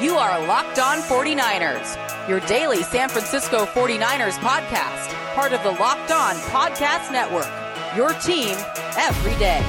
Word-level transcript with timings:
You 0.00 0.16
are 0.16 0.46
Locked 0.46 0.78
On 0.78 0.96
49ers, 1.00 2.26
your 2.26 2.40
daily 2.40 2.82
San 2.82 3.10
Francisco 3.10 3.66
49ers 3.66 4.38
podcast, 4.38 5.12
part 5.34 5.52
of 5.52 5.62
the 5.62 5.72
Locked 5.72 6.10
On 6.10 6.36
Podcast 6.36 7.12
Network. 7.12 7.46
Your 7.94 8.14
team 8.14 8.56
every 8.96 9.38
day. 9.38 9.60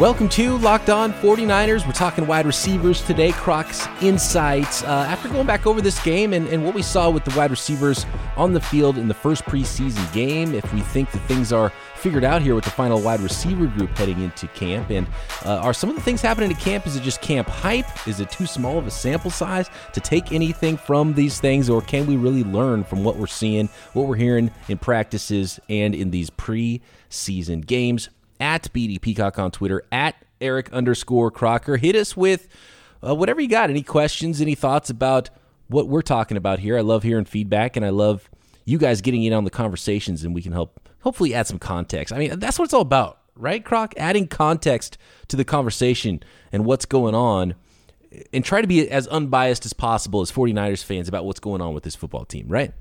Welcome 0.00 0.28
to 0.30 0.58
Locked 0.58 0.90
On 0.90 1.12
49ers. 1.12 1.86
We're 1.86 1.92
talking 1.92 2.26
wide 2.26 2.46
receivers 2.46 3.00
today, 3.02 3.30
Croc's 3.30 3.86
insights. 4.02 4.82
Uh, 4.82 5.06
after 5.08 5.28
going 5.28 5.46
back 5.46 5.68
over 5.68 5.80
this 5.80 6.02
game 6.02 6.32
and, 6.32 6.48
and 6.48 6.64
what 6.64 6.74
we 6.74 6.82
saw 6.82 7.08
with 7.10 7.24
the 7.24 7.38
wide 7.38 7.52
receivers 7.52 8.06
on 8.36 8.54
the 8.54 8.60
field 8.60 8.98
in 8.98 9.06
the 9.06 9.14
first 9.14 9.44
preseason 9.44 10.12
game, 10.12 10.52
if 10.52 10.74
we 10.74 10.80
think 10.80 11.12
that 11.12 11.20
things 11.28 11.52
are 11.52 11.72
figured 12.04 12.22
out 12.22 12.42
here 12.42 12.54
with 12.54 12.64
the 12.64 12.70
final 12.70 13.00
wide 13.00 13.18
receiver 13.20 13.66
group 13.66 13.88
heading 13.96 14.20
into 14.20 14.46
camp, 14.48 14.90
and 14.90 15.06
uh, 15.46 15.56
are 15.56 15.72
some 15.72 15.88
of 15.88 15.96
the 15.96 16.02
things 16.02 16.20
happening 16.20 16.52
at 16.52 16.58
camp, 16.58 16.86
is 16.86 16.96
it 16.96 17.02
just 17.02 17.22
camp 17.22 17.48
hype? 17.48 17.86
Is 18.06 18.20
it 18.20 18.30
too 18.30 18.44
small 18.44 18.76
of 18.76 18.86
a 18.86 18.90
sample 18.90 19.30
size 19.30 19.70
to 19.94 20.00
take 20.00 20.30
anything 20.30 20.76
from 20.76 21.14
these 21.14 21.40
things, 21.40 21.70
or 21.70 21.80
can 21.80 22.04
we 22.04 22.16
really 22.16 22.44
learn 22.44 22.84
from 22.84 23.04
what 23.04 23.16
we're 23.16 23.26
seeing, 23.26 23.70
what 23.94 24.06
we're 24.06 24.16
hearing 24.16 24.50
in 24.68 24.76
practices 24.76 25.58
and 25.70 25.94
in 25.94 26.10
these 26.10 26.28
preseason 26.28 27.64
games? 27.64 28.10
at 28.38 28.64
BD 28.74 29.00
Peacock 29.00 29.38
on 29.38 29.50
Twitter, 29.50 29.82
at 29.90 30.16
Eric 30.40 30.70
underscore 30.72 31.30
Crocker. 31.30 31.78
Hit 31.78 31.94
us 31.96 32.14
with 32.14 32.48
uh, 33.06 33.14
whatever 33.14 33.40
you 33.40 33.48
got. 33.48 33.70
Any 33.70 33.82
questions, 33.82 34.40
any 34.40 34.56
thoughts 34.56 34.90
about 34.90 35.30
what 35.68 35.88
we're 35.88 36.02
talking 36.02 36.36
about 36.36 36.58
here? 36.58 36.76
I 36.76 36.82
love 36.82 37.04
hearing 37.04 37.24
feedback 37.24 37.76
and 37.76 37.86
I 37.86 37.90
love 37.90 38.28
you 38.66 38.76
guys 38.76 39.00
getting 39.00 39.22
in 39.22 39.32
on 39.32 39.44
the 39.44 39.50
conversations 39.50 40.24
and 40.24 40.34
we 40.34 40.42
can 40.42 40.52
help 40.52 40.84
hopefully 41.04 41.34
add 41.34 41.46
some 41.46 41.58
context. 41.58 42.12
I 42.12 42.18
mean, 42.18 42.38
that's 42.40 42.58
what 42.58 42.64
it's 42.64 42.74
all 42.74 42.80
about, 42.80 43.20
right, 43.36 43.62
Croc? 43.62 43.92
Adding 43.98 44.26
context 44.26 44.96
to 45.28 45.36
the 45.36 45.44
conversation 45.44 46.22
and 46.50 46.64
what's 46.64 46.86
going 46.86 47.14
on 47.14 47.54
and 48.32 48.42
try 48.42 48.62
to 48.62 48.66
be 48.66 48.88
as 48.90 49.06
unbiased 49.08 49.66
as 49.66 49.74
possible 49.74 50.22
as 50.22 50.32
49ers 50.32 50.82
fans 50.82 51.06
about 51.06 51.26
what's 51.26 51.40
going 51.40 51.60
on 51.60 51.74
with 51.74 51.84
this 51.84 51.94
football 51.94 52.24
team, 52.24 52.46
right? 52.48 52.72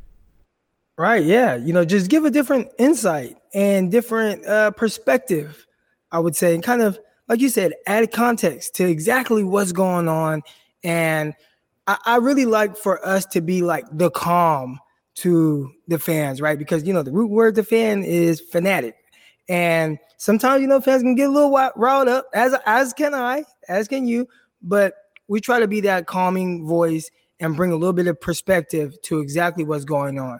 Right. 0.97 1.23
Yeah. 1.23 1.55
You 1.57 1.73
know, 1.73 1.83
just 1.83 2.09
give 2.09 2.23
a 2.23 2.31
different 2.31 2.69
insight 2.80 3.35
and 3.53 3.91
different 3.91 4.45
uh, 4.45 4.71
perspective, 4.71 5.67
I 6.11 6.19
would 6.19 6.35
say, 6.35 6.53
and 6.53 6.63
kind 6.63 6.81
of, 6.81 6.97
like 7.27 7.41
you 7.41 7.49
said, 7.49 7.73
add 7.87 8.09
context 8.11 8.75
to 8.75 8.87
exactly 8.87 9.43
what's 9.43 9.73
going 9.73 10.08
on. 10.08 10.43
And 10.81 11.33
I, 11.87 11.97
I 12.05 12.15
really 12.17 12.45
like 12.45 12.77
for 12.77 13.05
us 13.05 13.25
to 13.27 13.41
be 13.41 13.63
like 13.63 13.85
the 13.91 14.11
calm 14.11 14.80
to 15.16 15.72
the 15.88 16.00
fans, 16.00 16.42
right? 16.42 16.58
Because, 16.58 16.83
you 16.83 16.94
know, 16.94 17.03
the 17.03 17.11
root 17.11 17.30
word 17.30 17.56
to 17.56 17.64
fan 17.64 18.03
is 18.03 18.39
fanatic. 18.39 18.95
And 19.50 20.00
sometimes, 20.17 20.61
you 20.61 20.67
know, 20.67 20.80
fans 20.80 21.03
can 21.03 21.16
get 21.16 21.30
a 21.30 21.31
little 21.31 21.52
riled 21.75 22.08
up, 22.08 22.28
as 22.33 22.55
as 22.66 22.94
can 22.94 23.14
I, 23.14 23.44
as 23.67 23.88
can 23.88 24.08
you. 24.08 24.28
But 24.61 24.95
we 25.28 25.42
try 25.42 25.59
to 25.59 25.67
be 25.67 25.81
that 25.81 26.08
calming 26.08 26.66
voice 26.66 27.09
and 27.39 27.55
bring 27.55 27.72
a 27.72 27.75
little 27.75 27.94
bit 27.94 28.08
of 28.08 28.20
perspective 28.20 29.00
to 29.03 29.20
exactly 29.20 29.64
what's 29.64 29.86
going 29.86 30.20
on. 30.20 30.39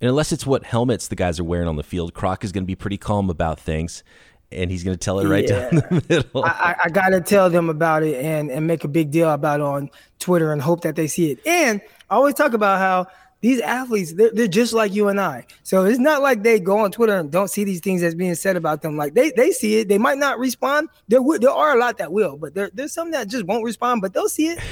And 0.00 0.08
unless 0.08 0.32
it's 0.32 0.46
what 0.46 0.64
helmets 0.64 1.08
the 1.08 1.16
guys 1.16 1.38
are 1.38 1.44
wearing 1.44 1.68
on 1.68 1.76
the 1.76 1.82
field, 1.82 2.14
Croc 2.14 2.42
is 2.42 2.52
going 2.52 2.64
to 2.64 2.66
be 2.66 2.74
pretty 2.74 2.96
calm 2.96 3.28
about 3.28 3.60
things, 3.60 4.02
and 4.50 4.70
he's 4.70 4.82
going 4.82 4.96
to 4.96 4.98
tell 4.98 5.20
it 5.20 5.28
right 5.28 5.46
yeah. 5.46 5.70
down 5.70 5.74
the 5.90 6.04
middle. 6.08 6.44
I, 6.44 6.74
I 6.84 6.88
got 6.88 7.10
to 7.10 7.20
tell 7.20 7.50
them 7.50 7.68
about 7.68 8.02
it 8.02 8.24
and 8.24 8.50
and 8.50 8.66
make 8.66 8.82
a 8.82 8.88
big 8.88 9.10
deal 9.10 9.30
about 9.30 9.60
it 9.60 9.64
on 9.64 9.90
Twitter 10.18 10.52
and 10.52 10.60
hope 10.60 10.80
that 10.82 10.96
they 10.96 11.06
see 11.06 11.30
it. 11.30 11.46
And 11.46 11.80
I 12.08 12.14
always 12.14 12.34
talk 12.34 12.54
about 12.54 12.78
how 12.78 13.06
these 13.40 13.60
athletes 13.60 14.12
they're, 14.12 14.30
they're 14.32 14.48
just 14.48 14.72
like 14.72 14.92
you 14.92 15.08
and 15.08 15.20
i. 15.20 15.46
So 15.62 15.84
it's 15.84 15.98
not 15.98 16.22
like 16.22 16.42
they 16.42 16.60
go 16.60 16.78
on 16.78 16.90
twitter 16.92 17.16
and 17.16 17.30
don't 17.30 17.48
see 17.48 17.64
these 17.64 17.80
things 17.80 18.00
that's 18.00 18.14
being 18.14 18.34
said 18.34 18.56
about 18.56 18.82
them. 18.82 18.96
Like 18.96 19.14
they 19.14 19.30
they 19.30 19.50
see 19.50 19.78
it. 19.78 19.88
They 19.88 19.98
might 19.98 20.18
not 20.18 20.38
respond. 20.38 20.88
There 21.08 21.20
there 21.38 21.50
are 21.50 21.76
a 21.76 21.80
lot 21.80 21.98
that 21.98 22.12
will 22.12 22.36
but 22.36 22.54
there, 22.54 22.70
there's 22.72 22.92
some 22.92 23.10
that 23.12 23.28
just 23.28 23.44
won't 23.44 23.64
respond 23.64 24.02
but 24.02 24.12
they'll 24.12 24.28
see 24.28 24.48
it. 24.48 24.58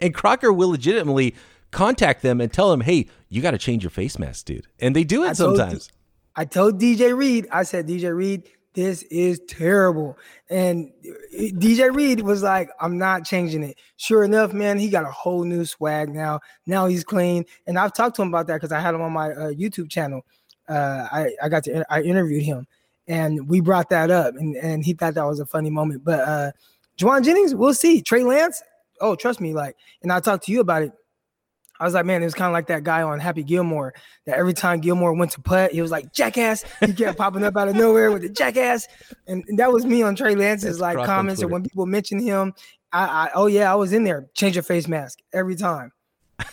And 0.00 0.14
crocker 0.14 0.50
will 0.54 0.70
legitimately 0.70 1.34
contact 1.70 2.22
them 2.22 2.40
and 2.40 2.50
tell 2.50 2.70
them 2.70 2.80
hey 2.80 3.08
you 3.32 3.40
got 3.40 3.52
to 3.52 3.58
change 3.58 3.82
your 3.82 3.90
face 3.90 4.18
mask, 4.18 4.44
dude. 4.44 4.66
And 4.78 4.94
they 4.94 5.04
do 5.04 5.24
it 5.24 5.30
I 5.30 5.32
sometimes. 5.32 5.88
Told, 5.88 5.98
I 6.36 6.44
told 6.44 6.80
DJ 6.80 7.16
Reed, 7.16 7.48
I 7.50 7.62
said, 7.62 7.88
DJ 7.88 8.14
Reed, 8.14 8.42
this 8.74 9.02
is 9.04 9.40
terrible. 9.48 10.18
And 10.48 10.92
DJ 11.34 11.94
Reed 11.94 12.20
was 12.20 12.42
like, 12.42 12.70
I'm 12.80 12.98
not 12.98 13.24
changing 13.24 13.62
it. 13.62 13.76
Sure 13.96 14.24
enough, 14.24 14.52
man, 14.52 14.78
he 14.78 14.88
got 14.88 15.04
a 15.04 15.10
whole 15.10 15.44
new 15.44 15.64
swag 15.64 16.08
now. 16.08 16.40
Now 16.66 16.86
he's 16.86 17.04
clean. 17.04 17.44
And 17.66 17.78
I've 17.78 17.92
talked 17.92 18.16
to 18.16 18.22
him 18.22 18.28
about 18.28 18.46
that 18.46 18.54
because 18.54 18.72
I 18.72 18.80
had 18.80 18.94
him 18.94 19.02
on 19.02 19.12
my 19.12 19.30
uh, 19.30 19.52
YouTube 19.52 19.90
channel. 19.90 20.24
Uh, 20.68 21.06
I, 21.12 21.30
I 21.42 21.48
got 21.48 21.64
to, 21.64 21.84
I 21.92 22.02
interviewed 22.02 22.44
him 22.44 22.66
and 23.08 23.48
we 23.48 23.60
brought 23.60 23.90
that 23.90 24.10
up 24.10 24.34
and, 24.36 24.56
and 24.56 24.84
he 24.84 24.94
thought 24.94 25.14
that 25.14 25.24
was 25.24 25.40
a 25.40 25.46
funny 25.46 25.70
moment. 25.70 26.04
But 26.04 26.20
uh, 26.20 26.52
Jauan 26.96 27.24
Jennings, 27.24 27.54
we'll 27.54 27.74
see. 27.74 28.00
Trey 28.00 28.22
Lance, 28.24 28.62
oh, 29.00 29.16
trust 29.16 29.40
me. 29.40 29.52
Like, 29.52 29.76
and 30.02 30.12
I 30.12 30.20
talked 30.20 30.44
to 30.44 30.52
you 30.52 30.60
about 30.60 30.82
it 30.82 30.92
I 31.82 31.84
was 31.84 31.94
like, 31.94 32.06
man, 32.06 32.22
it 32.22 32.26
was 32.26 32.34
kind 32.34 32.46
of 32.46 32.52
like 32.52 32.68
that 32.68 32.84
guy 32.84 33.02
on 33.02 33.18
Happy 33.18 33.42
Gilmore 33.42 33.92
that 34.26 34.38
every 34.38 34.52
time 34.52 34.78
Gilmore 34.78 35.12
went 35.14 35.32
to 35.32 35.40
putt, 35.40 35.72
he 35.72 35.82
was 35.82 35.90
like, 35.90 36.12
jackass. 36.12 36.64
He 36.78 36.92
kept 36.92 37.18
popping 37.18 37.42
up 37.42 37.56
out 37.56 37.66
of 37.66 37.74
nowhere 37.74 38.12
with 38.12 38.22
the 38.22 38.28
jackass. 38.28 38.86
And, 39.26 39.42
and 39.48 39.58
that 39.58 39.72
was 39.72 39.84
me 39.84 40.00
on 40.00 40.14
Trey 40.14 40.36
Lance's 40.36 40.78
That's 40.78 40.96
like 40.96 41.04
comments. 41.04 41.42
Or 41.42 41.48
when 41.48 41.64
people 41.64 41.86
mention 41.86 42.20
him, 42.20 42.54
I, 42.92 43.04
I, 43.04 43.30
oh 43.34 43.46
yeah, 43.46 43.72
I 43.72 43.74
was 43.74 43.92
in 43.92 44.04
there. 44.04 44.28
Change 44.32 44.54
your 44.54 44.62
face 44.62 44.86
mask 44.86 45.18
every 45.32 45.56
time. 45.56 45.90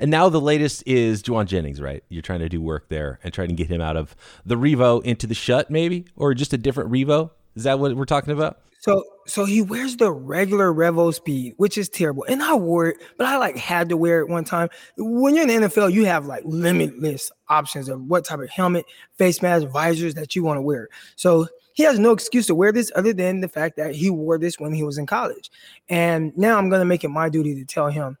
and 0.00 0.10
now 0.10 0.28
the 0.28 0.40
latest 0.40 0.82
is 0.86 1.22
Jauan 1.22 1.46
Jennings, 1.46 1.80
right? 1.80 2.02
You're 2.08 2.20
trying 2.20 2.40
to 2.40 2.48
do 2.48 2.60
work 2.60 2.88
there 2.88 3.20
and 3.22 3.32
trying 3.32 3.50
to 3.50 3.54
get 3.54 3.68
him 3.68 3.80
out 3.80 3.96
of 3.96 4.16
the 4.44 4.56
Revo 4.56 5.04
into 5.04 5.28
the 5.28 5.34
Schutt, 5.34 5.70
maybe, 5.70 6.04
or 6.16 6.34
just 6.34 6.52
a 6.52 6.58
different 6.58 6.90
Revo. 6.90 7.30
Is 7.56 7.64
that 7.64 7.78
what 7.78 7.96
we're 7.96 8.04
talking 8.04 8.32
about? 8.32 8.60
So 8.80 9.02
so 9.26 9.44
he 9.44 9.62
wears 9.62 9.96
the 9.96 10.12
regular 10.12 10.72
Revo 10.72 11.12
speed, 11.12 11.54
which 11.56 11.76
is 11.76 11.88
terrible. 11.88 12.24
And 12.28 12.40
I 12.42 12.54
wore 12.54 12.86
it, 12.86 12.98
but 13.18 13.26
I 13.26 13.36
like 13.38 13.56
had 13.56 13.88
to 13.88 13.96
wear 13.96 14.20
it 14.20 14.28
one 14.28 14.44
time. 14.44 14.68
When 14.96 15.34
you're 15.34 15.48
in 15.48 15.62
the 15.62 15.68
NFL, 15.68 15.92
you 15.92 16.04
have 16.04 16.26
like 16.26 16.42
limitless 16.44 17.32
options 17.48 17.88
of 17.88 18.02
what 18.02 18.24
type 18.24 18.38
of 18.38 18.50
helmet, 18.50 18.84
face 19.16 19.42
mask, 19.42 19.66
visors 19.68 20.14
that 20.14 20.36
you 20.36 20.44
want 20.44 20.58
to 20.58 20.62
wear. 20.62 20.88
So 21.16 21.48
he 21.72 21.82
has 21.82 21.98
no 21.98 22.12
excuse 22.12 22.46
to 22.46 22.54
wear 22.54 22.70
this 22.70 22.92
other 22.94 23.12
than 23.12 23.40
the 23.40 23.48
fact 23.48 23.76
that 23.76 23.94
he 23.94 24.08
wore 24.08 24.38
this 24.38 24.60
when 24.60 24.72
he 24.72 24.84
was 24.84 24.98
in 24.98 25.06
college. 25.06 25.50
And 25.88 26.36
now 26.36 26.58
I'm 26.58 26.68
gonna 26.68 26.84
make 26.84 27.02
it 27.02 27.08
my 27.08 27.28
duty 27.28 27.54
to 27.56 27.64
tell 27.64 27.88
him, 27.88 28.18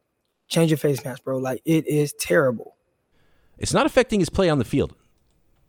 change 0.48 0.70
your 0.70 0.78
face 0.78 1.04
mask, 1.04 1.22
bro. 1.22 1.38
Like 1.38 1.62
it 1.64 1.86
is 1.86 2.12
terrible. 2.14 2.74
It's 3.58 3.72
not 3.72 3.86
affecting 3.86 4.18
his 4.18 4.30
play 4.30 4.48
on 4.48 4.58
the 4.58 4.64
field 4.64 4.94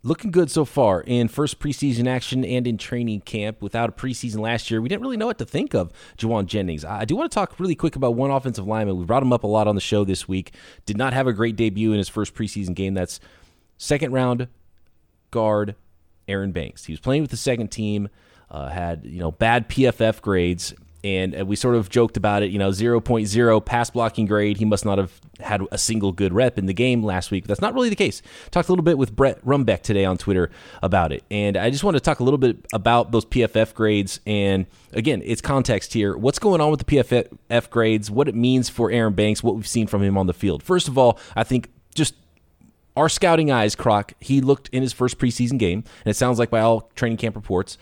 looking 0.08 0.32
good 0.32 0.50
so 0.50 0.64
far 0.64 1.02
in 1.02 1.28
first 1.28 1.60
preseason 1.60 2.08
action 2.08 2.46
and 2.46 2.66
in 2.66 2.78
training 2.78 3.22
camp. 3.22 3.62
Without 3.62 3.90
a 3.90 3.92
preseason 3.92 4.40
last 4.40 4.72
year, 4.72 4.82
we 4.82 4.88
didn't 4.88 5.02
really 5.02 5.18
know 5.18 5.28
what 5.28 5.38
to 5.38 5.46
think 5.46 5.76
of 5.76 5.92
Jauan 6.18 6.46
Jennings. 6.46 6.86
I 6.86 7.06
do 7.06 7.16
want 7.16 7.30
to 7.30 7.36
talk 7.36 7.60
really 7.60 7.76
quick 7.76 7.96
about 7.96 8.16
one 8.16 8.32
offensive 8.32 8.66
lineman. 8.66 8.98
We 8.98 9.06
brought 9.06 9.24
him 9.24 9.34
up 9.34 9.44
a 9.44 9.48
lot 9.48 9.68
on 9.68 9.76
the 9.76 9.82
show 9.82 10.06
this 10.06 10.28
week. 10.28 10.54
Did 10.86 10.98
not 10.98 11.14
have 11.14 11.28
a 11.28 11.34
great 11.34 11.56
debut 11.56 11.92
in 11.92 11.98
his 11.98 12.10
first 12.10 12.34
preseason 12.34 12.74
game. 12.74 12.94
That's 12.94 13.20
second 13.78 14.14
round 14.14 14.48
guard 15.32 15.76
Aaron 16.28 16.54
Banks. 16.54 16.86
He 16.86 16.94
was 16.94 17.00
playing 17.00 17.22
with 17.22 17.32
the 17.32 17.38
second 17.38 17.68
team. 17.68 18.10
Uh, 18.50 18.70
had 18.70 19.04
you 19.04 19.20
know 19.20 19.32
bad 19.32 19.68
PFF 19.68 20.22
grades 20.22 20.74
and 21.04 21.40
uh, 21.40 21.46
we 21.46 21.56
sort 21.56 21.76
of 21.76 21.90
joked 21.90 22.18
about 22.18 22.44
it, 22.44 22.52
you 22.52 22.60
know, 22.60 22.70
0.0 22.70 23.66
pass 23.66 23.90
blocking 23.90 24.26
grade. 24.26 24.58
He 24.58 24.66
must 24.66 24.86
not 24.86 24.98
have 24.98 25.20
had 25.40 25.62
a 25.72 25.78
single 25.78 26.12
good 26.12 26.34
rep 26.34 26.58
in 26.58 26.66
the 26.66 26.74
game 26.74 27.04
last 27.04 27.32
week. 27.32 27.48
That's 27.48 27.62
not 27.62 27.74
really 27.74 27.90
the 27.90 27.96
case. 27.96 28.22
Talked 28.52 28.70
a 28.70 28.72
little 28.72 28.84
bit 28.84 28.98
with 28.98 29.16
Brett 29.16 29.44
Rumbeck 29.46 29.82
today 29.84 30.06
on 30.06 30.18
Twitter 30.18 30.50
about 30.82 31.12
it. 31.12 31.24
And 31.30 31.56
I 31.56 31.70
just 31.70 31.84
want 31.84 31.96
to 31.96 32.02
talk 32.02 32.20
a 32.20 32.24
little 32.24 32.38
bit 32.38 32.58
about 32.74 33.12
those 33.12 33.26
PFF 33.26 33.74
grades. 33.74 34.20
And 34.26 34.66
again, 34.94 35.22
it's 35.24 35.42
context 35.42 35.94
here. 35.94 36.18
What's 36.18 36.40
going 36.40 36.62
on 36.62 36.72
with 36.72 36.86
the 36.86 36.86
PFF 36.86 37.70
grades, 37.70 38.10
what 38.10 38.28
it 38.28 38.36
means 38.36 38.70
for 38.70 38.92
Aaron 38.92 39.14
Banks, 39.14 39.44
what 39.44 39.56
we've 39.56 39.68
seen 39.68 39.88
from 39.88 40.02
him 40.02 40.18
on 40.18 40.28
the 40.28 40.34
field. 40.34 40.64
First 40.64 40.88
of 40.88 40.98
all, 40.98 41.20
I 41.36 41.44
think 41.44 41.70
just 41.94 42.16
our 42.96 43.08
scouting 43.08 43.52
eyes, 43.52 43.76
Croc, 43.76 44.14
he 44.20 44.42
looked 44.42 44.70
in 44.70 44.82
his 44.82 44.92
first 44.92 45.20
preseason 45.20 45.60
game, 45.60 45.84
and 46.04 46.12
it 46.12 46.16
sounds 46.16 46.40
like 46.40 46.50
by 46.50 46.62
all 46.62 46.90
training 46.96 47.18
camp 47.18 47.36
reports, 47.36 47.78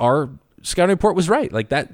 our 0.00 0.28
scouting 0.62 0.94
report 0.94 1.14
was 1.14 1.28
right. 1.28 1.52
Like 1.52 1.68
that 1.68 1.90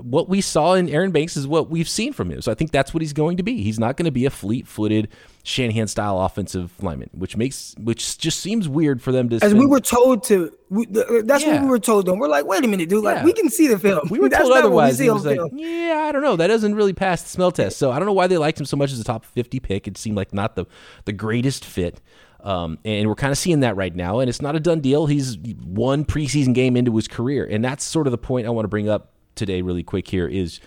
what 0.00 0.28
we 0.28 0.40
saw 0.40 0.74
in 0.74 0.88
Aaron 0.88 1.12
Banks 1.12 1.36
is 1.36 1.46
what 1.46 1.70
we've 1.70 1.88
seen 1.88 2.12
from 2.12 2.30
him. 2.30 2.42
So 2.42 2.50
I 2.50 2.54
think 2.54 2.72
that's 2.72 2.92
what 2.92 3.00
he's 3.00 3.12
going 3.12 3.36
to 3.36 3.44
be. 3.44 3.62
He's 3.62 3.78
not 3.78 3.96
going 3.96 4.06
to 4.06 4.10
be 4.10 4.26
a 4.26 4.30
fleet-footed 4.30 5.08
Shanahan 5.44 5.86
style 5.86 6.20
offensive 6.20 6.72
lineman, 6.82 7.10
which 7.12 7.36
makes 7.36 7.76
which 7.78 8.18
just 8.18 8.40
seems 8.40 8.68
weird 8.68 9.00
for 9.00 9.12
them 9.12 9.28
to. 9.28 9.38
As 9.42 9.54
we 9.54 9.66
were 9.66 9.80
told 9.80 10.24
to, 10.24 10.52
we, 10.68 10.86
that's 10.86 11.44
yeah. 11.44 11.52
what 11.52 11.62
we 11.62 11.68
were 11.68 11.78
told. 11.78 12.06
Them, 12.06 12.18
we're 12.18 12.28
like, 12.28 12.44
wait 12.46 12.64
a 12.64 12.68
minute, 12.68 12.88
dude. 12.88 13.04
Like 13.04 13.18
yeah. 13.18 13.24
we 13.24 13.32
can 13.32 13.50
see 13.50 13.68
the 13.68 13.78
film. 13.78 14.08
We 14.10 14.18
were 14.18 14.28
told 14.30 14.52
otherwise. 14.52 14.98
We 14.98 15.10
like, 15.10 15.52
yeah, 15.52 16.06
I 16.08 16.12
don't 16.12 16.22
know. 16.22 16.36
That 16.36 16.48
doesn't 16.48 16.74
really 16.74 16.94
pass 16.94 17.22
the 17.22 17.28
smell 17.28 17.52
test. 17.52 17.78
So 17.78 17.92
I 17.92 17.98
don't 17.98 18.06
know 18.06 18.14
why 18.14 18.26
they 18.26 18.38
liked 18.38 18.58
him 18.58 18.66
so 18.66 18.76
much 18.76 18.90
as 18.90 18.98
a 18.98 19.04
top 19.04 19.24
fifty 19.24 19.60
pick. 19.60 19.86
It 19.86 19.96
seemed 19.96 20.16
like 20.16 20.34
not 20.34 20.56
the 20.56 20.66
the 21.04 21.12
greatest 21.12 21.64
fit. 21.64 22.00
Um, 22.40 22.78
and 22.84 23.08
we're 23.08 23.14
kind 23.14 23.30
of 23.30 23.38
seeing 23.38 23.60
that 23.60 23.74
right 23.74 23.94
now. 23.94 24.18
And 24.18 24.28
it's 24.28 24.42
not 24.42 24.54
a 24.54 24.60
done 24.60 24.80
deal. 24.80 25.06
He's 25.06 25.38
one 25.38 26.04
preseason 26.04 26.52
game 26.52 26.76
into 26.76 26.94
his 26.94 27.08
career. 27.08 27.46
And 27.50 27.64
that's 27.64 27.82
sort 27.84 28.06
of 28.06 28.10
the 28.10 28.18
point 28.18 28.46
I 28.46 28.50
want 28.50 28.64
to 28.64 28.68
bring 28.68 28.86
up 28.86 29.13
today, 29.34 29.62
really 29.62 29.82
quick 29.82 30.08
here, 30.08 30.26
is 30.26 30.60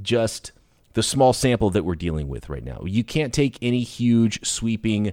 just 0.00 0.52
the 0.94 1.02
small 1.02 1.32
sample 1.32 1.70
that 1.70 1.84
we're 1.84 1.94
dealing 1.94 2.28
with 2.28 2.48
right 2.48 2.64
now. 2.64 2.82
You 2.84 3.04
can't 3.04 3.32
take 3.32 3.58
any 3.62 3.82
huge 3.82 4.44
sweeping 4.46 5.12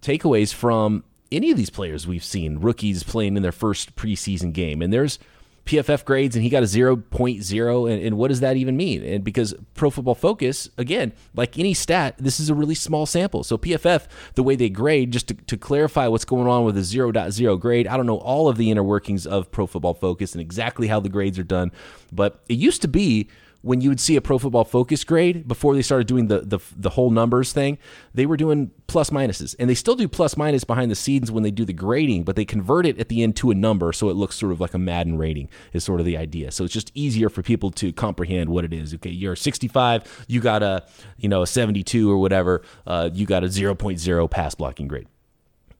takeaways 0.00 0.52
from 0.52 1.04
any 1.32 1.50
of 1.50 1.56
these 1.56 1.70
players 1.70 2.06
we've 2.06 2.24
seen, 2.24 2.58
rookies 2.60 3.02
playing 3.02 3.36
in 3.36 3.42
their 3.42 3.52
first 3.52 3.96
preseason 3.96 4.52
game. 4.52 4.82
And 4.82 4.92
there's 4.92 5.18
PFF 5.66 6.04
grades 6.04 6.36
and 6.36 6.42
he 6.42 6.50
got 6.50 6.62
a 6.62 6.66
0.0. 6.66 7.92
And, 7.92 8.02
and 8.02 8.16
what 8.18 8.28
does 8.28 8.40
that 8.40 8.56
even 8.56 8.76
mean? 8.76 9.02
And 9.02 9.24
because 9.24 9.54
Pro 9.74 9.90
Football 9.90 10.14
Focus, 10.14 10.68
again, 10.76 11.12
like 11.34 11.58
any 11.58 11.74
stat, 11.74 12.16
this 12.18 12.38
is 12.38 12.50
a 12.50 12.54
really 12.54 12.74
small 12.74 13.06
sample. 13.06 13.44
So 13.44 13.56
PFF, 13.56 14.06
the 14.34 14.42
way 14.42 14.56
they 14.56 14.68
grade, 14.68 15.10
just 15.10 15.28
to, 15.28 15.34
to 15.34 15.56
clarify 15.56 16.06
what's 16.08 16.24
going 16.24 16.48
on 16.48 16.64
with 16.64 16.76
a 16.76 16.80
0.0 16.80 17.60
grade, 17.60 17.86
I 17.86 17.96
don't 17.96 18.06
know 18.06 18.18
all 18.18 18.48
of 18.48 18.56
the 18.56 18.70
inner 18.70 18.82
workings 18.82 19.26
of 19.26 19.50
Pro 19.50 19.66
Football 19.66 19.94
Focus 19.94 20.32
and 20.32 20.40
exactly 20.40 20.88
how 20.88 21.00
the 21.00 21.08
grades 21.08 21.38
are 21.38 21.44
done, 21.44 21.72
but 22.12 22.42
it 22.48 22.58
used 22.58 22.82
to 22.82 22.88
be 22.88 23.28
when 23.64 23.80
you 23.80 23.88
would 23.88 23.98
see 23.98 24.14
a 24.14 24.20
pro 24.20 24.38
football 24.38 24.64
focus 24.64 25.04
grade 25.04 25.48
before 25.48 25.74
they 25.74 25.80
started 25.80 26.06
doing 26.06 26.28
the, 26.28 26.40
the 26.40 26.58
the 26.76 26.90
whole 26.90 27.10
numbers 27.10 27.50
thing, 27.50 27.78
they 28.12 28.26
were 28.26 28.36
doing 28.36 28.70
plus 28.88 29.08
minuses. 29.08 29.56
And 29.58 29.70
they 29.70 29.74
still 29.74 29.96
do 29.96 30.06
plus 30.06 30.36
minus 30.36 30.64
behind 30.64 30.90
the 30.90 30.94
scenes 30.94 31.32
when 31.32 31.42
they 31.42 31.50
do 31.50 31.64
the 31.64 31.72
grading, 31.72 32.24
but 32.24 32.36
they 32.36 32.44
convert 32.44 32.84
it 32.84 32.98
at 32.98 33.08
the 33.08 33.22
end 33.22 33.36
to 33.36 33.50
a 33.50 33.54
number 33.54 33.90
so 33.94 34.10
it 34.10 34.16
looks 34.16 34.36
sort 34.36 34.52
of 34.52 34.60
like 34.60 34.74
a 34.74 34.78
Madden 34.78 35.16
rating 35.16 35.48
is 35.72 35.82
sort 35.82 35.98
of 35.98 36.04
the 36.04 36.18
idea. 36.18 36.50
So 36.50 36.64
it's 36.64 36.74
just 36.74 36.92
easier 36.94 37.30
for 37.30 37.42
people 37.42 37.70
to 37.72 37.90
comprehend 37.92 38.50
what 38.50 38.66
it 38.66 38.74
is. 38.74 38.92
Okay, 38.94 39.10
you're 39.10 39.34
65, 39.34 40.26
you 40.28 40.40
got 40.40 40.62
a, 40.62 40.84
you 41.16 41.30
know, 41.30 41.40
a 41.40 41.46
72 41.46 42.10
or 42.10 42.18
whatever, 42.18 42.62
uh, 42.86 43.08
you 43.14 43.24
got 43.24 43.44
a 43.44 43.46
0.0 43.46 44.30
pass 44.30 44.54
blocking 44.54 44.88
grade. 44.88 45.08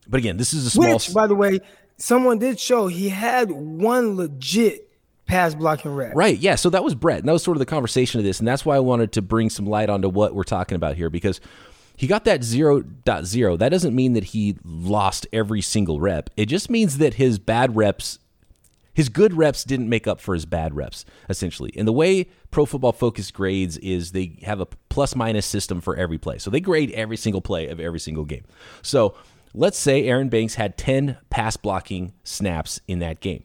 But 0.09 0.19
again, 0.19 0.39
this 0.39 0.55
is 0.55 0.67
a 0.67 0.71
small 0.71 0.95
Which, 0.95 1.13
by 1.13 1.27
the 1.27 1.35
way, 1.35 1.61
someone 1.99 2.39
did 2.39 2.59
show 2.59 2.87
he 2.87 3.11
had 3.11 3.51
one 3.51 4.17
legit 4.17 4.89
pass 5.27 5.55
blocking 5.55 5.95
rep. 5.95 6.15
Right. 6.15 6.39
Yeah. 6.39 6.55
So 6.55 6.71
that 6.71 6.85
was 6.85 6.95
Brett. 6.95 7.21
And 7.21 7.29
that 7.29 7.33
was 7.33 7.43
sort 7.43 7.57
of 7.57 7.61
the 7.61 7.67
conversation 7.67 8.19
of 8.19 8.25
this. 8.25 8.39
And 8.39 8.49
that's 8.49 8.65
why 8.65 8.77
I 8.77 8.81
wanted 8.81 9.13
to 9.13 9.23
bring 9.23 9.51
some 9.51 9.67
light 9.67 9.91
onto 9.91 10.09
what 10.09 10.35
we're 10.35 10.45
talking 10.45 10.77
about 10.77 10.97
here 10.97 11.11
because 11.11 11.41
he 11.97 12.07
got 12.07 12.25
that 12.25 12.41
0.0. 12.41 13.59
That 13.59 13.69
doesn't 13.69 13.95
mean 13.95 14.15
that 14.15 14.25
he 14.25 14.57
lost 14.65 15.27
every 15.33 15.61
single 15.61 16.01
rep. 16.01 16.31
It 16.37 16.47
just 16.47 16.69
means 16.69 16.99
that 16.99 17.15
his 17.15 17.39
bad 17.39 17.77
reps, 17.77 18.19
his 18.93 19.09
good 19.09 19.35
reps 19.35 19.65
didn't 19.65 19.89
make 19.89 20.07
up 20.07 20.21
for 20.21 20.35
his 20.35 20.45
bad 20.45 20.75
reps, 20.75 21.05
essentially. 21.29 21.73
And 21.77 21.87
the 21.87 21.93
way 21.93 22.29
Pro 22.51 22.67
Football 22.67 22.93
Focus 22.93 23.31
grades 23.31 23.79
is 23.79 24.13
they 24.13 24.39
have 24.43 24.61
a 24.61 24.67
plus 24.67 25.15
minus 25.15 25.47
system 25.47 25.81
for 25.81 25.97
every 25.97 26.19
play. 26.19 26.39
So 26.39 26.51
they 26.51 26.61
grade 26.61 26.91
every 26.93 27.17
single 27.17 27.41
play 27.41 27.69
of 27.69 27.79
every 27.79 28.01
single 28.01 28.25
game. 28.25 28.45
So 28.83 29.15
let's 29.55 29.79
say 29.79 30.05
Aaron 30.09 30.29
Banks 30.29 30.57
had 30.57 30.77
10 30.77 31.17
pass 31.31 31.57
blocking 31.57 32.13
snaps 32.25 32.81
in 32.89 32.99
that 32.99 33.21
game 33.21 33.45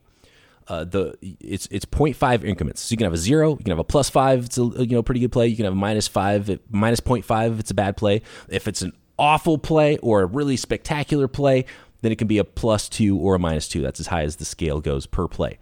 uh, 0.70 0.84
the 0.84 1.16
it's 1.22 1.68
it's 1.72 1.86
0.5 1.86 2.44
increments. 2.44 2.82
So 2.82 2.94
you 2.94 2.98
can 2.98 3.06
have 3.06 3.14
a 3.14 3.18
zero, 3.18 3.52
you 3.52 3.58
can 3.58 3.72
have 3.72 3.80
a 3.80 3.84
plus 3.84 4.10
five. 4.10 4.46
It's 4.46 4.58
a 4.58 4.64
you 4.64 4.96
know 4.96 5.04
pretty 5.04 5.20
good 5.20 5.32
play. 5.32 5.48
You 5.48 5.56
can 5.56 5.66
have 5.66 5.74
a 5.74 5.78
minus 5.78 6.08
five, 6.08 6.60
minus 6.70 7.00
0.5 7.00 7.54
if 7.54 7.60
it's 7.60 7.72
a 7.72 7.76
bad 7.76 7.98
play. 7.98 8.22
If 8.48 8.68
it's 8.68 8.82
an 8.84 8.94
awful 9.18 9.58
play 9.58 9.98
or 9.98 10.22
a 10.22 10.26
really 10.26 10.56
spectacular 10.56 11.28
play, 11.28 11.66
then 12.02 12.12
it 12.12 12.18
can 12.18 12.28
be 12.28 12.38
a 12.38 12.44
plus 12.44 12.88
two 12.88 13.18
or 13.18 13.36
a 13.36 13.40
minus 13.40 13.68
two. 13.68 13.82
That's 13.82 14.00
as 14.00 14.08
high 14.08 14.24
as 14.24 14.38
the 14.38 14.46
scale 14.46 14.80
goes 14.80 15.06
per 15.06 15.28
play. 15.28 15.58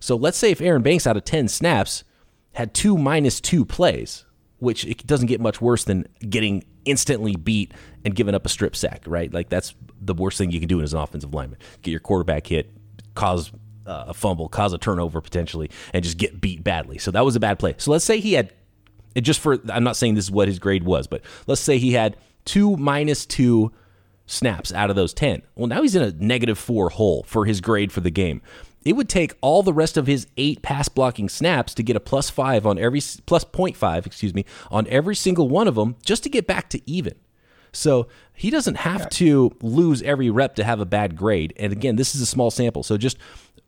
So 0.00 0.16
let's 0.16 0.38
say 0.38 0.50
if 0.50 0.60
Aaron 0.60 0.82
Banks 0.82 1.06
out 1.06 1.16
of 1.16 1.24
10 1.24 1.48
snaps 1.48 2.04
had 2.52 2.72
two 2.72 2.96
minus 2.96 3.40
two 3.40 3.64
plays, 3.64 4.24
which 4.58 4.84
it 4.84 5.06
doesn't 5.06 5.26
get 5.26 5.40
much 5.40 5.60
worse 5.60 5.84
than 5.84 6.06
getting 6.28 6.64
instantly 6.84 7.36
beat 7.36 7.72
and 8.04 8.14
giving 8.14 8.34
up 8.34 8.46
a 8.46 8.48
strip 8.48 8.76
sack, 8.76 9.02
right? 9.06 9.32
Like 9.32 9.48
that's 9.48 9.74
the 10.00 10.14
worst 10.14 10.38
thing 10.38 10.50
you 10.50 10.60
can 10.60 10.68
do 10.68 10.80
as 10.80 10.92
an 10.92 11.00
offensive 11.00 11.34
lineman. 11.34 11.58
Get 11.82 11.90
your 11.90 12.00
quarterback 12.00 12.46
hit, 12.46 12.70
cause 13.14 13.52
uh, 13.86 14.04
a 14.08 14.14
fumble, 14.14 14.48
cause 14.48 14.72
a 14.72 14.78
turnover 14.78 15.20
potentially, 15.20 15.70
and 15.92 16.04
just 16.04 16.18
get 16.18 16.40
beat 16.40 16.62
badly. 16.62 16.98
So 16.98 17.10
that 17.10 17.24
was 17.24 17.36
a 17.36 17.40
bad 17.40 17.58
play. 17.58 17.74
So 17.78 17.90
let's 17.90 18.04
say 18.04 18.20
he 18.20 18.34
had, 18.34 18.52
it 19.14 19.22
just 19.22 19.40
for, 19.40 19.58
I'm 19.68 19.84
not 19.84 19.96
saying 19.96 20.14
this 20.14 20.24
is 20.24 20.30
what 20.30 20.48
his 20.48 20.58
grade 20.58 20.84
was, 20.84 21.06
but 21.06 21.22
let's 21.46 21.60
say 21.60 21.78
he 21.78 21.92
had 21.92 22.16
two 22.44 22.76
minus 22.76 23.26
two 23.26 23.72
snaps 24.26 24.72
out 24.72 24.90
of 24.90 24.96
those 24.96 25.12
10. 25.14 25.42
Well, 25.54 25.66
now 25.66 25.82
he's 25.82 25.94
in 25.94 26.02
a 26.02 26.12
negative 26.12 26.58
four 26.58 26.90
hole 26.90 27.24
for 27.24 27.44
his 27.44 27.60
grade 27.60 27.92
for 27.92 28.00
the 28.00 28.10
game. 28.10 28.40
It 28.84 28.94
would 28.94 29.08
take 29.08 29.34
all 29.40 29.62
the 29.62 29.72
rest 29.72 29.96
of 29.96 30.06
his 30.06 30.26
eight 30.36 30.62
pass 30.62 30.88
blocking 30.88 31.28
snaps 31.28 31.74
to 31.74 31.82
get 31.82 31.94
a 31.94 32.00
plus 32.00 32.30
five 32.30 32.66
on 32.66 32.78
every, 32.78 33.00
plus 33.26 33.44
0.5, 33.44 34.06
excuse 34.06 34.34
me, 34.34 34.44
on 34.70 34.86
every 34.88 35.14
single 35.14 35.48
one 35.48 35.68
of 35.68 35.76
them 35.76 35.96
just 36.04 36.24
to 36.24 36.28
get 36.28 36.46
back 36.46 36.68
to 36.70 36.90
even. 36.90 37.14
So 37.72 38.08
he 38.34 38.50
doesn't 38.50 38.76
have 38.76 39.08
to 39.10 39.52
lose 39.62 40.02
every 40.02 40.30
rep 40.30 40.56
to 40.56 40.64
have 40.64 40.80
a 40.80 40.84
bad 40.84 41.16
grade. 41.16 41.54
And 41.56 41.72
again, 41.72 41.96
this 41.96 42.14
is 42.14 42.20
a 42.20 42.26
small 42.26 42.50
sample. 42.50 42.82
So 42.82 42.96
just 42.98 43.16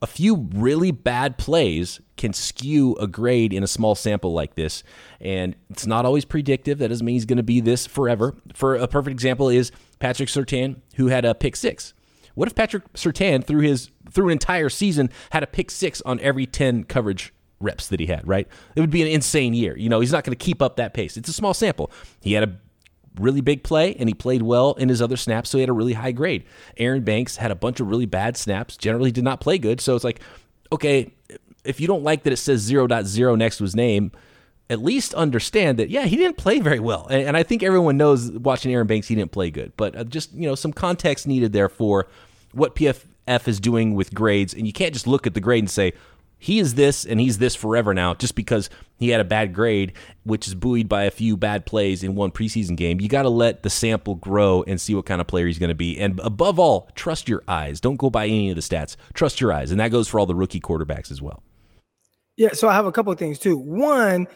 a 0.04 0.06
few 0.06 0.50
really 0.54 0.90
bad 0.90 1.38
plays 1.38 1.98
can 2.18 2.34
skew 2.34 2.94
a 2.96 3.06
grade 3.06 3.54
in 3.54 3.62
a 3.62 3.66
small 3.66 3.94
sample 3.94 4.34
like 4.34 4.54
this. 4.54 4.82
And 5.18 5.56
it's 5.70 5.86
not 5.86 6.04
always 6.04 6.26
predictive. 6.26 6.76
That 6.76 6.88
doesn't 6.88 7.06
mean 7.06 7.14
he's 7.14 7.24
going 7.24 7.38
to 7.38 7.42
be 7.42 7.62
this 7.62 7.86
forever. 7.86 8.34
For 8.52 8.74
a 8.74 8.86
perfect 8.86 9.14
example 9.14 9.48
is 9.48 9.72
Patrick 10.00 10.28
Surtain, 10.28 10.82
who 10.96 11.06
had 11.06 11.24
a 11.24 11.34
pick 11.34 11.56
six. 11.56 11.94
What 12.34 12.48
if 12.48 12.54
Patrick 12.54 12.92
Surtain, 12.92 13.42
through 13.42 13.60
his 13.60 13.90
through 14.10 14.26
an 14.26 14.32
entire 14.32 14.68
season 14.68 15.08
had 15.30 15.42
a 15.42 15.46
pick 15.46 15.70
six 15.70 16.02
on 16.02 16.20
every 16.20 16.44
10 16.44 16.84
coverage 16.84 17.32
reps 17.60 17.88
that 17.88 17.98
he 17.98 18.04
had, 18.04 18.28
right? 18.28 18.46
It 18.76 18.82
would 18.82 18.90
be 18.90 19.00
an 19.00 19.08
insane 19.08 19.54
year. 19.54 19.74
You 19.74 19.88
know, 19.88 20.00
he's 20.00 20.12
not 20.12 20.24
going 20.24 20.36
to 20.36 20.44
keep 20.44 20.60
up 20.60 20.76
that 20.76 20.92
pace. 20.92 21.16
It's 21.16 21.30
a 21.30 21.32
small 21.32 21.54
sample. 21.54 21.90
He 22.20 22.34
had 22.34 22.42
a 22.42 22.58
really 23.19 23.40
big 23.40 23.62
play 23.62 23.94
and 23.94 24.08
he 24.08 24.14
played 24.14 24.43
well 24.43 24.75
in 24.75 24.88
his 24.88 25.00
other 25.00 25.16
snaps, 25.16 25.50
so 25.50 25.58
he 25.58 25.62
had 25.62 25.69
a 25.69 25.75
really 25.75 25.93
high 25.93 26.12
grade. 26.12 26.44
Aaron 26.76 27.02
Banks 27.02 27.37
had 27.37 27.50
a 27.50 27.55
bunch 27.55 27.81
of 27.81 27.88
really 27.88 28.06
bad 28.06 28.37
snaps, 28.37 28.76
generally 28.76 29.11
did 29.11 29.25
not 29.25 29.40
play 29.40 29.58
good. 29.58 29.81
So 29.81 29.94
it's 29.94 30.05
like, 30.05 30.20
okay, 30.72 31.12
if 31.64 31.81
you 31.81 31.87
don't 31.87 32.02
like 32.02 32.25
that 32.25 32.32
it 32.32 32.37
says 32.37 32.70
0.0 32.70 33.38
next 33.38 33.58
to 33.58 33.64
his 33.64 33.76
name, 33.76 34.12
at 34.70 34.82
least 34.82 35.14
understand 35.14 35.78
that, 35.78 35.90
yeah, 35.90 36.05
he 36.05 36.16
didn't 36.16 36.37
play 36.37 36.61
very 36.61 36.81
well. 36.81 37.06
And, 37.06 37.28
and 37.28 37.37
I 37.37 37.43
think 37.43 37.62
everyone 37.62 37.96
knows 37.96 38.31
watching 38.32 38.72
Aaron 38.72 38.87
Banks, 38.87 39.08
he 39.08 39.14
didn't 39.14 39.32
play 39.32 39.50
good. 39.50 39.72
But 39.76 39.96
uh, 39.96 40.05
just, 40.05 40.32
you 40.32 40.49
know, 40.49 40.55
some 40.55 40.72
context 40.72 41.26
needed 41.26 41.52
there 41.52 41.69
for 41.69 42.08
what 42.52 42.75
PFF 42.75 43.49
is 43.49 43.61
doing 43.61 43.94
with 43.94 44.14
grades. 44.14 44.55
And 44.55 44.66
you 44.66 44.72
can't 44.72 44.93
just 44.93 45.06
look 45.06 45.26
at 45.26 45.34
the 45.34 45.40
grade 45.40 45.62
and 45.62 45.70
say, 45.70 45.93
he 46.44 46.58
is 46.58 46.75
this 46.75 47.06
and 47.06 47.19
he's 47.19 47.38
this 47.38 47.55
forever 47.55 47.94
now 47.94 48.12
just 48.12 48.35
because 48.35 48.69
he 48.99 49.08
had 49.08 49.19
a 49.19 49.25
bad 49.25 49.55
grade, 49.55 49.94
which 50.25 50.46
is 50.46 50.55
buoyed 50.55 50.91
by 50.91 51.05
a 51.05 51.11
few 51.11 51.38
bad 51.38 51.64
plays 51.64 52.02
in 52.02 52.14
one 52.14 52.31
preseason 52.31 52.76
game. 52.76 53.00
You 53.00 53.08
got 53.08 53.23
to 53.23 53.31
let 53.31 53.62
the 53.62 53.70
sample 53.70 54.17
grow 54.17 54.62
and 54.67 54.79
see 54.79 54.94
what 54.94 55.06
kind 55.06 55.23
of 55.23 55.26
player 55.26 55.46
he's 55.46 55.58
going 55.58 55.70
to 55.70 55.75
be. 55.75 55.99
And 55.99 56.20
above 56.23 56.58
all, 56.58 56.91
trust 56.94 57.31
your 57.31 57.43
eyes. 57.49 57.81
Don't 57.81 57.96
go 57.96 58.11
by 58.11 58.26
any 58.26 58.50
of 58.50 58.56
the 58.56 58.61
stats. 58.61 58.96
Trust 59.14 59.41
your 59.41 59.55
eyes. 59.55 59.70
And 59.70 59.81
that 59.81 59.91
goes 59.91 60.06
for 60.06 60.20
all 60.20 60.26
the 60.26 60.35
rookie 60.35 60.61
quarterbacks 60.61 61.11
as 61.11 61.23
well. 61.23 61.43
Yeah. 62.37 62.50
So 62.52 62.69
I 62.69 62.75
have 62.75 62.85
a 62.85 62.93
couple 62.93 63.11
of 63.11 63.19
things 63.19 63.38
too. 63.38 63.56
One, 63.56 64.26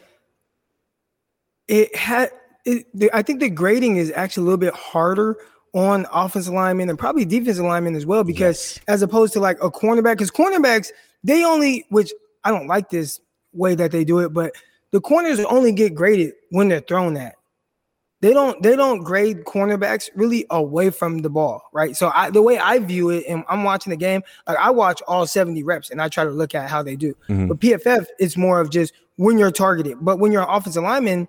it 1.66 1.94
had, 1.94 2.30
it, 2.64 2.86
I 3.12 3.20
think 3.20 3.40
the 3.40 3.50
grading 3.50 3.98
is 3.98 4.10
actually 4.16 4.44
a 4.44 4.44
little 4.44 4.56
bit 4.56 4.72
harder 4.72 5.36
on 5.74 6.06
offensive 6.10 6.54
linemen 6.54 6.88
and 6.88 6.98
probably 6.98 7.26
defensive 7.26 7.66
linemen 7.66 7.94
as 7.96 8.06
well, 8.06 8.24
because 8.24 8.76
yes. 8.76 8.84
as 8.88 9.02
opposed 9.02 9.34
to 9.34 9.40
like 9.40 9.62
a 9.62 9.70
cornerback, 9.70 10.14
because 10.14 10.30
cornerbacks, 10.30 10.90
they 11.24 11.44
only, 11.44 11.84
which 11.90 12.12
I 12.44 12.50
don't 12.50 12.66
like 12.66 12.90
this 12.90 13.20
way 13.52 13.74
that 13.74 13.92
they 13.92 14.04
do 14.04 14.20
it, 14.20 14.30
but 14.30 14.54
the 14.90 15.00
corners 15.00 15.40
only 15.40 15.72
get 15.72 15.94
graded 15.94 16.34
when 16.50 16.68
they're 16.68 16.80
thrown 16.80 17.16
at. 17.16 17.34
They 18.20 18.32
don't 18.32 18.60
they 18.62 18.74
don't 18.74 19.04
grade 19.04 19.44
cornerbacks 19.44 20.10
really 20.16 20.44
away 20.50 20.90
from 20.90 21.18
the 21.18 21.30
ball, 21.30 21.62
right? 21.72 21.96
So 21.96 22.10
I 22.12 22.30
the 22.30 22.42
way 22.42 22.58
I 22.58 22.80
view 22.80 23.10
it, 23.10 23.24
and 23.28 23.44
I'm 23.48 23.62
watching 23.62 23.90
the 23.90 23.96
game, 23.96 24.22
like 24.48 24.58
I 24.58 24.70
watch 24.70 25.00
all 25.06 25.24
70 25.24 25.62
reps 25.62 25.90
and 25.90 26.02
I 26.02 26.08
try 26.08 26.24
to 26.24 26.30
look 26.30 26.52
at 26.54 26.68
how 26.68 26.82
they 26.82 26.96
do. 26.96 27.14
Mm-hmm. 27.28 27.46
But 27.46 27.60
PFF, 27.60 28.06
it's 28.18 28.36
more 28.36 28.60
of 28.60 28.70
just 28.70 28.92
when 29.16 29.38
you're 29.38 29.52
targeted. 29.52 29.98
But 30.00 30.18
when 30.18 30.32
you're 30.32 30.42
an 30.42 30.48
offensive 30.50 30.82
lineman, 30.82 31.28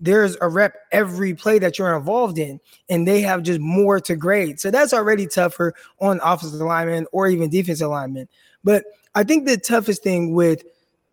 there's 0.00 0.36
a 0.40 0.48
rep 0.48 0.74
every 0.90 1.34
play 1.34 1.60
that 1.60 1.78
you're 1.78 1.96
involved 1.96 2.38
in, 2.38 2.58
and 2.88 3.06
they 3.06 3.20
have 3.20 3.44
just 3.44 3.60
more 3.60 4.00
to 4.00 4.16
grade. 4.16 4.58
So 4.58 4.72
that's 4.72 4.92
already 4.92 5.28
tougher 5.28 5.72
on 6.00 6.20
offensive 6.24 6.60
linemen 6.60 7.06
or 7.12 7.28
even 7.28 7.48
defensive 7.48 7.88
linemen. 7.90 8.28
But 8.64 8.84
I 9.14 9.22
think 9.22 9.46
the 9.46 9.56
toughest 9.56 10.02
thing 10.02 10.34
with 10.34 10.64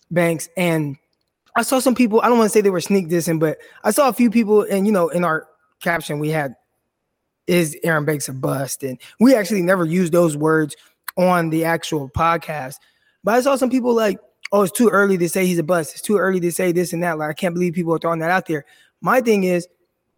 Banks 0.10 0.50
and 0.58 0.98
I 1.56 1.64
saw 1.64 1.80
some 1.80 1.96
people, 1.96 2.22
I 2.22 2.30
don't 2.30 2.38
want 2.38 2.50
to 2.50 2.54
say 2.54 2.62
they 2.62 2.70
were 2.70 2.82
sneak 2.82 3.10
dissing, 3.10 3.40
but 3.40 3.58
I 3.84 3.92
saw 3.92 4.08
a 4.08 4.14
few 4.14 4.32
people, 4.32 4.62
and 4.62 4.86
you 4.86 4.94
know, 4.94 5.10
in 5.10 5.26
our 5.26 5.48
caption, 5.82 6.20
we 6.20 6.30
had 6.30 6.56
is 7.48 7.78
Aaron 7.84 8.06
Banks 8.06 8.30
a 8.30 8.34
bust? 8.34 8.84
And 8.84 8.98
we 9.20 9.36
actually 9.36 9.62
never 9.62 9.86
used 9.86 10.14
those 10.14 10.38
words 10.38 10.76
on 11.18 11.50
the 11.50 11.66
actual 11.66 12.10
podcast. 12.10 12.76
But 13.24 13.36
I 13.36 13.42
saw 13.42 13.56
some 13.56 13.70
people 13.70 13.94
like, 13.94 14.20
oh, 14.52 14.62
it's 14.64 14.72
too 14.72 14.90
early 14.90 15.18
to 15.18 15.28
say 15.28 15.46
he's 15.46 15.60
a 15.60 15.64
bust. 15.64 15.92
It's 15.94 16.02
too 16.02 16.18
early 16.18 16.40
to 16.40 16.52
say 16.52 16.72
this 16.72 16.94
and 16.94 17.04
that. 17.04 17.18
Like, 17.18 17.30
I 17.30 17.34
can't 17.34 17.54
believe 17.54 17.74
people 17.74 17.94
are 17.94 18.00
throwing 18.00 18.20
that 18.20 18.32
out 18.32 18.46
there. 18.46 18.66
My 19.02 19.22
thing 19.22 19.44
is, 19.44 19.68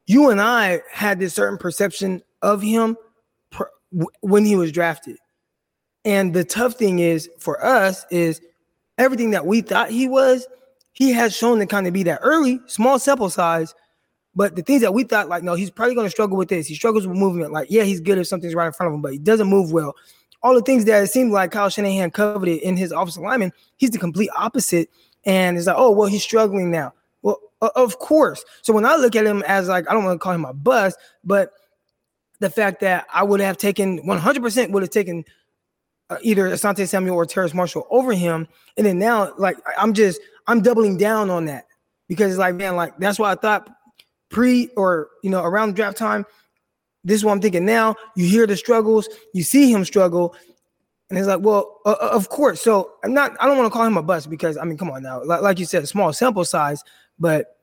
you 0.05 0.29
and 0.29 0.41
I 0.41 0.81
had 0.91 1.19
this 1.19 1.33
certain 1.33 1.57
perception 1.57 2.21
of 2.41 2.61
him 2.61 2.97
pr- 3.49 3.63
when 4.21 4.45
he 4.45 4.55
was 4.55 4.71
drafted. 4.71 5.17
And 6.05 6.33
the 6.33 6.43
tough 6.43 6.73
thing 6.73 6.99
is 6.99 7.29
for 7.39 7.63
us 7.63 8.05
is 8.11 8.41
everything 8.97 9.31
that 9.31 9.45
we 9.45 9.61
thought 9.61 9.89
he 9.89 10.07
was, 10.07 10.47
he 10.93 11.11
has 11.11 11.35
shown 11.35 11.59
to 11.59 11.65
kind 11.65 11.87
of 11.87 11.93
be 11.93 12.03
that 12.03 12.19
early, 12.21 12.59
small 12.67 12.99
sample 12.99 13.29
size. 13.29 13.73
But 14.35 14.55
the 14.55 14.63
things 14.63 14.81
that 14.81 14.93
we 14.93 15.03
thought, 15.03 15.29
like, 15.29 15.43
no, 15.43 15.53
he's 15.53 15.69
probably 15.69 15.95
going 15.95 16.07
to 16.07 16.11
struggle 16.11 16.37
with 16.37 16.49
this. 16.49 16.67
He 16.67 16.75
struggles 16.75 17.05
with 17.05 17.17
movement. 17.17 17.51
Like, 17.51 17.67
yeah, 17.69 17.83
he's 17.83 17.99
good 17.99 18.17
if 18.17 18.27
something's 18.27 18.55
right 18.55 18.67
in 18.67 18.73
front 18.73 18.87
of 18.89 18.95
him, 18.95 19.01
but 19.01 19.11
he 19.11 19.19
doesn't 19.19 19.47
move 19.47 19.71
well. 19.71 19.95
All 20.41 20.55
the 20.55 20.61
things 20.61 20.85
that 20.85 21.03
it 21.03 21.07
seemed 21.07 21.31
like 21.31 21.51
Kyle 21.51 21.69
Shanahan 21.69 22.11
coveted 22.11 22.59
in 22.61 22.75
his 22.75 22.91
offensive 22.91 23.23
lineman, 23.23 23.53
he's 23.77 23.91
the 23.91 23.99
complete 23.99 24.29
opposite. 24.35 24.89
And 25.25 25.57
it's 25.57 25.67
like, 25.67 25.75
oh, 25.77 25.91
well, 25.91 26.07
he's 26.07 26.23
struggling 26.23 26.69
now. 26.69 26.93
Well, 27.21 27.39
of 27.61 27.99
course. 27.99 28.43
So 28.61 28.73
when 28.73 28.85
I 28.85 28.95
look 28.95 29.15
at 29.15 29.25
him 29.25 29.43
as 29.47 29.69
like, 29.69 29.89
I 29.89 29.93
don't 29.93 30.03
want 30.03 30.15
to 30.15 30.23
call 30.23 30.33
him 30.33 30.45
a 30.45 30.53
bust, 30.53 30.97
but 31.23 31.51
the 32.39 32.49
fact 32.49 32.81
that 32.81 33.05
I 33.13 33.23
would 33.23 33.39
have 33.39 33.57
taken 33.57 33.99
100% 33.99 34.71
would 34.71 34.83
have 34.83 34.89
taken 34.89 35.23
uh, 36.09 36.17
either 36.21 36.49
Asante 36.49 36.87
Samuel 36.87 37.15
or 37.15 37.25
Terrace 37.25 37.53
Marshall 37.53 37.87
over 37.89 38.13
him. 38.13 38.47
And 38.77 38.85
then 38.85 38.99
now, 38.99 39.33
like, 39.37 39.57
I'm 39.77 39.93
just, 39.93 40.21
I'm 40.47 40.61
doubling 40.61 40.97
down 40.97 41.29
on 41.29 41.45
that 41.45 41.65
because 42.07 42.31
it's 42.31 42.39
like, 42.39 42.55
man, 42.55 42.75
like, 42.75 42.97
that's 42.97 43.19
why 43.19 43.31
I 43.31 43.35
thought 43.35 43.69
pre 44.29 44.69
or, 44.75 45.09
you 45.23 45.29
know, 45.29 45.43
around 45.43 45.75
draft 45.75 45.97
time, 45.97 46.25
this 47.03 47.15
is 47.15 47.25
what 47.25 47.31
I'm 47.31 47.41
thinking 47.41 47.65
now. 47.65 47.95
You 48.15 48.27
hear 48.27 48.47
the 48.47 48.57
struggles, 48.57 49.07
you 49.33 49.43
see 49.43 49.71
him 49.71 49.85
struggle. 49.85 50.35
And 51.09 51.19
it's 51.19 51.27
like, 51.27 51.41
well, 51.41 51.79
uh, 51.85 51.95
uh 52.01 52.09
of 52.11 52.29
course. 52.29 52.61
So 52.61 52.93
I'm 53.03 53.13
not, 53.13 53.31
I 53.39 53.45
don't 53.45 53.57
want 53.57 53.71
to 53.71 53.77
call 53.77 53.85
him 53.85 53.97
a 53.97 54.03
bust 54.03 54.29
because, 54.29 54.57
I 54.57 54.63
mean, 54.63 54.77
come 54.77 54.89
on 54.89 55.03
now. 55.03 55.23
Like, 55.23 55.41
like 55.41 55.59
you 55.59 55.65
said, 55.65 55.87
small 55.87 56.11
sample 56.13 56.45
size, 56.45 56.83
but 57.19 57.57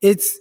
it's, 0.00 0.38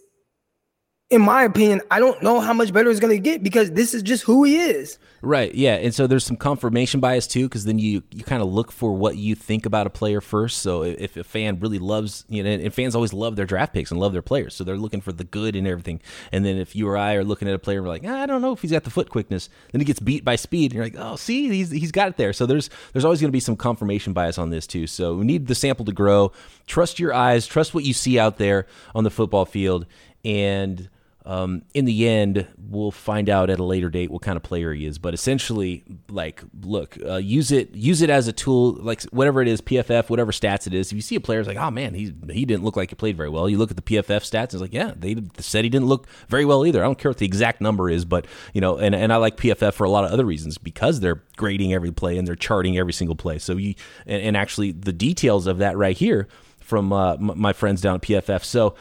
in 1.09 1.21
my 1.23 1.43
opinion, 1.43 1.81
I 1.89 1.99
don't 1.99 2.21
know 2.21 2.39
how 2.39 2.53
much 2.53 2.71
better 2.71 2.91
it's 2.91 2.99
going 2.99 3.15
to 3.15 3.19
get 3.19 3.41
because 3.41 3.71
this 3.71 3.95
is 3.95 4.03
just 4.03 4.23
who 4.23 4.43
he 4.43 4.57
is. 4.57 4.99
Right. 5.23 5.53
Yeah. 5.55 5.73
And 5.73 5.93
so 5.93 6.05
there's 6.05 6.23
some 6.23 6.37
confirmation 6.37 6.99
bias 6.99 7.25
too, 7.25 7.47
because 7.49 7.65
then 7.65 7.79
you 7.79 8.03
you 8.11 8.23
kind 8.23 8.43
of 8.43 8.47
look 8.47 8.71
for 8.71 8.93
what 8.93 9.17
you 9.17 9.33
think 9.33 9.65
about 9.65 9.87
a 9.87 9.89
player 9.89 10.21
first. 10.21 10.59
So 10.59 10.83
if 10.83 11.17
a 11.17 11.23
fan 11.23 11.59
really 11.59 11.79
loves, 11.79 12.25
you 12.29 12.43
know, 12.43 12.51
and 12.51 12.71
fans 12.71 12.93
always 12.93 13.11
love 13.11 13.35
their 13.35 13.47
draft 13.47 13.73
picks 13.73 13.89
and 13.89 13.99
love 13.99 14.13
their 14.13 14.21
players, 14.21 14.53
so 14.53 14.63
they're 14.63 14.77
looking 14.77 15.01
for 15.01 15.11
the 15.11 15.23
good 15.23 15.55
and 15.55 15.67
everything. 15.67 15.99
And 16.31 16.45
then 16.45 16.57
if 16.57 16.75
you 16.75 16.87
or 16.87 16.95
I 16.95 17.15
are 17.15 17.23
looking 17.23 17.47
at 17.47 17.55
a 17.55 17.59
player, 17.59 17.81
we're 17.81 17.89
like, 17.89 18.03
ah, 18.05 18.21
I 18.21 18.27
don't 18.27 18.41
know 18.41 18.53
if 18.53 18.61
he's 18.61 18.71
got 18.71 18.83
the 18.83 18.91
foot 18.91 19.09
quickness. 19.09 19.49
Then 19.71 19.81
he 19.81 19.85
gets 19.85 19.99
beat 19.99 20.23
by 20.23 20.35
speed, 20.35 20.71
and 20.71 20.75
you're 20.75 20.85
like, 20.85 20.95
oh, 20.97 21.15
see, 21.15 21.49
he's 21.49 21.71
he's 21.71 21.91
got 21.91 22.09
it 22.09 22.17
there. 22.17 22.33
So 22.33 22.45
there's 22.45 22.69
there's 22.93 23.03
always 23.03 23.19
going 23.19 23.29
to 23.29 23.35
be 23.35 23.39
some 23.39 23.57
confirmation 23.57 24.13
bias 24.13 24.37
on 24.37 24.51
this 24.51 24.67
too. 24.67 24.85
So 24.85 25.15
we 25.15 25.25
need 25.25 25.47
the 25.47 25.55
sample 25.55 25.85
to 25.85 25.91
grow. 25.91 26.31
Trust 26.67 26.99
your 26.99 27.15
eyes. 27.15 27.47
Trust 27.47 27.73
what 27.73 27.83
you 27.83 27.93
see 27.93 28.19
out 28.19 28.37
there 28.37 28.67
on 28.93 29.03
the 29.03 29.09
football 29.09 29.45
field, 29.45 29.87
and 30.23 30.87
um, 31.29 31.61
in 31.75 31.85
the 31.85 32.09
end, 32.09 32.47
we'll 32.57 32.89
find 32.89 33.29
out 33.29 33.51
at 33.51 33.59
a 33.59 33.63
later 33.63 33.91
date 33.91 34.09
what 34.09 34.23
kind 34.23 34.35
of 34.35 34.41
player 34.41 34.73
he 34.73 34.87
is. 34.87 34.97
But 34.97 35.13
essentially, 35.13 35.83
like, 36.09 36.41
look, 36.63 36.97
uh, 37.05 37.17
use 37.17 37.51
it 37.51 37.69
use 37.75 38.01
it 38.01 38.09
as 38.09 38.27
a 38.27 38.33
tool, 38.33 38.71
like 38.71 39.03
whatever 39.11 39.39
it 39.39 39.47
is, 39.47 39.61
PFF, 39.61 40.09
whatever 40.09 40.31
stats 40.31 40.65
it 40.65 40.73
is. 40.73 40.91
If 40.91 40.95
you 40.95 41.03
see 41.03 41.13
a 41.13 41.19
player, 41.19 41.39
it's 41.39 41.47
like, 41.47 41.57
oh 41.57 41.69
man, 41.69 41.93
he 41.93 42.15
he 42.31 42.45
didn't 42.45 42.63
look 42.63 42.75
like 42.75 42.89
he 42.89 42.95
played 42.95 43.15
very 43.15 43.29
well. 43.29 43.47
You 43.47 43.59
look 43.59 43.69
at 43.69 43.77
the 43.77 43.83
PFF 43.83 44.21
stats, 44.21 44.45
it's 44.45 44.55
like, 44.55 44.73
yeah, 44.73 44.93
they 44.95 45.17
said 45.37 45.63
he 45.63 45.69
didn't 45.69 45.85
look 45.85 46.07
very 46.29 46.45
well 46.45 46.65
either. 46.65 46.81
I 46.81 46.87
don't 46.87 46.97
care 46.97 47.11
what 47.11 47.19
the 47.19 47.27
exact 47.27 47.61
number 47.61 47.91
is, 47.91 48.05
but 48.05 48.25
you 48.55 48.59
know, 48.59 48.79
and 48.79 48.95
and 48.95 49.13
I 49.13 49.17
like 49.17 49.37
PFF 49.37 49.73
for 49.73 49.83
a 49.83 49.89
lot 49.91 50.05
of 50.05 50.11
other 50.11 50.25
reasons 50.25 50.57
because 50.57 50.99
they're 50.99 51.21
grading 51.37 51.75
every 51.75 51.91
play 51.91 52.17
and 52.17 52.27
they're 52.27 52.35
charting 52.35 52.75
every 52.79 52.93
single 52.93 53.15
play. 53.15 53.37
So 53.37 53.55
you 53.55 53.75
and, 54.07 54.23
and 54.23 54.35
actually 54.35 54.71
the 54.71 54.93
details 54.93 55.45
of 55.45 55.59
that 55.59 55.77
right 55.77 55.95
here 55.95 56.27
from 56.69 56.93
uh, 56.93 57.17
my 57.17 57.51
friends 57.51 57.81
down 57.81 57.95
at 57.95 58.01
PFF. 58.01 58.43
So 58.43 58.75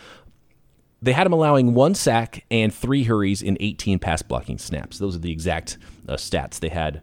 they 1.01 1.13
had 1.13 1.27
him 1.27 1.33
allowing 1.33 1.75
one 1.75 1.95
sack 1.95 2.45
and 2.51 2.75
three 2.75 3.05
hurries 3.05 3.43
in 3.43 3.57
18 3.61 3.99
pass 3.99 4.23
blocking 4.23 4.59
snaps. 4.59 4.99
Those 4.99 5.17
are 5.17 5.21
the 5.21 5.33
exact 5.33 5.79
uh, 6.09 6.15
stats 6.15 6.59
they 6.59 6.69
had 6.69 7.03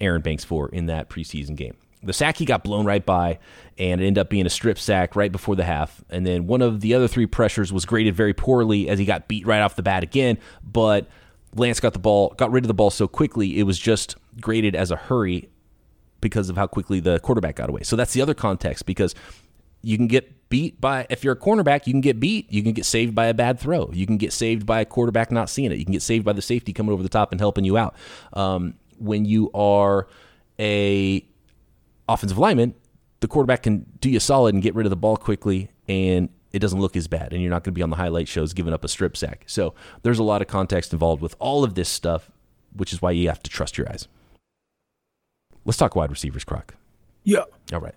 Aaron 0.00 0.22
Banks 0.22 0.44
for 0.44 0.68
in 0.68 0.86
that 0.86 1.08
preseason 1.08 1.56
game. 1.56 1.76
The 2.02 2.12
sack 2.12 2.38
he 2.38 2.46
got 2.46 2.64
blown 2.64 2.86
right 2.86 3.04
by, 3.04 3.38
and 3.76 4.00
it 4.00 4.06
ended 4.06 4.20
up 4.20 4.30
being 4.30 4.46
a 4.46 4.50
strip 4.50 4.78
sack 4.78 5.16
right 5.16 5.30
before 5.30 5.54
the 5.54 5.64
half. 5.64 6.02
And 6.08 6.26
then 6.26 6.46
one 6.46 6.62
of 6.62 6.80
the 6.80 6.94
other 6.94 7.08
three 7.08 7.26
pressures 7.26 7.72
was 7.72 7.84
graded 7.84 8.14
very 8.14 8.32
poorly 8.32 8.88
as 8.88 8.98
he 8.98 9.04
got 9.04 9.28
beat 9.28 9.46
right 9.46 9.60
off 9.60 9.76
the 9.76 9.82
bat 9.82 10.02
again. 10.02 10.38
But 10.62 11.08
Lance 11.54 11.78
got 11.78 11.92
the 11.92 11.98
ball, 11.98 12.34
got 12.38 12.52
rid 12.52 12.64
of 12.64 12.68
the 12.68 12.74
ball 12.74 12.90
so 12.90 13.06
quickly, 13.06 13.58
it 13.58 13.64
was 13.64 13.78
just 13.78 14.16
graded 14.40 14.74
as 14.74 14.90
a 14.90 14.96
hurry 14.96 15.50
because 16.22 16.48
of 16.48 16.56
how 16.56 16.66
quickly 16.66 17.00
the 17.00 17.18
quarterback 17.20 17.56
got 17.56 17.68
away. 17.68 17.82
So 17.82 17.96
that's 17.96 18.12
the 18.14 18.22
other 18.22 18.34
context 18.34 18.86
because 18.86 19.14
you 19.82 19.96
can 19.98 20.06
get 20.06 20.32
beat 20.50 20.80
by 20.80 21.06
if 21.08 21.24
you're 21.24 21.32
a 21.32 21.38
cornerback 21.38 21.86
you 21.86 21.94
can 21.94 22.02
get 22.02 22.20
beat. 22.20 22.52
You 22.52 22.62
can 22.62 22.72
get 22.72 22.84
saved 22.84 23.14
by 23.14 23.26
a 23.26 23.34
bad 23.34 23.58
throw. 23.58 23.88
You 23.92 24.04
can 24.04 24.18
get 24.18 24.32
saved 24.34 24.66
by 24.66 24.80
a 24.80 24.84
quarterback 24.84 25.30
not 25.30 25.48
seeing 25.48 25.72
it. 25.72 25.78
You 25.78 25.84
can 25.84 25.92
get 25.92 26.02
saved 26.02 26.24
by 26.24 26.34
the 26.34 26.42
safety 26.42 26.74
coming 26.74 26.92
over 26.92 27.02
the 27.02 27.08
top 27.08 27.32
and 27.32 27.40
helping 27.40 27.64
you 27.64 27.78
out. 27.78 27.94
Um, 28.34 28.74
when 28.98 29.24
you 29.24 29.50
are 29.54 30.06
a 30.58 31.24
offensive 32.06 32.36
lineman 32.36 32.74
the 33.20 33.28
quarterback 33.28 33.62
can 33.62 33.86
do 34.00 34.10
you 34.10 34.20
solid 34.20 34.54
and 34.54 34.62
get 34.62 34.74
rid 34.74 34.84
of 34.84 34.90
the 34.90 34.96
ball 34.96 35.16
quickly 35.16 35.70
and 35.88 36.28
it 36.52 36.58
doesn't 36.58 36.80
look 36.80 36.96
as 36.96 37.06
bad 37.06 37.32
and 37.32 37.40
you're 37.40 37.50
not 37.50 37.62
going 37.62 37.72
to 37.72 37.78
be 37.78 37.82
on 37.82 37.90
the 37.90 37.96
highlight 37.96 38.26
shows 38.26 38.52
giving 38.52 38.72
up 38.74 38.82
a 38.84 38.88
strip 38.88 39.16
sack. 39.16 39.44
So 39.46 39.74
there's 40.02 40.18
a 40.18 40.24
lot 40.24 40.42
of 40.42 40.48
context 40.48 40.92
involved 40.92 41.22
with 41.22 41.36
all 41.38 41.64
of 41.64 41.74
this 41.74 41.88
stuff 41.88 42.30
which 42.74 42.92
is 42.92 43.00
why 43.00 43.10
you 43.10 43.28
have 43.28 43.42
to 43.42 43.50
trust 43.50 43.78
your 43.78 43.88
eyes. 43.90 44.08
Let's 45.64 45.78
talk 45.78 45.96
wide 45.96 46.10
receivers 46.10 46.44
croc. 46.44 46.74
Yeah. 47.24 47.44
All 47.72 47.80
right 47.80 47.94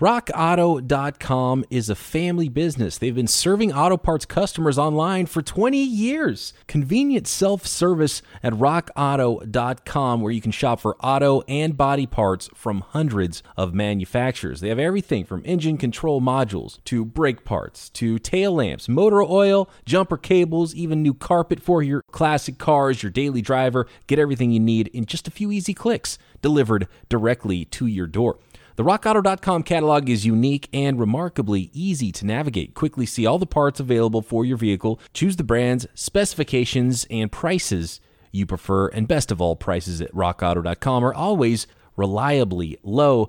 RockAuto.com 0.00 1.64
is 1.70 1.90
a 1.90 1.96
family 1.96 2.48
business. 2.48 2.98
They've 2.98 3.12
been 3.12 3.26
serving 3.26 3.72
auto 3.72 3.96
parts 3.96 4.24
customers 4.24 4.78
online 4.78 5.26
for 5.26 5.42
20 5.42 5.76
years. 5.76 6.52
Convenient 6.68 7.26
self 7.26 7.66
service 7.66 8.22
at 8.40 8.52
RockAuto.com, 8.52 10.20
where 10.20 10.30
you 10.30 10.40
can 10.40 10.52
shop 10.52 10.78
for 10.78 10.96
auto 11.00 11.40
and 11.48 11.76
body 11.76 12.06
parts 12.06 12.48
from 12.54 12.82
hundreds 12.82 13.42
of 13.56 13.74
manufacturers. 13.74 14.60
They 14.60 14.68
have 14.68 14.78
everything 14.78 15.24
from 15.24 15.42
engine 15.44 15.76
control 15.76 16.20
modules 16.20 16.78
to 16.84 17.04
brake 17.04 17.44
parts 17.44 17.90
to 17.90 18.20
tail 18.20 18.52
lamps, 18.52 18.88
motor 18.88 19.24
oil, 19.24 19.68
jumper 19.84 20.16
cables, 20.16 20.76
even 20.76 21.02
new 21.02 21.14
carpet 21.14 21.58
for 21.58 21.82
your 21.82 22.02
classic 22.12 22.58
cars, 22.58 23.02
your 23.02 23.10
daily 23.10 23.42
driver. 23.42 23.88
Get 24.06 24.20
everything 24.20 24.52
you 24.52 24.60
need 24.60 24.86
in 24.88 25.06
just 25.06 25.26
a 25.26 25.32
few 25.32 25.50
easy 25.50 25.74
clicks 25.74 26.18
delivered 26.40 26.86
directly 27.08 27.64
to 27.64 27.86
your 27.86 28.06
door. 28.06 28.38
The 28.78 28.84
RockAuto.com 28.84 29.64
catalog 29.64 30.08
is 30.08 30.24
unique 30.24 30.68
and 30.72 31.00
remarkably 31.00 31.68
easy 31.72 32.12
to 32.12 32.24
navigate. 32.24 32.74
Quickly 32.74 33.06
see 33.06 33.26
all 33.26 33.40
the 33.40 33.44
parts 33.44 33.80
available 33.80 34.22
for 34.22 34.44
your 34.44 34.56
vehicle, 34.56 35.00
choose 35.12 35.34
the 35.34 35.42
brands, 35.42 35.88
specifications, 35.94 37.04
and 37.10 37.32
prices 37.32 38.00
you 38.30 38.46
prefer, 38.46 38.86
and 38.86 39.08
best 39.08 39.32
of 39.32 39.40
all, 39.40 39.56
prices 39.56 40.00
at 40.00 40.14
RockAuto.com 40.14 41.04
are 41.04 41.12
always 41.12 41.66
reliably 41.96 42.78
low 42.84 43.28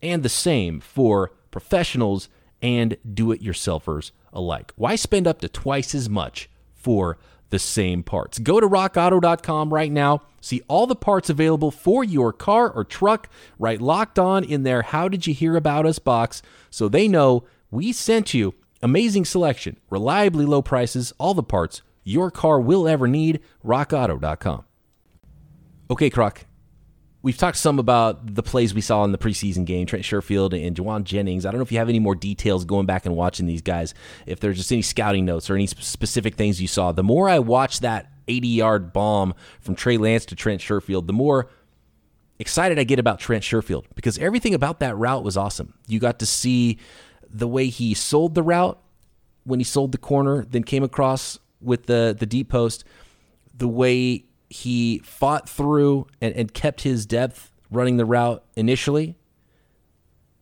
and 0.00 0.22
the 0.22 0.28
same 0.28 0.78
for 0.78 1.32
professionals 1.50 2.28
and 2.62 2.96
do 3.12 3.32
it 3.32 3.42
yourselfers 3.42 4.12
alike. 4.32 4.72
Why 4.76 4.94
spend 4.94 5.26
up 5.26 5.40
to 5.40 5.48
twice 5.48 5.92
as 5.96 6.08
much 6.08 6.48
for 6.72 7.18
the 7.54 7.58
same 7.60 8.02
parts. 8.02 8.40
Go 8.40 8.58
to 8.58 8.68
rockauto.com 8.68 9.72
right 9.72 9.92
now. 9.92 10.22
See 10.40 10.62
all 10.66 10.88
the 10.88 10.96
parts 10.96 11.30
available 11.30 11.70
for 11.70 12.02
your 12.02 12.32
car 12.32 12.68
or 12.68 12.82
truck. 12.82 13.28
Right 13.60 13.80
locked 13.80 14.18
on 14.18 14.42
in 14.42 14.64
their 14.64 14.82
How 14.82 15.06
Did 15.06 15.28
You 15.28 15.34
Hear 15.34 15.54
About 15.54 15.86
Us 15.86 16.00
box 16.00 16.42
so 16.68 16.88
they 16.88 17.06
know 17.06 17.44
we 17.70 17.92
sent 17.92 18.34
you. 18.34 18.54
Amazing 18.82 19.24
selection, 19.24 19.78
reliably 19.88 20.44
low 20.44 20.62
prices, 20.62 21.12
all 21.16 21.32
the 21.32 21.44
parts 21.44 21.82
your 22.02 22.32
car 22.32 22.60
will 22.60 22.88
ever 22.88 23.06
need. 23.06 23.38
RockAuto.com. 23.64 24.64
Okay, 25.88 26.10
Croc, 26.10 26.44
We've 27.24 27.38
talked 27.38 27.56
some 27.56 27.78
about 27.78 28.34
the 28.34 28.42
plays 28.42 28.74
we 28.74 28.82
saw 28.82 29.02
in 29.02 29.12
the 29.12 29.16
preseason 29.16 29.64
game, 29.64 29.86
Trent 29.86 30.04
Sherfield 30.04 30.52
and 30.52 30.76
Jauan 30.76 31.04
Jennings. 31.04 31.46
I 31.46 31.50
don't 31.50 31.58
know 31.58 31.62
if 31.62 31.72
you 31.72 31.78
have 31.78 31.88
any 31.88 31.98
more 31.98 32.14
details 32.14 32.66
going 32.66 32.84
back 32.84 33.06
and 33.06 33.16
watching 33.16 33.46
these 33.46 33.62
guys, 33.62 33.94
if 34.26 34.40
there's 34.40 34.58
just 34.58 34.70
any 34.70 34.82
scouting 34.82 35.24
notes 35.24 35.48
or 35.48 35.54
any 35.54 35.66
specific 35.66 36.34
things 36.34 36.60
you 36.60 36.68
saw. 36.68 36.92
The 36.92 37.02
more 37.02 37.30
I 37.30 37.38
watch 37.38 37.80
that 37.80 38.12
80 38.28 38.48
yard 38.48 38.92
bomb 38.92 39.32
from 39.62 39.74
Trey 39.74 39.96
Lance 39.96 40.26
to 40.26 40.36
Trent 40.36 40.60
Sherfield, 40.60 41.06
the 41.06 41.14
more 41.14 41.48
excited 42.38 42.78
I 42.78 42.84
get 42.84 42.98
about 42.98 43.20
Trent 43.20 43.42
Sherfield 43.42 43.86
because 43.94 44.18
everything 44.18 44.52
about 44.52 44.80
that 44.80 44.94
route 44.94 45.24
was 45.24 45.38
awesome. 45.38 45.72
You 45.86 46.00
got 46.00 46.18
to 46.18 46.26
see 46.26 46.78
the 47.30 47.48
way 47.48 47.68
he 47.68 47.94
sold 47.94 48.34
the 48.34 48.42
route 48.42 48.78
when 49.44 49.60
he 49.60 49.64
sold 49.64 49.92
the 49.92 49.98
corner, 49.98 50.44
then 50.44 50.62
came 50.62 50.82
across 50.82 51.38
with 51.62 51.86
the 51.86 52.14
the 52.18 52.26
deep 52.26 52.50
post, 52.50 52.84
the 53.56 53.66
way 53.66 54.26
he 54.54 55.00
fought 55.00 55.48
through 55.48 56.06
and, 56.20 56.32
and 56.36 56.54
kept 56.54 56.82
his 56.82 57.06
depth 57.06 57.50
running 57.72 57.96
the 57.96 58.04
route 58.04 58.44
initially 58.54 59.18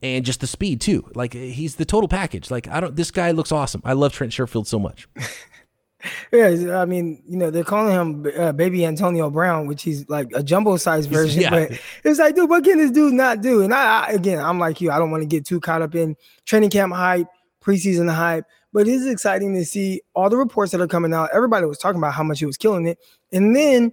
and 0.03 0.23
just 0.23 0.41
the 0.41 0.47
speed 0.47 0.83
too. 0.83 1.11
Like 1.15 1.33
he's 1.33 1.77
the 1.77 1.87
total 1.87 2.09
package. 2.09 2.51
Like 2.51 2.69
I 2.69 2.81
don't. 2.81 2.95
This 2.95 3.11
guy 3.11 3.31
looks 3.31 3.51
awesome. 3.51 3.81
I 3.87 3.95
love 3.95 4.13
Trent 4.13 4.31
Sherfield 4.31 4.67
so 4.67 4.79
much. 4.79 5.09
yeah, 6.33 6.79
I 6.79 6.85
mean, 6.85 7.23
you 7.27 7.39
know, 7.39 7.51
they're 7.51 7.65
calling 7.65 7.95
him 7.95 8.33
uh, 8.39 8.53
Baby 8.53 8.85
Antonio 8.85 9.31
Brown, 9.31 9.67
which 9.67 9.83
he's 9.83 10.07
like 10.11 10.29
a 10.35 10.43
jumbo 10.43 10.77
size 10.77 11.07
version. 11.07 11.41
Yeah. 11.41 11.51
But 11.51 11.81
it's 12.05 12.19
like, 12.19 12.35
dude, 12.35 12.51
what 12.51 12.65
can 12.65 12.77
this 12.77 12.91
dude 12.91 13.15
not 13.15 13.41
do? 13.41 13.63
And 13.63 13.73
I, 13.73 14.09
I 14.09 14.13
again, 14.13 14.45
I'm 14.45 14.59
like 14.59 14.83
you. 14.83 14.91
I 14.91 14.99
don't 14.99 15.11
want 15.11 15.23
to 15.23 15.27
get 15.27 15.47
too 15.47 15.59
caught 15.59 15.81
up 15.81 15.95
in 15.95 16.17
training 16.45 16.69
camp 16.69 16.93
hype, 16.93 17.29
preseason 17.63 18.13
hype. 18.13 18.45
But 18.73 18.89
it 18.89 18.93
is 18.93 19.07
exciting 19.07 19.55
to 19.55 19.65
see 19.65 20.03
all 20.15 20.31
the 20.31 20.37
reports 20.37 20.73
that 20.73 20.81
are 20.81 20.87
coming 20.87 21.15
out. 21.15 21.31
Everybody 21.33 21.67
was 21.67 21.79
talking 21.79 21.99
about 21.99 22.15
how 22.15 22.23
much 22.23 22.39
he 22.39 22.47
was 22.47 22.57
killing 22.57 22.87
it, 22.87 22.99
and 23.33 23.55
then 23.55 23.93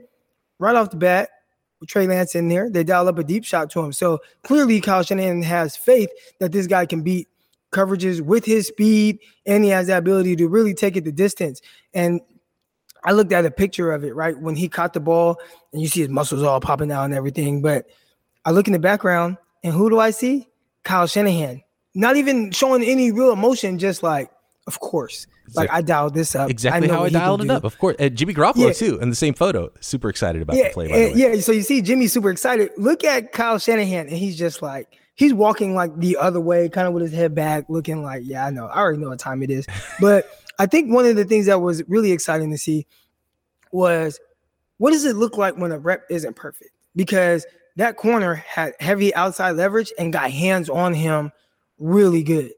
right 0.57 0.75
off 0.75 0.89
the 0.89 0.97
bat, 0.97 1.29
with 1.79 1.89
Trey 1.89 2.07
Lance 2.07 2.35
in 2.35 2.49
there, 2.49 2.69
they 2.69 2.83
dial 2.83 3.07
up 3.07 3.17
a 3.17 3.23
deep 3.23 3.45
shot 3.45 3.69
to 3.71 3.79
him. 3.79 3.93
So 3.93 4.19
clearly, 4.43 4.81
Kyle 4.81 5.03
Shanahan 5.03 5.41
has 5.43 5.77
faith 5.77 6.09
that 6.39 6.51
this 6.51 6.67
guy 6.67 6.85
can 6.85 7.01
beat 7.03 7.27
coverages 7.71 8.21
with 8.21 8.45
his 8.45 8.67
speed, 8.67 9.19
and 9.45 9.63
he 9.63 9.69
has 9.69 9.87
the 9.87 9.97
ability 9.97 10.35
to 10.37 10.47
really 10.47 10.73
take 10.73 10.97
it 10.97 11.05
the 11.05 11.11
distance. 11.11 11.61
And 11.93 12.19
I 13.05 13.13
looked 13.13 13.31
at 13.31 13.45
a 13.45 13.51
picture 13.51 13.91
of 13.91 14.03
it, 14.03 14.13
right? 14.13 14.37
When 14.37 14.55
he 14.55 14.67
caught 14.67 14.93
the 14.93 14.99
ball, 14.99 15.39
and 15.71 15.81
you 15.81 15.87
see 15.87 16.01
his 16.01 16.09
muscles 16.09 16.43
all 16.43 16.59
popping 16.59 16.91
out 16.91 17.05
and 17.05 17.13
everything. 17.13 17.61
But 17.61 17.87
I 18.43 18.51
look 18.51 18.67
in 18.67 18.73
the 18.73 18.79
background, 18.79 19.37
and 19.63 19.73
who 19.73 19.89
do 19.89 19.99
I 19.99 20.11
see? 20.11 20.47
Kyle 20.83 21.07
Shanahan. 21.07 21.63
Not 21.99 22.15
even 22.15 22.51
showing 22.51 22.81
any 22.81 23.11
real 23.11 23.33
emotion, 23.33 23.77
just 23.77 24.03
like, 24.03 24.31
of 24.67 24.79
course. 24.79 25.27
like 25.53 25.69
I 25.69 25.81
dialed 25.81 26.13
this 26.13 26.33
up. 26.33 26.49
Exactly 26.49 26.89
I 26.89 26.93
how 26.93 27.03
I 27.03 27.09
dialed 27.09 27.41
it 27.41 27.49
up. 27.49 27.65
Of 27.65 27.77
course, 27.77 27.97
Jimmy 28.13 28.33
Garoppolo 28.33 28.67
yeah. 28.67 28.71
too, 28.71 28.97
in 28.99 29.09
the 29.09 29.17
same 29.17 29.33
photo. 29.33 29.69
Super 29.81 30.07
excited 30.07 30.41
about 30.41 30.55
yeah, 30.55 30.69
the 30.69 30.73
play. 30.73 31.13
yeah, 31.13 31.35
so 31.41 31.51
you 31.51 31.61
see 31.61 31.81
Jimmy 31.81 32.07
super 32.07 32.29
excited. 32.29 32.71
Look 32.77 33.03
at 33.03 33.33
Kyle 33.33 33.59
Shanahan, 33.59 34.07
and 34.07 34.15
he's 34.15 34.37
just 34.37 34.61
like 34.61 34.97
he's 35.15 35.33
walking 35.33 35.75
like 35.75 35.93
the 35.97 36.15
other 36.15 36.39
way, 36.39 36.69
kind 36.69 36.87
of 36.87 36.93
with 36.93 37.03
his 37.03 37.11
head 37.11 37.35
back, 37.35 37.65
looking 37.67 38.01
like, 38.01 38.21
yeah, 38.23 38.45
I 38.45 38.49
know, 38.49 38.67
I 38.67 38.79
already 38.79 38.99
know 38.99 39.09
what 39.09 39.19
time 39.19 39.43
it 39.43 39.49
is. 39.49 39.67
But 39.99 40.29
I 40.57 40.67
think 40.67 40.93
one 40.93 41.05
of 41.05 41.17
the 41.17 41.25
things 41.25 41.47
that 41.47 41.59
was 41.59 41.83
really 41.89 42.13
exciting 42.13 42.49
to 42.51 42.57
see 42.57 42.87
was 43.73 44.21
what 44.77 44.91
does 44.91 45.03
it 45.03 45.17
look 45.17 45.37
like 45.37 45.57
when 45.57 45.73
a 45.73 45.77
rep 45.77 46.05
isn't 46.09 46.37
perfect? 46.37 46.71
Because 46.95 47.45
that 47.75 47.97
corner 47.97 48.35
had 48.35 48.73
heavy 48.79 49.13
outside 49.15 49.57
leverage 49.57 49.91
and 49.99 50.13
got 50.13 50.31
hands 50.31 50.69
on 50.69 50.93
him 50.93 51.33
really 51.79 52.23
good. 52.23 52.51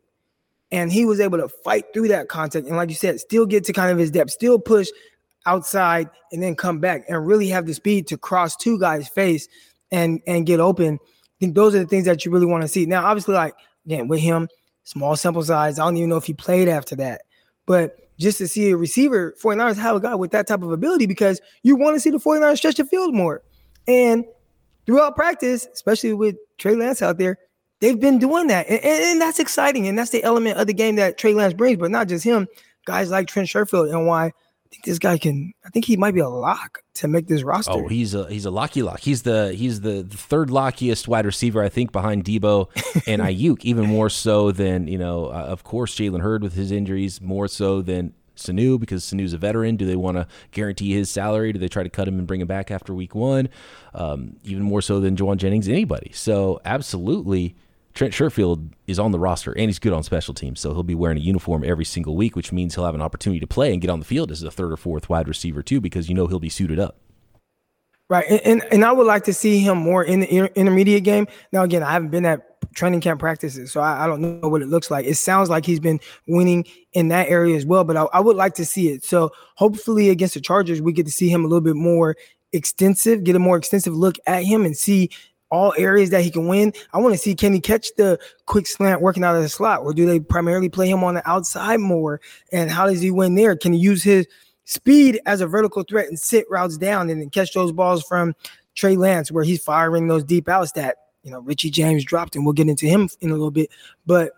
And 0.72 0.92
he 0.92 1.06
was 1.06 1.20
able 1.20 1.38
to 1.38 1.50
fight 1.50 1.86
through 1.94 2.10
that 2.10 2.30
contact. 2.30 2.68
And 2.68 2.78
like 2.78 2.90
you 2.90 2.96
said, 2.96 3.20
still 3.20 3.46
get 3.46 3.66
to 3.66 3.74
kind 3.74 3.92
of 3.92 3.98
his 3.98 4.12
depth, 4.12 4.32
still 4.32 4.58
push 4.58 4.90
outside 5.46 6.10
and 6.32 6.42
then 6.42 6.56
come 6.56 6.80
back 6.80 7.04
and 7.10 7.26
really 7.26 7.48
have 7.50 7.66
the 7.66 7.74
speed 7.74 8.08
to 8.08 8.18
cross 8.18 8.56
two 8.56 8.80
guys' 8.80 9.08
face 9.08 9.48
and 9.92 10.22
and 10.28 10.46
get 10.46 10.60
open. 10.60 10.96
I 11.02 11.36
think 11.40 11.56
those 11.56 11.76
are 11.76 11.80
the 11.80 11.88
things 11.88 12.06
that 12.06 12.24
you 12.26 12.32
really 12.32 12.46
want 12.46 12.62
to 12.62 12.68
see. 12.68 12.86
Now, 12.86 13.06
obviously, 13.06 13.36
like 13.36 13.56
again, 13.86 14.08
with 14.08 14.20
him, 14.20 14.48
small 14.84 15.16
sample 15.16 15.44
size. 15.44 15.80
I 15.80 15.86
don't 15.86 15.98
even 15.98 16.10
know 16.10 16.18
if 16.18 16.26
he 16.26 16.34
played 16.34 16.68
after 16.68 16.96
that. 16.98 17.24
But 17.66 17.98
just 18.18 18.38
to 18.40 18.48
see 18.48 18.72
a 18.72 18.78
receiver, 18.78 19.36
49ers 19.42 19.78
have 19.78 19.96
a 19.96 20.00
guy 20.00 20.16
with 20.16 20.32
that 20.32 20.48
type 20.48 20.62
of 20.62 20.72
ability 20.72 21.08
because 21.08 21.42
you 21.64 21.76
want 21.76 21.96
to 21.96 22.00
see 22.00 22.10
the 22.10 22.18
49ers 22.18 22.58
stretch 22.58 22.76
the 22.76 22.86
field 22.86 23.14
more. 23.14 23.42
And 23.88 24.26
throughout 24.86 25.16
practice, 25.16 25.68
especially 25.74 26.14
with 26.14 26.36
Trey 26.58 26.76
Lance 26.76 27.02
out 27.02 27.18
there, 27.18 27.38
they've 27.82 28.00
been 28.00 28.20
doing 28.20 28.48
that. 28.48 28.68
And, 28.70 28.80
and, 28.84 29.04
and, 29.04 29.22
that's 29.22 29.40
exciting. 29.40 29.88
And 29.88 30.00
that's 30.00 30.12
the 30.12 30.24
element 30.24 30.58
of 30.58 30.68
the 30.68 30.74
game 30.74 30.96
that 30.96 31.18
Trey 31.18 31.34
Lance 31.34 31.54
brings, 31.54 31.78
but 31.78 31.92
not 31.92 32.08
just 32.08 32.24
him, 32.24 32.48
guys 32.86 33.10
like 33.10 33.28
Trent 33.28 33.50
Sherfield 33.50 33.90
and 33.90 34.08
why 34.08 34.28
I 34.28 34.34
think 34.70 34.86
this 34.86 35.00
guy 35.00 35.18
can 35.18 35.52
I 35.66 35.70
think 35.70 35.84
he 35.84 35.98
might 35.98 36.14
be 36.14 36.22
a 36.22 36.30
lock 36.30 36.80
to 36.96 37.08
make 37.10 37.28
this 37.28 37.44
roster. 37.44 37.74
Oh, 37.74 37.88
he's 37.90 38.14
a 38.14 38.30
he's 38.30 38.46
a 38.46 38.52
locky 38.52 38.82
lock. 38.82 39.02
He's 39.02 39.24
the 39.24 39.52
he's 39.54 39.82
the, 39.82 40.04
the 40.04 40.18
third 40.18 40.50
lockiest 40.50 41.10
wide 41.10 41.26
receiver, 41.26 41.62
I 41.62 41.68
think, 41.68 41.92
behind 41.92 42.24
Deebo 42.24 42.70
and 43.06 43.22
Aiyuk, 43.22 43.66
even 43.66 43.88
more 43.88 44.10
so 44.10 44.52
than, 44.52 44.88
you 44.88 44.98
know, 44.98 45.26
uh, 45.26 45.48
of 45.50 45.64
course 45.66 45.96
Jalen 45.96 46.22
Hurd 46.22 46.42
with 46.42 46.54
his 46.54 46.72
injuries, 46.72 47.20
more 47.20 47.50
so 47.50 47.82
than 47.82 48.14
Sanu 48.38 48.80
because 48.80 49.04
Sanu's 49.04 49.34
a 49.34 49.38
veteran. 49.38 49.76
Do 49.76 49.86
they 49.86 49.96
want 49.96 50.18
to 50.18 50.28
guarantee 50.52 50.94
his 50.94 51.12
salary? 51.12 51.52
Do 51.52 51.60
they 51.60 51.68
try 51.68 51.84
to 51.84 51.90
cut 51.90 52.08
him 52.08 52.18
and 52.18 52.28
bring 52.28 52.42
him 52.42 52.48
back 52.48 52.72
after 52.72 52.94
week 52.94 53.16
one? 53.16 53.50
Um, 53.94 54.38
even 54.44 54.64
more 54.64 54.82
so 54.82 55.00
than 55.00 55.16
Jauan 55.16 55.38
Jennings, 55.38 55.68
anybody. 55.68 56.12
So 56.14 56.62
absolutely, 56.66 57.56
Trent 57.94 58.14
Sherfield 58.14 58.72
is 58.88 59.00
on 59.00 59.12
the 59.12 59.20
roster 59.20 59.52
and 59.52 59.66
he's 59.68 59.80
good 59.80 59.94
on 59.94 60.04
special 60.04 60.34
teams. 60.34 60.60
So 60.60 60.74
he'll 60.74 60.84
be 60.84 60.96
wearing 60.96 61.18
a 61.18 61.22
uniform 61.22 61.64
every 61.64 61.86
single 61.86 62.16
week, 62.16 62.36
which 62.36 62.52
means 62.52 62.76
he'll 62.76 62.86
have 62.86 62.96
an 62.96 63.02
opportunity 63.02 63.40
to 63.40 63.48
play 63.48 63.74
and 63.74 63.82
get 63.82 63.90
on 63.90 64.00
the 64.00 64.06
field 64.06 64.32
as 64.32 64.44
a 64.44 64.52
third 64.52 64.72
or 64.72 64.78
fourth 64.78 65.10
wide 65.10 65.28
receiver 65.28 65.62
too, 65.62 65.82
because 65.82 66.08
you 66.08 66.16
know 66.16 66.28
he'll 66.28 66.40
be 66.40 66.50
suited 66.50 66.80
up. 66.80 66.98
Right, 68.12 68.26
and, 68.30 68.42
and, 68.42 68.74
and 68.74 68.86
I 68.86 68.92
would 68.92 69.08
like 69.08 69.24
to 69.24 69.34
see 69.34 69.60
him 69.60 69.78
more 69.78 70.04
in 70.04 70.20
the 70.20 70.30
inter- 70.30 70.52
intermediate 70.56 71.06
game. 71.06 71.28
Now, 71.54 71.64
again, 71.64 71.82
I 71.82 71.94
haven't 71.94 72.10
been 72.10 72.26
at 72.26 72.60
training 72.76 73.00
camp 73.00 73.22
practices, 73.22 73.72
so 73.72 73.80
I, 73.80 74.04
I, 74.04 74.08
don't 74.08 74.20
know 74.20 74.50
what 74.50 74.62
it 74.62 74.68
looks 74.68 74.92
like. 74.92 75.06
It 75.06 75.16
sounds 75.16 75.50
like 75.50 75.66
he's 75.66 75.80
been 75.80 75.98
winning 76.28 76.66
in 76.92 77.08
that 77.08 77.30
area 77.30 77.56
as 77.56 77.66
well, 77.66 77.86
but 77.86 77.96
I, 77.96 78.04
I 78.12 78.20
would 78.20 78.36
like 78.36 78.54
to 78.56 78.66
see 78.66 78.90
it. 78.90 79.06
So 79.06 79.32
hopefully, 79.56 80.10
against 80.10 80.34
the 80.34 80.42
Chargers, 80.42 80.82
we 80.82 80.92
get 80.92 81.06
to 81.06 81.12
see 81.12 81.30
him 81.30 81.46
a 81.46 81.48
little 81.48 81.62
bit 81.62 81.78
more 81.78 82.18
extensive, 82.52 83.24
get 83.24 83.38
a 83.38 83.40
more 83.40 83.56
extensive 83.56 83.96
look 83.96 84.18
at 84.28 84.44
him, 84.44 84.66
and 84.66 84.76
see 84.76 85.10
all 85.52 85.74
areas 85.78 86.10
that 86.10 86.24
he 86.24 86.32
can 86.32 86.48
win. 86.48 86.74
I 86.94 86.98
want 86.98 87.14
to 87.14 87.18
see 87.18 87.36
can 87.36 87.54
he 87.54 87.60
catch 87.60 87.94
the 87.98 88.18
quick 88.46 88.66
slant 88.66 89.02
working 89.02 89.24
out 89.24 89.36
of 89.36 89.44
the 89.44 89.50
slot, 89.50 89.82
or 89.82 89.94
do 89.94 90.06
they 90.06 90.20
primarily 90.20 90.70
play 90.70 90.90
him 90.90 91.04
on 91.04 91.14
the 91.14 91.30
outside 91.30 91.80
more? 91.80 92.22
And 92.52 92.72
how 92.72 92.88
does 92.88 93.02
he 93.02 93.12
win 93.12 93.36
there? 93.36 93.56
Can 93.56 93.74
he 93.74 93.80
use 93.80 94.02
his 94.02 94.28
speed 94.64 95.20
as 95.26 95.42
a 95.42 95.48
vertical 95.48 95.84
threat 95.84 96.08
and 96.08 96.18
sit 96.18 96.46
routes 96.50 96.78
down 96.78 97.10
and 97.10 97.32
catch 97.32 97.54
those 97.54 97.72
balls 97.72 98.04
from 98.04 98.34
Trey 98.74 98.96
Lance 98.96 99.32
where 99.32 99.44
he's 99.44 99.64
firing 99.64 100.08
those 100.08 100.24
deep 100.24 100.48
outs 100.48 100.72
that 100.74 100.98
you 101.24 101.32
know 101.32 101.42
Richie 101.42 101.70
James 101.70 102.04
dropped, 102.06 102.36
and 102.36 102.46
we'll 102.46 102.54
get 102.54 102.70
into 102.70 102.88
him 102.88 103.10
in 103.20 103.30
a 103.30 103.34
little 103.34 103.52
bit. 103.52 103.70
But 104.06 104.32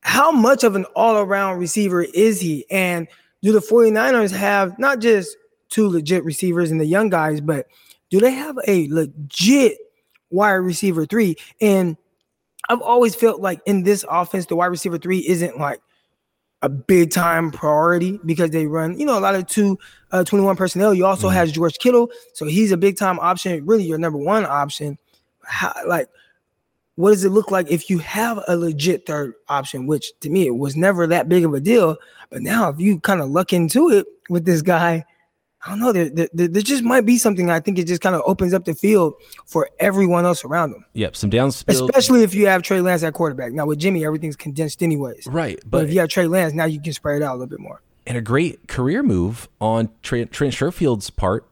how 0.00 0.30
much 0.30 0.62
of 0.62 0.76
an 0.76 0.84
all-around 0.94 1.58
receiver 1.58 2.02
is 2.02 2.40
he? 2.40 2.64
And 2.70 3.08
do 3.42 3.50
the 3.50 3.58
49ers 3.58 4.30
have 4.30 4.78
not 4.78 5.00
just 5.00 5.36
two 5.68 5.88
legit 5.88 6.24
receivers 6.24 6.70
and 6.70 6.80
the 6.80 6.86
young 6.86 7.10
guys, 7.10 7.40
but 7.40 7.66
do 8.08 8.20
they 8.20 8.30
have 8.30 8.56
a 8.68 8.86
legit 8.88 9.78
wide 10.30 10.52
receiver 10.52 11.06
three? 11.06 11.36
And 11.60 11.96
I've 12.68 12.82
always 12.82 13.14
felt 13.14 13.40
like 13.40 13.60
in 13.66 13.84
this 13.84 14.04
offense, 14.10 14.46
the 14.46 14.56
wide 14.56 14.66
receiver 14.66 14.98
three 14.98 15.26
isn't 15.26 15.58
like 15.58 15.80
a 16.62 16.68
big 16.68 17.10
time 17.10 17.50
priority 17.50 18.18
because 18.24 18.50
they 18.50 18.66
run, 18.66 18.98
you 18.98 19.06
know, 19.06 19.18
a 19.18 19.20
lot 19.20 19.34
of 19.34 19.46
two 19.46 19.78
uh, 20.12 20.24
21 20.24 20.56
personnel. 20.56 20.94
You 20.94 21.06
also 21.06 21.28
mm-hmm. 21.28 21.36
has 21.36 21.52
George 21.52 21.78
Kittle, 21.78 22.10
so 22.34 22.46
he's 22.46 22.72
a 22.72 22.76
big 22.76 22.96
time 22.96 23.18
option, 23.20 23.64
really 23.66 23.84
your 23.84 23.98
number 23.98 24.18
one 24.18 24.44
option. 24.44 24.98
How, 25.44 25.72
like, 25.86 26.08
what 26.96 27.10
does 27.10 27.24
it 27.24 27.30
look 27.30 27.50
like 27.50 27.70
if 27.70 27.90
you 27.90 27.98
have 27.98 28.42
a 28.48 28.56
legit 28.56 29.06
third 29.06 29.34
option? 29.48 29.86
Which 29.86 30.12
to 30.20 30.30
me, 30.30 30.46
it 30.46 30.56
was 30.56 30.76
never 30.76 31.06
that 31.06 31.28
big 31.28 31.44
of 31.44 31.54
a 31.54 31.60
deal. 31.60 31.96
But 32.30 32.42
now, 32.42 32.70
if 32.70 32.80
you 32.80 32.98
kind 33.00 33.20
of 33.20 33.30
luck 33.30 33.52
into 33.52 33.90
it 33.90 34.06
with 34.28 34.44
this 34.44 34.62
guy, 34.62 35.04
I 35.66 35.70
don't 35.70 35.80
know. 35.80 35.92
There, 35.92 36.08
there, 36.08 36.28
there, 36.32 36.62
just 36.62 36.84
might 36.84 37.04
be 37.04 37.18
something. 37.18 37.50
I 37.50 37.58
think 37.58 37.78
it 37.78 37.86
just 37.86 38.00
kind 38.00 38.14
of 38.14 38.22
opens 38.24 38.54
up 38.54 38.64
the 38.64 38.74
field 38.74 39.14
for 39.46 39.68
everyone 39.80 40.24
else 40.24 40.44
around 40.44 40.70
them. 40.70 40.84
Yep, 40.92 41.16
some 41.16 41.30
downs, 41.30 41.64
especially 41.66 42.22
if 42.22 42.34
you 42.34 42.46
have 42.46 42.62
Trey 42.62 42.80
Lance 42.80 43.02
at 43.02 43.14
quarterback. 43.14 43.52
Now 43.52 43.66
with 43.66 43.78
Jimmy, 43.78 44.04
everything's 44.04 44.36
condensed 44.36 44.82
anyways. 44.82 45.26
Right, 45.26 45.58
but, 45.64 45.70
but 45.70 45.84
if 45.84 45.92
you 45.92 46.00
have 46.00 46.08
Trey 46.08 46.26
Lance, 46.26 46.52
now 46.52 46.66
you 46.66 46.80
can 46.80 46.92
spread 46.92 47.16
it 47.16 47.24
out 47.24 47.32
a 47.32 47.38
little 47.38 47.48
bit 47.48 47.60
more. 47.60 47.82
And 48.06 48.16
a 48.16 48.20
great 48.20 48.68
career 48.68 49.02
move 49.02 49.48
on 49.60 49.88
Trent, 50.02 50.30
Trent 50.30 50.54
Sherfield's 50.54 51.10
part 51.10 51.48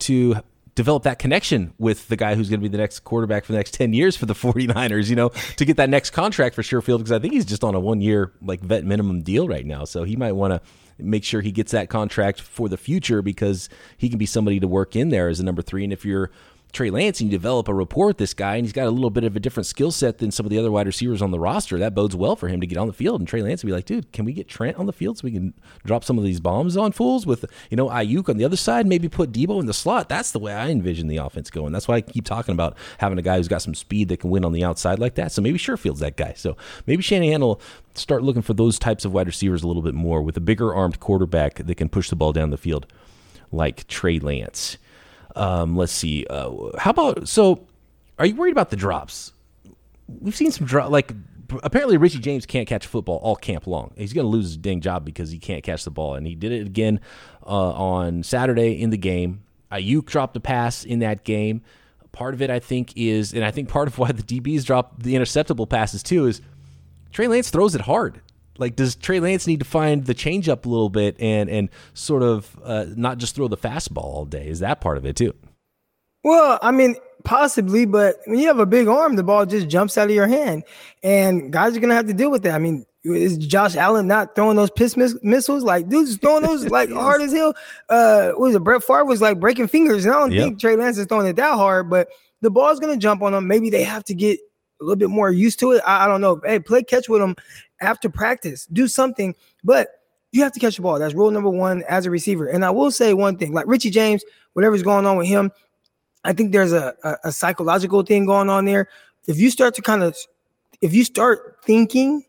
to 0.00 0.36
develop 0.74 1.02
that 1.02 1.18
connection 1.18 1.74
with 1.78 2.08
the 2.08 2.16
guy 2.16 2.34
who's 2.34 2.48
going 2.48 2.58
to 2.58 2.62
be 2.62 2.68
the 2.68 2.78
next 2.78 3.00
quarterback 3.00 3.44
for 3.44 3.52
the 3.52 3.58
next 3.58 3.74
10 3.74 3.92
years 3.92 4.16
for 4.16 4.24
the 4.24 4.34
49ers, 4.34 5.10
you 5.10 5.16
know, 5.16 5.28
to 5.56 5.64
get 5.66 5.76
that 5.76 5.90
next 5.90 6.10
contract 6.10 6.54
for 6.54 6.62
Sherfield 6.62 6.98
because 6.98 7.12
I 7.12 7.18
think 7.18 7.34
he's 7.34 7.44
just 7.44 7.62
on 7.62 7.74
a 7.74 7.80
one 7.80 8.00
year 8.00 8.32
like 8.40 8.60
vet 8.60 8.84
minimum 8.84 9.20
deal 9.20 9.46
right 9.46 9.66
now. 9.66 9.84
So 9.84 10.04
he 10.04 10.16
might 10.16 10.32
want 10.32 10.54
to 10.54 10.60
make 11.02 11.24
sure 11.24 11.40
he 11.40 11.52
gets 11.52 11.72
that 11.72 11.88
contract 11.88 12.40
for 12.40 12.68
the 12.68 12.76
future 12.76 13.22
because 13.22 13.68
he 13.96 14.08
can 14.08 14.18
be 14.18 14.26
somebody 14.26 14.60
to 14.60 14.68
work 14.68 14.96
in 14.96 15.10
there 15.10 15.28
as 15.28 15.40
a 15.40 15.44
number 15.44 15.62
three. 15.62 15.84
And 15.84 15.92
if 15.92 16.04
you're 16.04 16.30
Trey 16.72 16.90
Lance 16.90 17.20
and 17.20 17.30
you 17.30 17.36
develop 17.36 17.68
a 17.68 17.74
rapport 17.74 18.06
with 18.06 18.18
this 18.18 18.34
guy, 18.34 18.56
and 18.56 18.64
he's 18.64 18.72
got 18.72 18.86
a 18.86 18.90
little 18.90 19.10
bit 19.10 19.24
of 19.24 19.36
a 19.36 19.40
different 19.40 19.66
skill 19.66 19.90
set 19.90 20.18
than 20.18 20.30
some 20.30 20.46
of 20.46 20.50
the 20.50 20.58
other 20.58 20.70
wide 20.70 20.86
receivers 20.86 21.20
on 21.20 21.30
the 21.30 21.38
roster. 21.38 21.78
That 21.78 21.94
bodes 21.94 22.14
well 22.14 22.36
for 22.36 22.48
him 22.48 22.60
to 22.60 22.66
get 22.66 22.78
on 22.78 22.86
the 22.86 22.92
field. 22.92 23.20
And 23.20 23.28
Trey 23.28 23.42
Lance 23.42 23.62
would 23.62 23.68
be 23.68 23.72
like, 23.72 23.86
dude, 23.86 24.12
can 24.12 24.24
we 24.24 24.32
get 24.32 24.48
Trent 24.48 24.76
on 24.76 24.86
the 24.86 24.92
field 24.92 25.18
so 25.18 25.24
we 25.24 25.32
can 25.32 25.54
drop 25.84 26.04
some 26.04 26.18
of 26.18 26.24
these 26.24 26.40
bombs 26.40 26.76
on 26.76 26.92
fools 26.92 27.26
with, 27.26 27.44
you 27.70 27.76
know, 27.76 27.88
Aiyuk 27.88 28.28
on 28.28 28.36
the 28.36 28.44
other 28.44 28.56
side, 28.56 28.86
maybe 28.86 29.08
put 29.08 29.32
Deebo 29.32 29.60
in 29.60 29.66
the 29.66 29.74
slot. 29.74 30.08
That's 30.08 30.30
the 30.30 30.38
way 30.38 30.52
I 30.52 30.68
envision 30.68 31.08
the 31.08 31.18
offense 31.18 31.50
going. 31.50 31.72
That's 31.72 31.88
why 31.88 31.96
I 31.96 32.00
keep 32.00 32.24
talking 32.24 32.52
about 32.52 32.76
having 32.98 33.18
a 33.18 33.22
guy 33.22 33.36
who's 33.36 33.48
got 33.48 33.62
some 33.62 33.74
speed 33.74 34.08
that 34.08 34.18
can 34.20 34.30
win 34.30 34.44
on 34.44 34.52
the 34.52 34.64
outside 34.64 34.98
like 34.98 35.16
that. 35.16 35.32
So 35.32 35.42
maybe 35.42 35.58
Sherfield's 35.58 36.00
that 36.00 36.16
guy. 36.16 36.34
So 36.36 36.56
maybe 36.86 37.02
Shanahan 37.02 37.40
will 37.40 37.60
start 37.94 38.22
looking 38.22 38.42
for 38.42 38.54
those 38.54 38.78
types 38.78 39.04
of 39.04 39.12
wide 39.12 39.26
receivers 39.26 39.62
a 39.62 39.66
little 39.66 39.82
bit 39.82 39.94
more 39.94 40.22
with 40.22 40.36
a 40.36 40.40
bigger 40.40 40.72
armed 40.74 41.00
quarterback 41.00 41.54
that 41.54 41.74
can 41.76 41.88
push 41.88 42.10
the 42.10 42.16
ball 42.16 42.32
down 42.32 42.50
the 42.50 42.56
field 42.56 42.86
like 43.52 43.86
Trey 43.88 44.18
Lance. 44.18 44.78
Um, 45.36 45.76
let's 45.76 45.92
see. 45.92 46.26
Uh, 46.28 46.76
how 46.78 46.90
about 46.90 47.28
so? 47.28 47.66
Are 48.18 48.26
you 48.26 48.34
worried 48.34 48.52
about 48.52 48.70
the 48.70 48.76
drops? 48.76 49.32
We've 50.08 50.36
seen 50.36 50.50
some 50.50 50.66
drop. 50.66 50.90
Like 50.90 51.12
apparently, 51.62 51.96
Richie 51.96 52.18
James 52.18 52.46
can't 52.46 52.68
catch 52.68 52.86
football 52.86 53.16
all 53.16 53.36
camp 53.36 53.66
long. 53.66 53.92
He's 53.96 54.12
going 54.12 54.24
to 54.24 54.28
lose 54.28 54.46
his 54.46 54.56
dang 54.56 54.80
job 54.80 55.04
because 55.04 55.30
he 55.30 55.38
can't 55.38 55.62
catch 55.62 55.84
the 55.84 55.90
ball, 55.90 56.14
and 56.14 56.26
he 56.26 56.34
did 56.34 56.52
it 56.52 56.66
again 56.66 57.00
uh, 57.46 57.72
on 57.72 58.22
Saturday 58.22 58.80
in 58.80 58.90
the 58.90 58.98
game. 58.98 59.42
Aiyuk 59.72 60.06
dropped 60.06 60.36
a 60.36 60.40
pass 60.40 60.84
in 60.84 60.98
that 61.00 61.24
game. 61.24 61.62
Part 62.12 62.34
of 62.34 62.42
it, 62.42 62.50
I 62.50 62.58
think, 62.58 62.92
is, 62.96 63.32
and 63.32 63.44
I 63.44 63.50
think 63.50 63.68
part 63.68 63.88
of 63.88 63.98
why 63.98 64.12
the 64.12 64.22
DBs 64.22 64.64
dropped 64.64 65.02
the 65.02 65.14
interceptable 65.14 65.68
passes 65.68 66.02
too, 66.02 66.26
is 66.26 66.40
Trey 67.12 67.28
Lance 67.28 67.50
throws 67.50 67.74
it 67.74 67.82
hard. 67.82 68.20
Like, 68.60 68.76
does 68.76 68.94
Trey 68.94 69.18
Lance 69.20 69.46
need 69.46 69.60
to 69.60 69.64
find 69.64 70.04
the 70.04 70.14
changeup 70.14 70.66
a 70.66 70.68
little 70.68 70.90
bit 70.90 71.16
and 71.18 71.48
and 71.48 71.70
sort 71.94 72.22
of 72.22 72.56
uh, 72.62 72.86
not 72.94 73.18
just 73.18 73.34
throw 73.34 73.48
the 73.48 73.56
fastball 73.56 74.04
all 74.04 74.24
day? 74.26 74.46
Is 74.46 74.60
that 74.60 74.80
part 74.80 74.98
of 74.98 75.06
it 75.06 75.16
too? 75.16 75.34
Well, 76.22 76.58
I 76.60 76.70
mean, 76.70 76.96
possibly, 77.24 77.86
but 77.86 78.16
when 78.26 78.38
you 78.38 78.46
have 78.48 78.58
a 78.58 78.66
big 78.66 78.86
arm, 78.88 79.16
the 79.16 79.22
ball 79.22 79.46
just 79.46 79.68
jumps 79.68 79.96
out 79.96 80.08
of 80.08 80.14
your 80.14 80.26
hand, 80.26 80.64
and 81.02 81.50
guys 81.50 81.76
are 81.76 81.80
gonna 81.80 81.94
have 81.94 82.06
to 82.08 82.14
deal 82.14 82.30
with 82.30 82.42
that. 82.42 82.54
I 82.54 82.58
mean, 82.58 82.84
is 83.02 83.38
Josh 83.38 83.76
Allen 83.76 84.06
not 84.06 84.34
throwing 84.34 84.56
those 84.56 84.70
piss 84.70 84.96
miss- 84.96 85.18
missiles? 85.22 85.64
Like, 85.64 85.88
dude's 85.88 86.18
throwing 86.18 86.42
those 86.42 86.66
like 86.70 86.90
hard 86.90 87.22
as 87.22 87.32
hell. 87.32 87.54
Uh, 87.88 88.32
was 88.36 88.54
it 88.54 88.62
Brett 88.62 88.84
Favre 88.84 89.06
was 89.06 89.22
like 89.22 89.40
breaking 89.40 89.68
fingers? 89.68 90.04
And 90.04 90.14
I 90.14 90.18
don't 90.18 90.32
yep. 90.32 90.44
think 90.44 90.60
Trey 90.60 90.76
Lance 90.76 90.98
is 90.98 91.06
throwing 91.06 91.26
it 91.26 91.36
that 91.36 91.54
hard, 91.54 91.88
but 91.88 92.08
the 92.42 92.50
ball's 92.50 92.78
gonna 92.78 92.98
jump 92.98 93.22
on 93.22 93.32
them. 93.32 93.48
Maybe 93.48 93.70
they 93.70 93.84
have 93.84 94.04
to 94.04 94.14
get 94.14 94.38
a 94.80 94.84
little 94.84 94.96
bit 94.96 95.10
more 95.10 95.30
used 95.30 95.58
to 95.60 95.72
it. 95.72 95.82
I, 95.86 96.04
I 96.04 96.08
don't 96.08 96.20
know. 96.20 96.40
Hey, 96.44 96.58
play 96.58 96.82
catch 96.82 97.08
with 97.08 97.20
them 97.20 97.36
after 97.80 98.08
practice, 98.08 98.66
do 98.66 98.88
something, 98.88 99.34
but 99.64 99.88
you 100.32 100.42
have 100.42 100.52
to 100.52 100.60
catch 100.60 100.76
the 100.76 100.82
ball. 100.82 100.98
That's 100.98 101.14
rule 101.14 101.30
number 101.30 101.50
one 101.50 101.82
as 101.88 102.06
a 102.06 102.10
receiver. 102.10 102.46
And 102.46 102.64
I 102.64 102.70
will 102.70 102.90
say 102.90 103.14
one 103.14 103.36
thing 103.36 103.52
like 103.52 103.66
Richie 103.66 103.90
James, 103.90 104.24
whatever's 104.52 104.82
going 104.82 105.06
on 105.06 105.16
with 105.16 105.26
him, 105.26 105.50
I 106.24 106.32
think 106.32 106.52
there's 106.52 106.72
a, 106.72 106.94
a, 107.02 107.16
a 107.24 107.32
psychological 107.32 108.02
thing 108.02 108.26
going 108.26 108.48
on 108.48 108.64
there. 108.64 108.88
If 109.26 109.38
you 109.38 109.50
start 109.50 109.74
to 109.74 109.82
kind 109.82 110.02
of, 110.02 110.16
if 110.80 110.94
you 110.94 111.04
start 111.04 111.58
thinking 111.64 112.24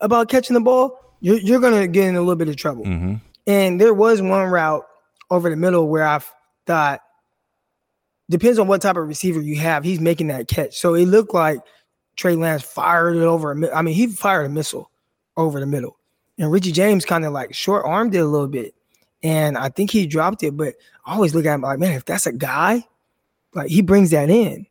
about 0.00 0.28
catching 0.28 0.54
the 0.54 0.60
ball, 0.60 0.98
you're 1.20 1.38
you're 1.38 1.60
gonna 1.60 1.86
get 1.86 2.08
in 2.08 2.16
a 2.16 2.20
little 2.20 2.36
bit 2.36 2.48
of 2.48 2.56
trouble. 2.56 2.84
Mm-hmm. 2.84 3.14
And 3.46 3.80
there 3.80 3.94
was 3.94 4.20
one 4.20 4.46
route 4.48 4.84
over 5.30 5.48
the 5.48 5.56
middle 5.56 5.88
where 5.88 6.06
I 6.06 6.20
thought 6.66 7.00
depends 8.28 8.58
on 8.58 8.66
what 8.66 8.82
type 8.82 8.96
of 8.96 9.06
receiver 9.06 9.40
you 9.40 9.56
have. 9.56 9.84
He's 9.84 10.00
making 10.00 10.26
that 10.28 10.48
catch, 10.48 10.76
so 10.78 10.94
it 10.94 11.06
looked 11.06 11.32
like 11.32 11.60
Trey 12.16 12.34
Lance 12.34 12.62
fired 12.62 13.16
it 13.16 13.22
over. 13.22 13.52
A, 13.52 13.74
I 13.74 13.82
mean, 13.82 13.94
he 13.94 14.06
fired 14.08 14.46
a 14.46 14.48
missile 14.48 14.90
over 15.36 15.60
the 15.60 15.66
middle, 15.66 15.98
and 16.38 16.50
Richie 16.50 16.72
James 16.72 17.04
kind 17.04 17.24
of 17.24 17.32
like 17.32 17.54
short 17.54 17.84
armed 17.84 18.14
it 18.14 18.18
a 18.18 18.26
little 18.26 18.48
bit, 18.48 18.74
and 19.22 19.56
I 19.56 19.68
think 19.68 19.90
he 19.90 20.06
dropped 20.06 20.42
it. 20.42 20.56
But 20.56 20.74
I 21.04 21.14
always 21.14 21.34
look 21.34 21.46
at 21.46 21.54
him 21.54 21.62
like, 21.62 21.78
man, 21.78 21.92
if 21.92 22.04
that's 22.04 22.26
a 22.26 22.32
guy, 22.32 22.84
like 23.54 23.68
he 23.68 23.82
brings 23.82 24.10
that 24.10 24.30
in. 24.30 24.66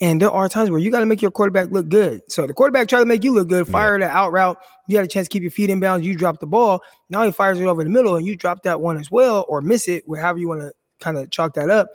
And 0.00 0.22
there 0.22 0.30
are 0.30 0.48
times 0.48 0.70
where 0.70 0.78
you 0.78 0.92
got 0.92 1.00
to 1.00 1.06
make 1.06 1.20
your 1.20 1.32
quarterback 1.32 1.72
look 1.72 1.88
good. 1.88 2.22
So 2.30 2.46
the 2.46 2.54
quarterback 2.54 2.86
tried 2.86 3.00
to 3.00 3.06
make 3.06 3.24
you 3.24 3.32
look 3.32 3.48
good, 3.48 3.66
fire 3.66 3.98
yeah. 3.98 4.06
the 4.06 4.12
out 4.12 4.30
route. 4.30 4.56
You 4.86 4.96
had 4.96 5.04
a 5.04 5.08
chance 5.08 5.26
to 5.26 5.32
keep 5.32 5.42
your 5.42 5.50
feet 5.50 5.70
in 5.70 5.80
bounds. 5.80 6.06
You 6.06 6.14
drop 6.14 6.38
the 6.38 6.46
ball. 6.46 6.82
Now 7.10 7.24
he 7.24 7.32
fires 7.32 7.58
it 7.58 7.64
over 7.64 7.82
the 7.82 7.90
middle, 7.90 8.14
and 8.14 8.24
you 8.24 8.36
drop 8.36 8.62
that 8.62 8.80
one 8.80 8.96
as 8.96 9.10
well, 9.10 9.44
or 9.48 9.60
miss 9.60 9.88
it, 9.88 10.04
however 10.08 10.38
you 10.38 10.46
want 10.46 10.60
to 10.60 10.72
kind 11.00 11.18
of 11.18 11.30
chalk 11.30 11.54
that 11.54 11.68
up. 11.68 11.88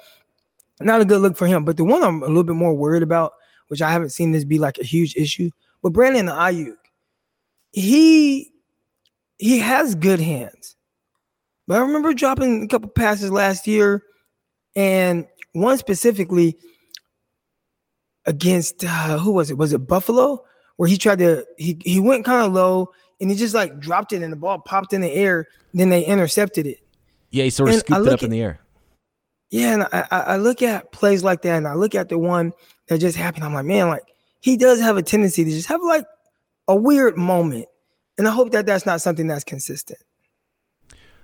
Not 0.81 0.99
a 0.99 1.05
good 1.05 1.21
look 1.21 1.37
for 1.37 1.47
him. 1.47 1.63
But 1.63 1.77
the 1.77 1.85
one 1.85 2.03
I'm 2.03 2.23
a 2.23 2.27
little 2.27 2.43
bit 2.43 2.57
more 2.57 2.73
worried 2.73 3.03
about, 3.03 3.35
which 3.67 3.81
I 3.81 3.91
haven't 3.91 4.09
seen 4.09 4.31
this 4.31 4.43
be 4.43 4.59
like 4.59 4.77
a 4.77 4.83
huge 4.83 5.15
issue, 5.15 5.49
But 5.81 5.93
Brandon 5.93 6.27
Aiyuk, 6.27 6.75
he 7.71 8.51
he 9.37 9.59
has 9.59 9.95
good 9.95 10.19
hands. 10.19 10.75
But 11.67 11.77
I 11.77 11.81
remember 11.81 12.13
dropping 12.13 12.63
a 12.63 12.67
couple 12.67 12.89
passes 12.89 13.31
last 13.31 13.67
year, 13.67 14.03
and 14.75 15.25
one 15.53 15.77
specifically 15.77 16.57
against 18.25 18.83
uh, 18.83 19.17
who 19.17 19.31
was 19.31 19.51
it? 19.51 19.57
Was 19.57 19.73
it 19.73 19.87
Buffalo? 19.87 20.43
Where 20.77 20.89
he 20.89 20.97
tried 20.97 21.19
to 21.19 21.45
he 21.57 21.77
he 21.85 21.99
went 21.99 22.25
kind 22.25 22.45
of 22.45 22.53
low 22.53 22.91
and 23.21 23.29
he 23.29 23.35
just 23.35 23.53
like 23.53 23.79
dropped 23.79 24.11
it 24.11 24.21
and 24.21 24.33
the 24.33 24.37
ball 24.37 24.59
popped 24.59 24.93
in 24.93 25.01
the 25.01 25.11
air. 25.11 25.47
Then 25.73 25.89
they 25.89 26.03
intercepted 26.03 26.65
it. 26.65 26.79
Yeah, 27.31 27.45
he 27.45 27.49
sort 27.49 27.69
of 27.69 27.75
and 27.75 27.79
scooped 27.81 28.07
it 28.07 28.13
up 28.13 28.13
at, 28.13 28.23
in 28.23 28.31
the 28.31 28.41
air. 28.41 28.59
Yeah, 29.53 29.73
and 29.75 29.83
I, 29.83 30.07
I 30.09 30.37
look 30.37 30.63
at 30.63 30.91
plays 30.91 31.23
like 31.23 31.43
that, 31.43 31.57
and 31.57 31.67
I 31.67 31.75
look 31.75 31.93
at 31.93 32.09
the 32.09 32.17
one 32.17 32.53
that 32.87 32.97
just 32.97 33.15
happened. 33.15 33.43
I'm 33.43 33.53
like, 33.53 33.65
man, 33.65 33.87
like 33.87 34.01
he 34.39 34.57
does 34.57 34.81
have 34.81 34.97
a 34.97 35.03
tendency 35.03 35.43
to 35.43 35.49
just 35.51 35.67
have 35.67 35.83
like 35.83 36.07
a 36.67 36.75
weird 36.75 37.17
moment, 37.17 37.67
and 38.17 38.27
I 38.27 38.31
hope 38.31 38.51
that 38.53 38.65
that's 38.65 38.87
not 38.87 38.99
something 38.99 39.27
that's 39.27 39.43
consistent. 39.43 39.99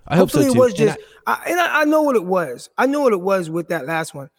I 0.08 0.15
hope 0.15 0.30
Hopefully 0.30 0.44
so 0.44 0.54
too. 0.54 0.60
It 0.60 0.62
was 0.62 0.74
just, 0.76 0.98
and, 0.98 1.06
I, 1.26 1.34
I, 1.34 1.50
and 1.50 1.60
I, 1.60 1.82
I 1.82 1.84
know 1.86 2.04
what 2.04 2.15
it 2.15 2.24
was. 2.24 2.70
I 2.78 2.86
know 2.86 3.02
what 3.02 3.13
it 3.13 3.22
was 3.22 3.50
with 3.50 3.70
that 3.70 3.88
last 3.88 4.13
one, 4.13 4.30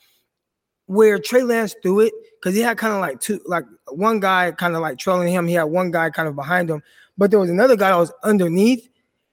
where 0.86 1.18
Trey 1.18 1.42
Lance 1.42 1.74
threw 1.82 1.98
it 1.98 2.14
because 2.40 2.54
he 2.54 2.60
had 2.60 2.78
kind 2.78 2.94
of 2.94 3.00
like 3.00 3.20
two, 3.20 3.40
like 3.46 3.64
one 3.88 4.20
guy 4.20 4.52
kind 4.52 4.76
of 4.76 4.82
like 4.82 4.98
trailing 4.98 5.32
him. 5.32 5.48
He 5.48 5.54
had 5.54 5.64
one 5.64 5.90
guy 5.90 6.10
kind 6.10 6.28
of 6.28 6.36
behind 6.36 6.70
him, 6.70 6.80
but 7.18 7.32
there 7.32 7.40
was 7.40 7.50
another 7.50 7.74
guy 7.74 7.90
that 7.90 7.98
was 7.98 8.12
underneath. 8.22 8.88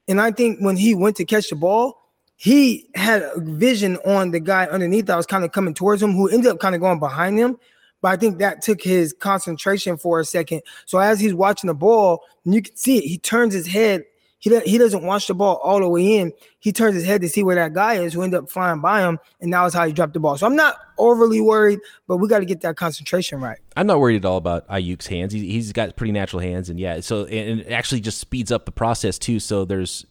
And 0.07 0.19
I 0.19 0.31
think 0.31 0.61
when 0.61 0.77
he 0.77 0.95
went 0.95 1.15
to 1.17 1.25
catch 1.25 1.51
the 1.51 1.55
ball, 1.55 2.06
he 2.37 2.87
had 2.93 3.23
a 3.23 3.33
vision 3.39 3.97
on 4.05 4.29
the 4.29 4.39
guy 4.39 4.67
underneath 4.67 5.07
that 5.07 5.17
was 5.17 5.25
kind 5.25 5.43
of 5.43 5.51
coming 5.51 5.73
towards 5.73 6.01
him, 6.01 6.13
who 6.13 6.29
ended 6.29 6.51
up 6.51 6.59
kind 6.59 6.75
of 6.75 6.81
going 6.81 6.99
behind 6.99 7.37
him. 7.37 7.57
But 7.99 8.09
I 8.09 8.15
think 8.15 8.37
that 8.37 8.61
took 8.61 8.81
his 8.81 9.11
concentration 9.11 9.97
for 9.97 10.19
a 10.19 10.25
second. 10.25 10.61
So 10.85 10.99
as 10.99 11.19
he's 11.19 11.33
watching 11.33 11.67
the 11.67 11.73
ball, 11.73 12.23
and 12.45 12.53
you 12.53 12.61
can 12.61 12.75
see 12.75 12.99
it, 12.99 13.05
he 13.07 13.17
turns 13.17 13.55
his 13.55 13.65
head. 13.65 14.03
He, 14.37 14.55
he 14.59 14.77
doesn't 14.77 15.03
watch 15.03 15.25
the 15.25 15.33
ball 15.33 15.55
all 15.63 15.79
the 15.79 15.89
way 15.89 16.19
in. 16.19 16.31
He 16.59 16.71
turns 16.71 16.93
his 16.93 17.05
head 17.05 17.21
to 17.21 17.29
see 17.29 17.41
where 17.41 17.55
that 17.55 17.73
guy 17.73 17.95
is, 17.95 18.13
who 18.13 18.21
ended 18.21 18.43
up 18.43 18.51
flying 18.51 18.81
by 18.81 19.01
him, 19.01 19.17
and 19.41 19.51
that 19.51 19.63
was 19.63 19.73
how 19.73 19.87
he 19.87 19.91
dropped 19.91 20.13
the 20.13 20.19
ball. 20.19 20.37
So 20.37 20.45
I'm 20.45 20.55
not 20.55 20.75
overly 20.99 21.41
worried, 21.41 21.79
but 22.07 22.17
we 22.17 22.27
got 22.27 22.39
to 22.39 22.45
get 22.45 22.61
that 22.61 22.75
concentration 22.75 23.41
right. 23.41 23.57
I'm 23.75 23.87
not 23.87 23.99
worried 23.99 24.17
at 24.17 24.25
all 24.25 24.37
about 24.37 24.67
Aiyuk's 24.67 25.07
hands. 25.07 25.33
He, 25.33 25.49
he's 25.49 25.73
got 25.73 25.95
pretty 25.95 26.11
natural 26.11 26.43
hands, 26.43 26.69
and 26.69 26.79
yeah, 26.79 26.99
so 26.99 27.25
and 27.25 27.61
it 27.61 27.71
actually 27.71 28.01
just 28.01 28.19
speeds 28.19 28.51
up 28.51 28.65
the 28.65 28.71
process 28.71 29.17
too. 29.17 29.39
So 29.39 29.65
there's 29.65 30.05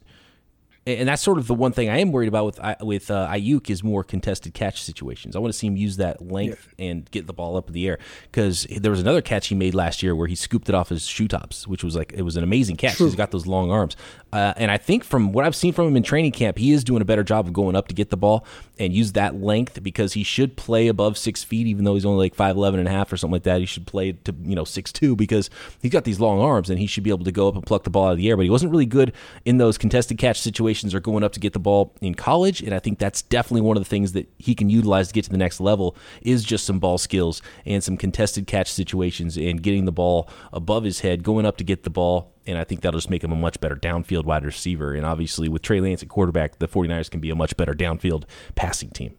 and 0.87 1.09
that's 1.09 1.23
sort 1.23 1.39
of 1.39 1.49
the 1.49 1.55
one 1.55 1.73
thing 1.73 1.89
I 1.89 1.99
am 1.99 2.13
worried 2.13 2.29
about 2.29 2.45
with 2.45 2.61
with 2.81 3.11
uh, 3.11 3.27
Aiyuk 3.29 3.71
is 3.71 3.83
more 3.83 4.05
contested 4.05 4.55
catch 4.55 4.81
situations. 4.81 5.35
I 5.35 5.41
want 5.41 5.53
to 5.53 5.59
see 5.59 5.67
him 5.67 5.77
use 5.77 5.97
that 5.97 6.23
length 6.23 6.69
yeah. 6.79 6.87
and 6.87 7.11
get 7.11 7.27
the 7.27 7.33
ball 7.33 7.57
up 7.57 7.67
in 7.67 7.73
the 7.73 7.89
air 7.89 7.99
because 8.31 8.67
there 8.71 8.93
was 8.93 9.01
another 9.01 9.21
catch 9.21 9.49
he 9.49 9.57
made 9.57 9.75
last 9.75 10.01
year 10.03 10.15
where 10.15 10.29
he 10.29 10.37
scooped 10.37 10.69
it 10.69 10.77
off 10.77 10.91
his 10.91 11.05
shoe 11.05 11.27
tops, 11.27 11.67
which 11.67 11.83
was 11.83 11.97
like 11.97 12.13
it 12.13 12.23
was 12.23 12.37
an 12.37 12.45
amazing 12.45 12.77
catch. 12.77 12.97
True. 12.97 13.07
He's 13.07 13.17
got 13.17 13.33
those 13.33 13.49
long 13.49 13.73
arms, 13.73 13.97
uh, 14.33 14.55
and 14.57 14.71
I 14.71 14.77
think 14.77 15.03
from 15.03 15.33
what 15.33 15.45
I've 15.45 15.57
seen 15.57 15.73
from 15.73 15.89
him 15.89 15.97
in 15.97 16.05
training 16.05 16.33
camp, 16.33 16.57
he 16.57 16.71
is 16.71 16.85
doing 16.85 17.03
a 17.03 17.05
better 17.05 17.25
job 17.25 17.49
of 17.49 17.53
going 17.53 17.75
up 17.75 17.89
to 17.89 17.95
get 17.95 18.11
the 18.11 18.17
ball 18.17 18.47
and 18.79 18.93
use 18.93 19.13
that 19.13 19.35
length 19.35 19.83
because 19.83 20.13
he 20.13 20.23
should 20.23 20.57
play 20.57 20.87
above 20.87 21.19
six 21.19 21.43
feet, 21.43 21.67
even 21.67 21.85
though 21.85 21.95
he's 21.95 22.07
only 22.07 22.27
like 22.27 22.37
5'11 22.37 22.79
and 22.79 22.87
a 22.87 22.93
half 22.93 23.13
or 23.13 23.17
something 23.17 23.33
like 23.33 23.43
that. 23.45 23.59
He 23.59 23.67
should 23.67 23.87
play 23.89 24.13
to 24.13 24.35
you 24.45 24.55
know 24.55 24.65
six 24.65 24.93
two 24.93 25.17
because 25.17 25.51
he's 25.83 25.91
got 25.91 26.05
these 26.05 26.21
long 26.21 26.41
arms 26.41 26.71
and 26.71 26.79
he 26.79 26.87
should 26.87 27.03
be 27.03 27.11
able 27.11 27.25
to 27.25 27.33
go 27.33 27.49
up 27.49 27.57
and 27.57 27.67
pluck 27.67 27.83
the 27.83 27.91
ball 27.91 28.07
out 28.07 28.13
of 28.13 28.19
the 28.19 28.29
air. 28.29 28.37
But 28.37 28.45
he 28.45 28.51
wasn't 28.51 28.71
really 28.71 28.87
good 28.87 29.13
in 29.45 29.59
those 29.59 29.79
contested 29.79 30.19
catch 30.19 30.41
situations 30.41 30.76
or 30.95 31.01
going 31.01 31.25
up 31.25 31.33
to 31.33 31.41
get 31.41 31.53
the 31.53 31.59
ball 31.59 31.95
in 32.01 32.15
college, 32.15 32.61
and 32.63 32.75
I 32.75 32.79
think 32.79 32.99
that's 32.99 33.23
definitely 33.23 33.63
one 33.63 33.77
of 33.77 33.83
the 33.83 33.89
things 33.89 34.13
that 34.13 34.29
he 34.39 34.55
can 34.55 34.71
utilize 34.71 35.09
to 35.09 35.15
get 35.15 35.25
to 35.25 35.31
the 35.31 35.37
next 35.37 35.61
level 35.61 35.97
is 36.23 36.45
just 36.45 36.65
some 36.65 36.79
ball 36.79 36.99
skills 36.99 37.43
and 37.65 37.83
some 37.83 37.97
contested 37.97 38.47
catch 38.47 38.71
situations 38.71 39.37
and 39.37 39.63
getting 39.63 39.85
the 39.85 39.93
ball 39.93 40.29
above 40.53 40.85
his 40.85 41.01
head, 41.01 41.23
going 41.23 41.47
up 41.47 41.57
to 41.59 41.65
get 41.65 41.83
the 41.83 41.91
ball. 41.91 42.33
And 42.47 42.59
I 42.59 42.65
think 42.65 42.83
that'll 42.83 42.99
just 42.99 43.11
make 43.11 43.25
him 43.25 43.33
a 43.33 43.37
much 43.37 43.61
better 43.61 43.75
downfield 43.75 44.25
wide 44.25 44.45
receiver. 44.45 44.95
And 44.95 45.05
obviously, 45.05 45.49
with 45.49 45.63
Trey 45.63 45.81
Lance 45.81 46.03
at 46.03 46.09
quarterback, 46.09 46.59
the 46.59 46.69
49ers 46.69 47.11
can 47.11 47.21
be 47.21 47.31
a 47.31 47.35
much 47.35 47.57
better 47.57 47.75
downfield 47.75 48.25
passing 48.55 48.91
team. 48.91 49.17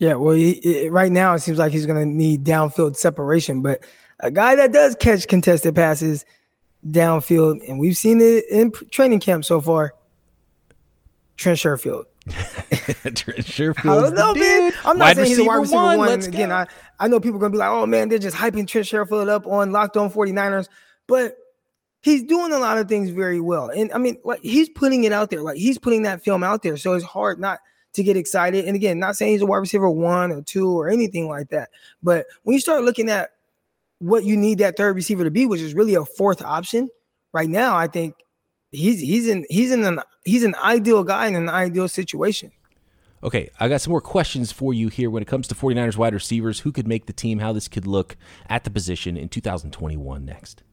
Yeah, 0.00 0.14
well, 0.14 0.34
he, 0.34 0.88
right 0.88 1.12
now 1.12 1.34
it 1.34 1.40
seems 1.40 1.58
like 1.58 1.70
he's 1.70 1.86
going 1.86 2.00
to 2.00 2.06
need 2.06 2.44
downfield 2.44 2.96
separation, 2.96 3.62
but 3.62 3.84
a 4.18 4.30
guy 4.30 4.56
that 4.56 4.72
does 4.72 4.96
catch 4.96 5.28
contested 5.28 5.74
passes 5.74 6.24
downfield, 6.86 7.60
and 7.68 7.78
we've 7.78 7.96
seen 7.96 8.20
it 8.20 8.44
in 8.50 8.72
training 8.90 9.20
camp 9.20 9.44
so 9.44 9.60
far, 9.60 9.94
Trent 11.42 11.58
Sherfield. 11.58 12.04
Trent 12.28 13.16
Sherfield. 13.16 13.98
I 13.98 14.00
don't 14.00 14.14
know, 14.14 14.32
man. 14.32 14.72
I'm 14.84 14.96
not 14.96 15.06
Wide 15.06 15.16
saying 15.16 15.28
he's 15.28 15.38
a 15.38 15.44
wide 15.44 15.56
receiver 15.56 15.82
one. 15.82 15.98
one. 15.98 16.22
Again, 16.22 16.52
I, 16.52 16.68
I 17.00 17.08
know 17.08 17.18
people 17.18 17.38
are 17.38 17.40
gonna 17.40 17.50
be 17.50 17.58
like, 17.58 17.68
oh 17.68 17.84
man, 17.84 18.08
they're 18.08 18.20
just 18.20 18.36
hyping 18.36 18.66
Trent 18.66 18.86
Sherfield 18.86 19.28
up 19.28 19.46
on 19.48 19.72
Locked 19.72 19.96
On 19.96 20.08
49ers, 20.08 20.68
but 21.08 21.36
he's 22.00 22.22
doing 22.22 22.52
a 22.52 22.58
lot 22.58 22.78
of 22.78 22.88
things 22.88 23.10
very 23.10 23.40
well. 23.40 23.70
And 23.70 23.92
I 23.92 23.98
mean, 23.98 24.18
like 24.24 24.40
he's 24.42 24.68
putting 24.68 25.02
it 25.02 25.12
out 25.12 25.30
there, 25.30 25.42
like 25.42 25.56
he's 25.56 25.78
putting 25.78 26.02
that 26.02 26.22
film 26.22 26.44
out 26.44 26.62
there. 26.62 26.76
So 26.76 26.92
it's 26.94 27.04
hard 27.04 27.40
not 27.40 27.58
to 27.94 28.04
get 28.04 28.16
excited. 28.16 28.64
And 28.66 28.76
again, 28.76 29.00
not 29.00 29.16
saying 29.16 29.32
he's 29.32 29.42
a 29.42 29.46
wide 29.46 29.58
receiver 29.58 29.90
one 29.90 30.30
or 30.30 30.42
two 30.42 30.70
or 30.70 30.88
anything 30.88 31.28
like 31.28 31.48
that. 31.48 31.70
But 32.04 32.26
when 32.44 32.54
you 32.54 32.60
start 32.60 32.84
looking 32.84 33.10
at 33.10 33.30
what 33.98 34.24
you 34.24 34.36
need 34.36 34.58
that 34.58 34.76
third 34.76 34.94
receiver 34.94 35.24
to 35.24 35.30
be, 35.32 35.46
which 35.46 35.60
is 35.60 35.74
really 35.74 35.96
a 35.96 36.04
fourth 36.04 36.40
option, 36.40 36.88
right 37.32 37.48
now, 37.48 37.76
I 37.76 37.88
think 37.88 38.14
he's 38.72 39.00
he's 39.00 39.28
in 39.28 39.46
he's 39.48 39.70
in 39.70 39.84
an 39.84 40.00
he's 40.24 40.42
an 40.42 40.54
ideal 40.56 41.04
guy 41.04 41.28
in 41.28 41.36
an 41.36 41.48
ideal 41.48 41.88
situation. 41.88 42.50
Okay, 43.24 43.50
I 43.60 43.68
got 43.68 43.80
some 43.80 43.92
more 43.92 44.00
questions 44.00 44.50
for 44.50 44.74
you 44.74 44.88
here 44.88 45.08
when 45.08 45.22
it 45.22 45.28
comes 45.28 45.46
to 45.46 45.54
49ers 45.54 45.96
wide 45.96 46.12
receivers. 46.12 46.60
Who 46.60 46.72
could 46.72 46.88
make 46.88 47.06
the 47.06 47.12
team? 47.12 47.38
How 47.38 47.52
this 47.52 47.68
could 47.68 47.86
look 47.86 48.16
at 48.48 48.64
the 48.64 48.70
position 48.70 49.16
in 49.16 49.28
2021 49.28 50.24
next. 50.24 50.64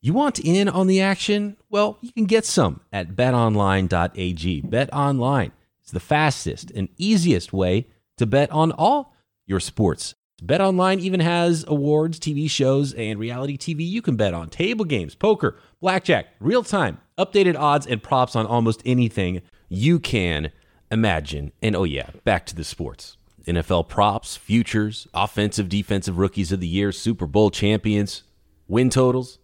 You 0.00 0.14
want 0.14 0.38
in 0.38 0.68
on 0.68 0.86
the 0.86 1.02
action? 1.02 1.56
Well, 1.68 1.98
you 2.00 2.12
can 2.12 2.24
get 2.24 2.46
some 2.46 2.80
at 2.92 3.16
betonline.ag. 3.16 4.62
BetOnline 4.62 5.52
is 5.84 5.90
the 5.90 6.00
fastest 6.00 6.70
and 6.70 6.88
easiest 6.96 7.52
way 7.52 7.88
to 8.16 8.24
bet 8.24 8.50
on 8.52 8.72
all 8.72 9.14
your 9.46 9.60
sports. 9.60 10.14
BetOnline 10.42 11.00
even 11.00 11.20
has 11.20 11.64
awards, 11.66 12.20
TV 12.20 12.48
shows, 12.48 12.92
and 12.92 13.18
reality 13.18 13.56
TV 13.56 13.86
you 13.88 14.02
can 14.02 14.16
bet 14.16 14.34
on. 14.34 14.48
Table 14.48 14.84
games, 14.84 15.14
poker, 15.14 15.58
blackjack, 15.80 16.26
real 16.40 16.62
time, 16.62 16.98
updated 17.18 17.58
odds 17.58 17.86
and 17.86 18.02
props 18.02 18.36
on 18.36 18.46
almost 18.46 18.82
anything 18.84 19.42
you 19.68 19.98
can 19.98 20.52
imagine. 20.90 21.52
And 21.62 21.74
oh, 21.74 21.84
yeah, 21.84 22.10
back 22.24 22.46
to 22.46 22.54
the 22.54 22.64
sports. 22.64 23.16
NFL 23.46 23.88
props, 23.88 24.36
futures, 24.36 25.06
offensive, 25.14 25.68
defensive 25.68 26.18
rookies 26.18 26.50
of 26.50 26.60
the 26.60 26.66
year, 26.66 26.90
Super 26.90 27.26
Bowl 27.26 27.50
champions, 27.50 28.24
win 28.66 28.90
totals, 28.90 29.38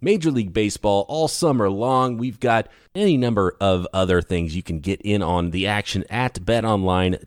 Major 0.00 0.30
League 0.30 0.52
Baseball 0.52 1.04
all 1.08 1.26
summer 1.26 1.68
long. 1.68 2.18
We've 2.18 2.38
got 2.38 2.68
any 2.94 3.16
number 3.16 3.56
of 3.60 3.86
other 3.92 4.22
things 4.22 4.54
you 4.54 4.62
can 4.62 4.78
get 4.78 5.02
in 5.02 5.22
on 5.22 5.50
the 5.50 5.66
action 5.66 6.04
at 6.08 6.34
betonline.ag. 6.34 7.22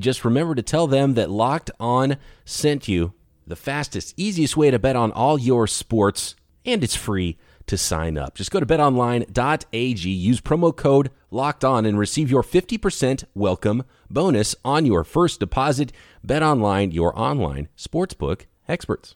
Just 0.00 0.24
remember 0.24 0.56
to 0.56 0.62
tell 0.62 0.88
them 0.88 1.14
that 1.14 1.30
Locked 1.30 1.70
On 1.78 2.16
sent 2.44 2.88
you 2.88 3.12
the 3.46 3.56
fastest, 3.56 4.14
easiest 4.16 4.56
way 4.56 4.70
to 4.70 4.78
bet 4.80 4.96
on 4.96 5.12
all 5.12 5.38
your 5.38 5.68
sports, 5.68 6.34
and 6.64 6.82
it's 6.82 6.96
free 6.96 7.38
to 7.66 7.78
sign 7.78 8.18
up. 8.18 8.34
Just 8.34 8.50
go 8.50 8.60
to 8.60 8.66
betonline.ag, 8.66 10.10
use 10.10 10.40
promo 10.40 10.74
code 10.74 11.10
locked 11.30 11.64
on, 11.64 11.86
and 11.86 11.98
receive 11.98 12.30
your 12.30 12.42
50% 12.42 13.24
welcome 13.34 13.84
bonus 14.10 14.54
on 14.64 14.86
your 14.86 15.04
first 15.04 15.40
deposit. 15.40 15.92
BetOnline, 16.26 16.92
your 16.92 17.18
online 17.18 17.68
sportsbook 17.76 18.42
experts. 18.68 19.14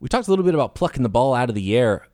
We 0.00 0.08
talked 0.08 0.28
a 0.28 0.30
little 0.30 0.44
bit 0.44 0.54
about 0.54 0.74
plucking 0.74 1.02
the 1.02 1.08
ball 1.08 1.34
out 1.34 1.48
of 1.48 1.54
the 1.54 1.76
air. 1.76 2.06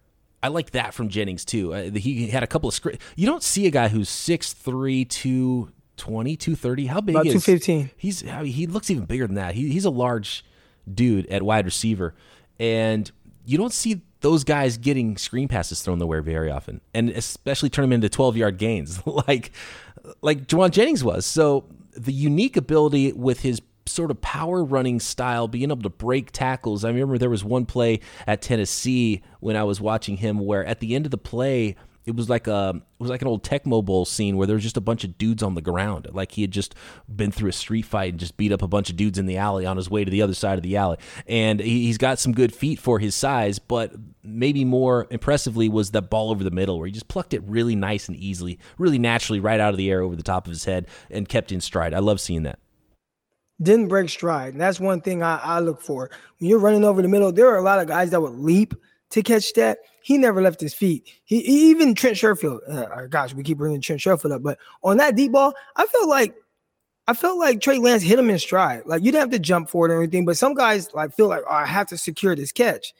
I 0.42 0.49
like 0.49 0.73
that 0.73 0.94
from 0.94 1.09
Jennings 1.09 1.44
too. 1.44 1.75
Uh, 1.75 1.90
he 1.90 2.29
had 2.29 2.42
a 2.42 2.47
couple 2.47 2.68
of 2.68 2.75
script. 2.75 3.01
You 3.16 3.27
don't 3.27 3.42
see 3.42 3.66
a 3.66 3.70
guy 3.70 3.88
who's 3.88 4.09
6'3", 4.11 5.09
220, 5.09 6.37
230. 6.37 6.87
How 6.87 7.01
big 7.01 7.14
About 7.14 7.27
is 7.27 7.33
215. 7.44 7.90
He's 7.97 8.20
he 8.20 8.66
looks 8.66 8.90
even 8.90 9.07
bigger 9.07 9.27
than 9.27 9.37
that. 9.37 9.55
He, 9.55 9.70
he's 9.70 9.85
a 9.85 9.90
large 9.90 10.44
dude 10.92 11.27
at 11.29 11.42
wide 11.42 11.64
receiver, 11.64 12.14
and 12.59 13.11
you 13.47 13.57
don't 13.57 13.73
see 13.73 14.03
those 14.24 14.42
guys 14.42 14.78
getting 14.78 15.18
screen 15.18 15.48
passes 15.48 15.82
thrown 15.82 15.98
their 15.98 16.08
way 16.08 16.18
very 16.20 16.50
often, 16.50 16.80
and 16.94 17.10
especially 17.10 17.68
turn 17.68 17.82
them 17.82 17.92
into 17.92 18.08
12 18.08 18.38
yard 18.38 18.56
gains, 18.56 19.06
like 19.28 19.52
like 20.22 20.46
Jauan 20.46 20.70
Jennings 20.70 21.04
was. 21.04 21.26
So 21.26 21.66
the 21.94 22.12
unique 22.12 22.56
ability 22.56 23.12
with 23.12 23.40
his 23.40 23.60
sort 23.84 24.10
of 24.10 24.22
power 24.22 24.64
running 24.64 24.98
style, 24.98 25.46
being 25.46 25.70
able 25.70 25.82
to 25.82 25.90
break 25.90 26.32
tackles. 26.32 26.87
I 26.87 26.88
remember 26.88 27.18
there 27.18 27.28
was 27.28 27.44
one 27.44 27.66
play 27.66 28.00
at 28.26 28.40
Tennessee 28.40 29.20
when 29.40 29.56
I 29.56 29.64
was 29.64 29.78
watching 29.78 30.16
him 30.16 30.38
where 30.38 30.64
at 30.64 30.80
the 30.80 30.94
end 30.94 31.04
of 31.04 31.10
the 31.10 31.18
play 31.18 31.76
it 32.06 32.14
was 32.14 32.28
like 32.28 32.46
a 32.46 32.74
it 32.76 33.02
was 33.02 33.10
like 33.10 33.22
an 33.22 33.28
old 33.28 33.42
Tecmo 33.42 33.84
Bowl 33.84 34.04
scene 34.04 34.36
where 34.36 34.46
there 34.46 34.54
was 34.54 34.62
just 34.62 34.76
a 34.76 34.80
bunch 34.80 35.04
of 35.04 35.16
dudes 35.18 35.42
on 35.42 35.54
the 35.54 35.62
ground, 35.62 36.08
like 36.12 36.32
he 36.32 36.42
had 36.42 36.50
just 36.50 36.74
been 37.14 37.30
through 37.30 37.48
a 37.48 37.52
street 37.52 37.84
fight 37.86 38.10
and 38.12 38.20
just 38.20 38.36
beat 38.36 38.52
up 38.52 38.62
a 38.62 38.68
bunch 38.68 38.90
of 38.90 38.96
dudes 38.96 39.18
in 39.18 39.26
the 39.26 39.36
alley 39.36 39.66
on 39.66 39.76
his 39.76 39.90
way 39.90 40.04
to 40.04 40.10
the 40.10 40.22
other 40.22 40.34
side 40.34 40.58
of 40.58 40.62
the 40.62 40.76
alley. 40.76 40.98
And 41.26 41.60
he's 41.60 41.98
got 41.98 42.18
some 42.18 42.32
good 42.32 42.54
feet 42.54 42.78
for 42.78 42.98
his 42.98 43.14
size, 43.14 43.58
but 43.58 43.92
maybe 44.22 44.64
more 44.64 45.06
impressively 45.10 45.68
was 45.68 45.90
that 45.92 46.10
ball 46.10 46.30
over 46.30 46.44
the 46.44 46.50
middle 46.50 46.78
where 46.78 46.86
he 46.86 46.92
just 46.92 47.08
plucked 47.08 47.34
it 47.34 47.42
really 47.46 47.76
nice 47.76 48.08
and 48.08 48.16
easily, 48.16 48.58
really 48.78 48.98
naturally 48.98 49.40
right 49.40 49.60
out 49.60 49.74
of 49.74 49.78
the 49.78 49.90
air 49.90 50.02
over 50.02 50.16
the 50.16 50.22
top 50.22 50.46
of 50.46 50.50
his 50.50 50.64
head 50.64 50.86
and 51.10 51.28
kept 51.28 51.52
in 51.52 51.60
stride. 51.60 51.94
I 51.94 51.98
love 51.98 52.20
seeing 52.20 52.44
that 52.44 52.58
didn't 53.62 53.88
break 53.88 54.08
stride. 54.08 54.52
And 54.52 54.60
that's 54.60 54.80
one 54.80 55.00
thing 55.00 55.22
I, 55.22 55.36
I, 55.36 55.60
look 55.60 55.80
for. 55.80 56.10
When 56.38 56.50
you're 56.50 56.58
running 56.58 56.84
over 56.84 57.02
the 57.02 57.08
middle, 57.08 57.32
there 57.32 57.48
are 57.48 57.56
a 57.56 57.62
lot 57.62 57.80
of 57.80 57.86
guys 57.86 58.10
that 58.10 58.20
would 58.20 58.34
leap 58.34 58.74
to 59.10 59.22
catch 59.22 59.52
that. 59.54 59.78
He 60.04 60.18
never 60.18 60.42
left 60.42 60.60
his 60.60 60.74
feet. 60.74 61.08
He, 61.24 61.40
he 61.40 61.70
even 61.70 61.94
Trent 61.94 62.18
Sherfield. 62.18 62.60
Uh, 62.68 62.82
uh, 62.82 63.06
gosh, 63.06 63.32
we 63.32 63.42
keep 63.42 63.56
bringing 63.56 63.80
Trent 63.80 64.02
Sherfield 64.02 64.32
up, 64.32 64.42
but 64.42 64.58
on 64.82 64.98
that 64.98 65.16
deep 65.16 65.32
ball, 65.32 65.54
I 65.76 65.86
felt 65.86 66.10
like 66.10 66.34
I 67.08 67.14
felt 67.14 67.38
like 67.38 67.62
Trey 67.62 67.78
Lance 67.78 68.02
hit 68.02 68.18
him 68.18 68.28
in 68.28 68.38
stride. 68.38 68.82
Like 68.84 69.02
you 69.02 69.12
didn't 69.12 69.22
have 69.22 69.30
to 69.30 69.38
jump 69.38 69.70
for 69.70 69.88
it 69.88 69.94
or 69.94 70.02
anything, 70.02 70.26
but 70.26 70.36
some 70.36 70.52
guys 70.52 70.92
like 70.92 71.14
feel 71.14 71.28
like 71.28 71.40
oh, 71.48 71.54
I 71.54 71.64
have 71.64 71.86
to 71.86 71.96
secure 71.96 72.36
this 72.36 72.52
catch. 72.52 72.92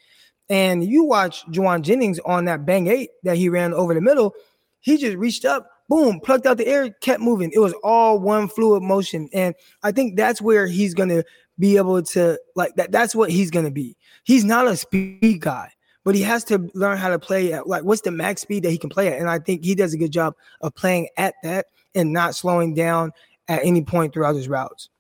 And 0.49 0.83
you 0.83 1.05
watch 1.05 1.45
Jauan 1.49 1.83
Jennings 1.83 2.21
on 2.21 2.47
that 2.47 2.65
bang 2.65 2.87
eight 2.87 3.11
that 3.23 3.37
he 3.37 3.51
ran 3.51 3.75
over 3.75 3.93
the 3.93 4.01
middle. 4.01 4.35
He 4.81 4.97
just 4.97 5.19
reached 5.19 5.45
up, 5.45 5.69
boom, 5.91 6.21
plucked 6.21 6.47
out 6.47 6.57
the 6.57 6.67
air, 6.67 6.89
kept 7.03 7.21
moving. 7.21 7.53
It 7.53 7.59
was 7.59 7.75
all 7.85 8.19
one 8.19 8.49
fluid 8.49 8.83
motion. 8.83 9.29
And 9.35 9.55
I 9.83 9.93
think 9.93 10.17
that's 10.17 10.41
where 10.41 10.67
he's 10.67 10.95
gonna 10.95 11.23
be 11.59 11.77
able 11.77 12.03
to 12.03 12.41
like 12.57 12.77
that. 12.77 12.93
That's 12.93 13.15
what 13.15 13.31
he's 13.31 13.51
gonna 13.51 13.71
be. 13.71 13.95
He's 14.23 14.45
not 14.47 14.67
a 14.67 14.75
speed 14.75 15.43
guy 15.43 15.71
but 16.05 16.15
he 16.15 16.23
has 16.23 16.45
to 16.45 16.71
learn 16.75 16.99
how 16.99 17.09
to 17.09 17.19
play 17.19 17.53
at 17.53 17.67
like 17.67 17.83
what's 17.83 18.03
the 18.03 18.11
max 18.11 18.43
speed 18.43 18.63
that 18.63 18.71
he 18.71 18.79
can 18.79 18.91
play 18.91 19.09
at. 19.09 19.19
And 19.19 19.29
I 19.29 19.39
think 19.39 19.65
he 19.65 19.75
does 19.75 19.95
a 19.95 19.99
good 19.99 20.13
job 20.13 20.35
of 20.61 20.75
playing 20.75 21.09
at 21.17 21.35
that 21.43 21.67
and 21.95 22.13
not 22.13 22.35
slowing 22.35 22.75
down 22.75 23.13
at 23.49 23.65
any 23.65 23.83
point 23.83 24.13
throughout 24.13 24.37
his 24.37 24.49
routes. 24.49 24.91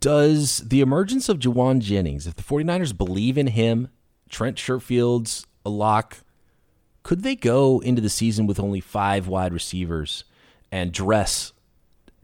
Does 0.00 0.58
the 0.58 0.80
emergence 0.80 1.28
of 1.28 1.38
Jauan 1.38 1.80
Jennings, 1.80 2.26
if 2.26 2.34
the 2.34 2.42
49ers 2.42 2.96
believe 2.96 3.38
in 3.38 3.48
him, 3.48 3.88
Trent 4.28 4.58
Sherfield's 4.58 5.46
a 5.64 5.70
lock, 5.70 6.18
could 7.02 7.22
they 7.22 7.36
go 7.36 7.80
into 7.80 8.00
the 8.00 8.08
season 8.08 8.46
with 8.46 8.58
only 8.58 8.80
five 8.80 9.28
wide 9.28 9.52
receivers 9.52 10.24
and 10.72 10.92
dress 10.92 11.51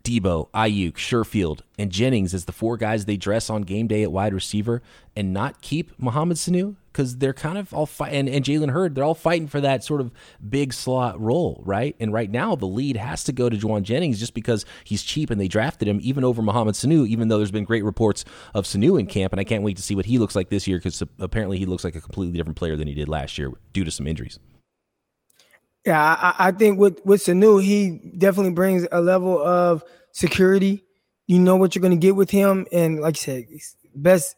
Deebo, 0.09 0.49
Aiyuk, 0.53 0.95
Sherfield, 0.95 1.61
and 1.79 1.93
Jennings 1.93 2.33
as 2.33 2.47
the 2.47 2.53
four 2.53 2.79
guys 2.79 3.05
they 3.05 3.19
dress 3.19 3.51
on 3.51 3.61
game 3.61 3.87
day 3.87 4.03
at 4.03 4.11
wide 4.11 4.33
receiver 4.33 4.81
and 5.15 5.35
not 5.35 5.61
keep 5.61 5.93
Mohamed 5.99 6.39
Sanu? 6.39 6.77
Because 6.91 7.19
they're 7.19 7.35
kind 7.35 7.59
of 7.59 7.75
all 7.75 7.85
fight 7.85 8.15
and, 8.15 8.27
and 8.27 8.43
Jalen 8.43 8.71
Hurd, 8.71 8.95
they're 8.95 9.05
all 9.05 9.15
fighting 9.15 9.49
for 9.49 9.61
that 9.61 9.85
sort 9.85 10.01
of 10.01 10.11
big 10.49 10.73
slot 10.73 11.21
role, 11.21 11.63
right? 11.67 11.95
And 12.01 12.11
right 12.11 12.31
now 12.31 12.57
the 12.57 12.65
lead 12.67 12.97
has 12.97 13.23
to 13.25 13.33
go 13.33 13.51
to 13.51 13.57
Jauan 13.57 13.83
Jennings 13.83 14.19
just 14.19 14.33
because 14.33 14.65
he's 14.83 15.03
cheap 15.03 15.29
and 15.29 15.39
they 15.39 15.47
drafted 15.47 15.87
him 15.87 15.99
even 16.03 16.25
over 16.25 16.41
Mohamed 16.41 16.75
Sanu, 16.75 17.07
even 17.07 17.29
though 17.29 17.37
there's 17.37 17.51
been 17.51 17.65
great 17.65 17.85
reports 17.85 18.25
of 18.55 18.65
Sanu 18.65 18.99
in 18.99 19.07
camp, 19.07 19.35
and 19.35 19.39
I 19.39 19.45
can't 19.45 19.63
wait 19.63 19.77
to 19.77 19.83
see 19.83 19.95
what 19.95 20.07
he 20.07 20.19
looks 20.19 20.35
like 20.35 20.49
this 20.49 20.67
year 20.67 20.79
because 20.79 21.03
apparently 21.19 21.59
he 21.59 21.67
looks 21.67 21.85
like 21.85 21.95
a 21.95 22.01
completely 22.01 22.39
different 22.39 22.57
player 22.57 22.77
than 22.77 22.89
he 22.89 22.95
did 22.95 23.11
last 23.11 23.37
year 23.37 23.53
due 23.75 23.85
to 23.85 23.91
some 23.91 24.07
injuries. 24.07 24.39
Yeah, 25.85 26.03
I, 26.03 26.49
I 26.49 26.53
think 26.53 26.79
with 26.79 27.01
with 27.05 27.25
Sanu, 27.25 27.63
he 27.63 28.01
definitely 28.19 28.53
brings 28.53 28.87
a 28.91 29.01
level 29.01 29.41
of 29.41 29.85
security. 30.19 30.85
You 31.27 31.39
know 31.39 31.57
what 31.57 31.75
you're 31.75 31.83
going 31.83 31.99
to 31.99 32.07
get 32.07 32.17
with 32.17 32.31
him, 32.31 32.67
and 32.73 33.01
like 33.01 33.17
you 33.17 33.21
said, 33.21 33.47
best 33.95 34.35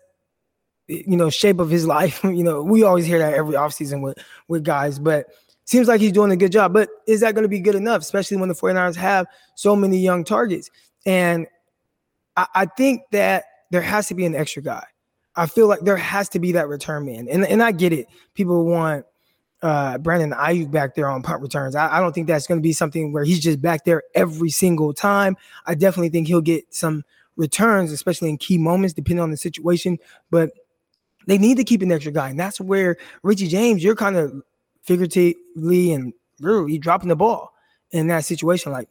you 0.88 1.16
know 1.16 1.30
shape 1.30 1.60
of 1.60 1.70
his 1.70 1.86
life. 1.96 2.22
you 2.24 2.44
know, 2.44 2.62
we 2.62 2.82
always 2.82 3.06
hear 3.06 3.18
that 3.18 3.34
every 3.34 3.54
offseason 3.54 4.02
with 4.02 4.18
with 4.48 4.64
guys, 4.64 4.98
but 4.98 5.26
seems 5.64 5.86
like 5.86 6.00
he's 6.00 6.12
doing 6.12 6.32
a 6.32 6.36
good 6.36 6.52
job. 6.52 6.72
But 6.72 6.88
is 7.06 7.20
that 7.20 7.34
going 7.34 7.44
to 7.44 7.48
be 7.48 7.60
good 7.60 7.76
enough, 7.76 8.02
especially 8.02 8.36
when 8.36 8.48
the 8.48 8.54
49ers 8.54 8.96
have 8.96 9.26
so 9.54 9.76
many 9.76 9.98
young 9.98 10.24
targets? 10.24 10.68
And 11.06 11.46
I, 12.36 12.46
I 12.54 12.66
think 12.66 13.02
that 13.12 13.44
there 13.70 13.80
has 13.80 14.08
to 14.08 14.14
be 14.14 14.26
an 14.26 14.34
extra 14.34 14.62
guy. 14.62 14.84
I 15.36 15.46
feel 15.46 15.68
like 15.68 15.80
there 15.80 15.96
has 15.96 16.28
to 16.30 16.40
be 16.40 16.52
that 16.52 16.68
return 16.68 17.06
man. 17.06 17.28
And, 17.28 17.46
and 17.46 17.62
I 17.62 17.70
get 17.70 17.92
it. 17.92 18.08
People 18.34 18.64
want 18.64 19.06
uh, 19.62 19.98
Brandon 19.98 20.32
Aiyuk 20.32 20.70
back 20.70 20.94
there 20.94 21.08
on 21.08 21.22
punt 21.22 21.42
returns. 21.42 21.74
I, 21.74 21.96
I 21.96 22.00
don't 22.00 22.12
think 22.12 22.26
that's 22.26 22.46
going 22.46 22.58
to 22.58 22.62
be 22.62 22.72
something 22.72 23.12
where 23.12 23.24
he's 23.24 23.40
just 23.40 23.60
back 23.60 23.84
there 23.84 24.02
every 24.14 24.50
single 24.50 24.94
time. 24.94 25.36
I 25.66 25.74
definitely 25.74 26.08
think 26.08 26.28
he'll 26.28 26.40
get 26.40 26.72
some 26.74 27.04
returns, 27.36 27.92
especially 27.92 28.30
in 28.30 28.38
key 28.38 28.58
moments, 28.58 28.94
depending 28.94 29.22
on 29.22 29.30
the 29.30 29.36
situation. 29.36 29.98
But 30.30 30.50
they 31.26 31.38
need 31.38 31.56
to 31.58 31.64
keep 31.64 31.82
an 31.82 31.92
extra 31.92 32.12
guy, 32.12 32.30
and 32.30 32.40
that's 32.40 32.60
where 32.60 32.96
Richie 33.22 33.48
James, 33.48 33.84
you're 33.84 33.96
kind 33.96 34.16
of 34.16 34.42
figuratively 34.82 35.92
and 35.92 36.12
really 36.40 36.78
dropping 36.78 37.08
the 37.08 37.16
ball 37.16 37.52
in 37.90 38.06
that 38.06 38.24
situation. 38.24 38.72
Like 38.72 38.88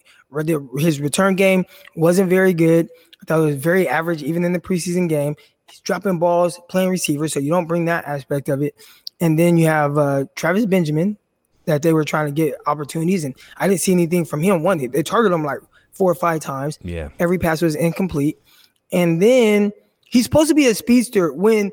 his 0.77 0.99
return 0.99 1.35
game 1.35 1.65
wasn't 1.95 2.29
very 2.29 2.53
good. 2.53 2.89
I 3.21 3.25
thought 3.25 3.41
it 3.41 3.45
was 3.45 3.55
very 3.55 3.87
average, 3.87 4.23
even 4.23 4.43
in 4.43 4.53
the 4.53 4.59
preseason 4.59 5.09
game. 5.09 5.35
He's 5.67 5.81
dropping 5.81 6.19
balls, 6.19 6.59
playing 6.69 6.89
receiver, 6.89 7.27
so 7.27 7.39
you 7.39 7.49
don't 7.49 7.67
bring 7.67 7.85
that 7.85 8.05
aspect 8.05 8.49
of 8.49 8.61
it. 8.61 8.75
And 9.21 9.37
then 9.37 9.57
you 9.57 9.65
have 9.67 9.97
uh, 9.97 10.25
Travis 10.35 10.65
Benjamin 10.65 11.17
that 11.65 11.81
they 11.81 11.93
were 11.93 12.03
trying 12.03 12.25
to 12.25 12.31
get 12.31 12.55
opportunities, 12.65 13.23
and 13.23 13.35
I 13.57 13.67
didn't 13.67 13.81
see 13.81 13.91
anything 13.91 14.25
from 14.25 14.41
him. 14.41 14.63
One, 14.63 14.77
they 14.77 15.03
targeted 15.03 15.35
him 15.35 15.43
like 15.43 15.59
four 15.91 16.11
or 16.11 16.15
five 16.15 16.41
times. 16.41 16.79
Yeah, 16.81 17.09
every 17.19 17.37
pass 17.37 17.61
was 17.61 17.75
incomplete. 17.75 18.37
And 18.91 19.21
then 19.21 19.71
he's 20.05 20.23
supposed 20.23 20.49
to 20.49 20.55
be 20.55 20.67
a 20.67 20.75
speedster. 20.75 21.31
When 21.31 21.71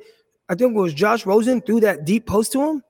I 0.49 0.55
think 0.55 0.73
it 0.73 0.79
was 0.79 0.93
Josh 0.93 1.25
Rosen 1.25 1.61
threw 1.61 1.81
that 1.81 2.05
deep 2.05 2.27
post 2.27 2.53
to 2.53 2.63
him. 2.63 2.83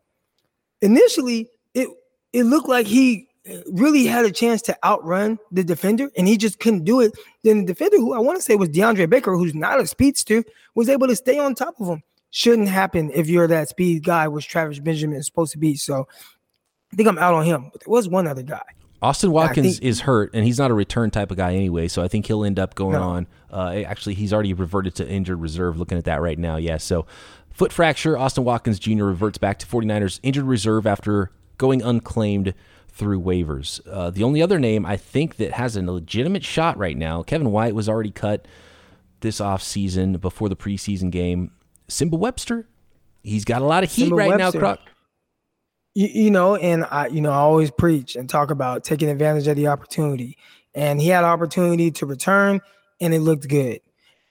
Initially, 0.83 1.49
it 1.75 1.88
it 2.33 2.45
looked 2.45 2.69
like 2.69 2.87
he 2.87 3.29
really 3.71 4.07
had 4.07 4.25
a 4.25 4.33
chance 4.33 4.61
to 4.62 4.77
outrun 4.85 5.38
the 5.53 5.62
defender, 5.62 6.11
and 6.16 6.27
he 6.27 6.37
just 6.37 6.59
couldn't 6.59 6.85
do 6.85 7.01
it. 7.01 7.12
Then 7.45 7.61
the 7.61 7.66
defender, 7.66 7.99
who 7.99 8.14
I 8.14 8.19
want 8.19 8.37
to 8.37 8.42
say 8.42 8.57
was 8.57 8.71
DeAndre 8.71 9.09
Baker, 9.09 9.37
who's 9.37 9.55
not 9.55 9.81
a 9.81 9.87
speedster, 9.87 10.45
was 10.75 10.88
able 10.88 11.07
to 11.07 11.16
stay 11.16 11.38
on 11.38 11.55
top 11.55 11.81
of 11.81 11.88
him 11.88 12.03
shouldn't 12.37 12.68
happen 12.68 13.11
if 13.14 13.31
you're 13.31 13.46
that 13.46 13.66
speed 13.66 14.05
guy, 14.05 14.29
which 14.29 14.46
Travis 14.46 14.79
Benjamin 14.79 15.16
is 15.16 15.25
supposed 15.25 15.53
to 15.53 15.59
be. 15.59 15.75
So 15.75 16.07
I 16.92 16.96
think 16.96 17.09
I'm 17.09 17.16
out 17.16 17.33
on 17.33 17.46
him. 17.46 17.70
But 17.72 17.81
there 17.81 17.90
was 17.90 18.11
one 18.11 18.27
other 18.27 18.42
guy. 18.42 18.62
Austin 19.01 19.31
Watkins 19.31 19.79
think, 19.79 19.83
is 19.83 20.01
hurt, 20.01 20.35
and 20.35 20.44
he's 20.44 20.59
not 20.59 20.70
a 20.70 20.75
return 20.75 21.11
type 21.11 21.31
of 21.31 21.38
guy 21.38 21.55
anyway. 21.55 21.88
So 21.88 22.03
I 22.03 22.09
think 22.09 22.27
he'll 22.27 22.44
end 22.44 22.59
up 22.59 22.75
going 22.75 22.92
no. 22.92 23.03
on. 23.03 23.27
Uh, 23.51 23.83
actually, 23.87 24.14
he's 24.14 24.35
already 24.35 24.53
reverted 24.53 24.94
to 24.96 25.09
injured 25.09 25.40
reserve. 25.40 25.79
Looking 25.79 25.96
at 25.96 26.05
that 26.05 26.20
right 26.20 26.38
now, 26.38 26.57
yeah. 26.57 26.77
So 26.77 27.07
foot 27.51 27.72
fracture. 27.72 28.18
Austin 28.18 28.44
Watkins 28.44 28.79
Jr. 28.79 29.05
reverts 29.05 29.38
back 29.38 29.59
to 29.61 29.66
49ers 29.66 30.20
injured 30.22 30.44
reserve 30.44 30.87
after 30.87 31.31
going 31.57 31.81
unclaimed 31.81 32.53
through 32.88 33.22
waivers. 33.22 33.81
Uh, 33.90 34.11
the 34.11 34.22
only 34.22 34.42
other 34.42 34.59
name 34.59 34.85
I 34.85 34.99
think 34.99 35.37
that 35.37 35.53
has 35.53 35.75
a 35.75 35.81
legitimate 35.81 36.44
shot 36.44 36.77
right 36.77 36.99
now, 36.99 37.22
Kevin 37.22 37.51
White 37.51 37.75
was 37.75 37.88
already 37.88 38.11
cut 38.11 38.46
this 39.20 39.40
offseason 39.40 40.20
before 40.20 40.51
the 40.51 40.57
preseason 40.57 41.11
game. 41.11 41.51
Nsimba 41.88 42.18
Webster, 42.18 42.68
he's 43.22 43.44
got 43.44 43.62
a 43.62 43.64
lot 43.64 43.85
of 43.85 43.90
heat 43.90 44.11
Nsimba 44.11 44.16
right 44.16 44.31
Webster. 44.31 44.59
now, 44.59 44.66
Croc. 44.75 44.81
You, 45.94 46.09
you, 46.09 46.31
know, 46.31 46.57
and 46.57 46.85
I, 46.85 47.07
you 47.09 47.20
know, 47.20 47.31
I 47.31 47.37
always 47.37 47.70
preach 47.70 48.16
and 48.16 48.29
talk 48.29 48.51
about 48.51 48.85
taking 48.85 49.09
advantage 49.09 49.46
of 49.46 49.57
the 49.57 49.68
opportunity. 49.68 50.37
And 50.75 51.01
he 51.01 51.09
had 51.09 51.25
an 51.25 51.31
opportunity 51.31 51.90
to 51.92 52.07
return, 52.07 52.61
and 53.01 53.14
it 53.14 53.20
looked 53.20 53.49
good. 53.49 53.81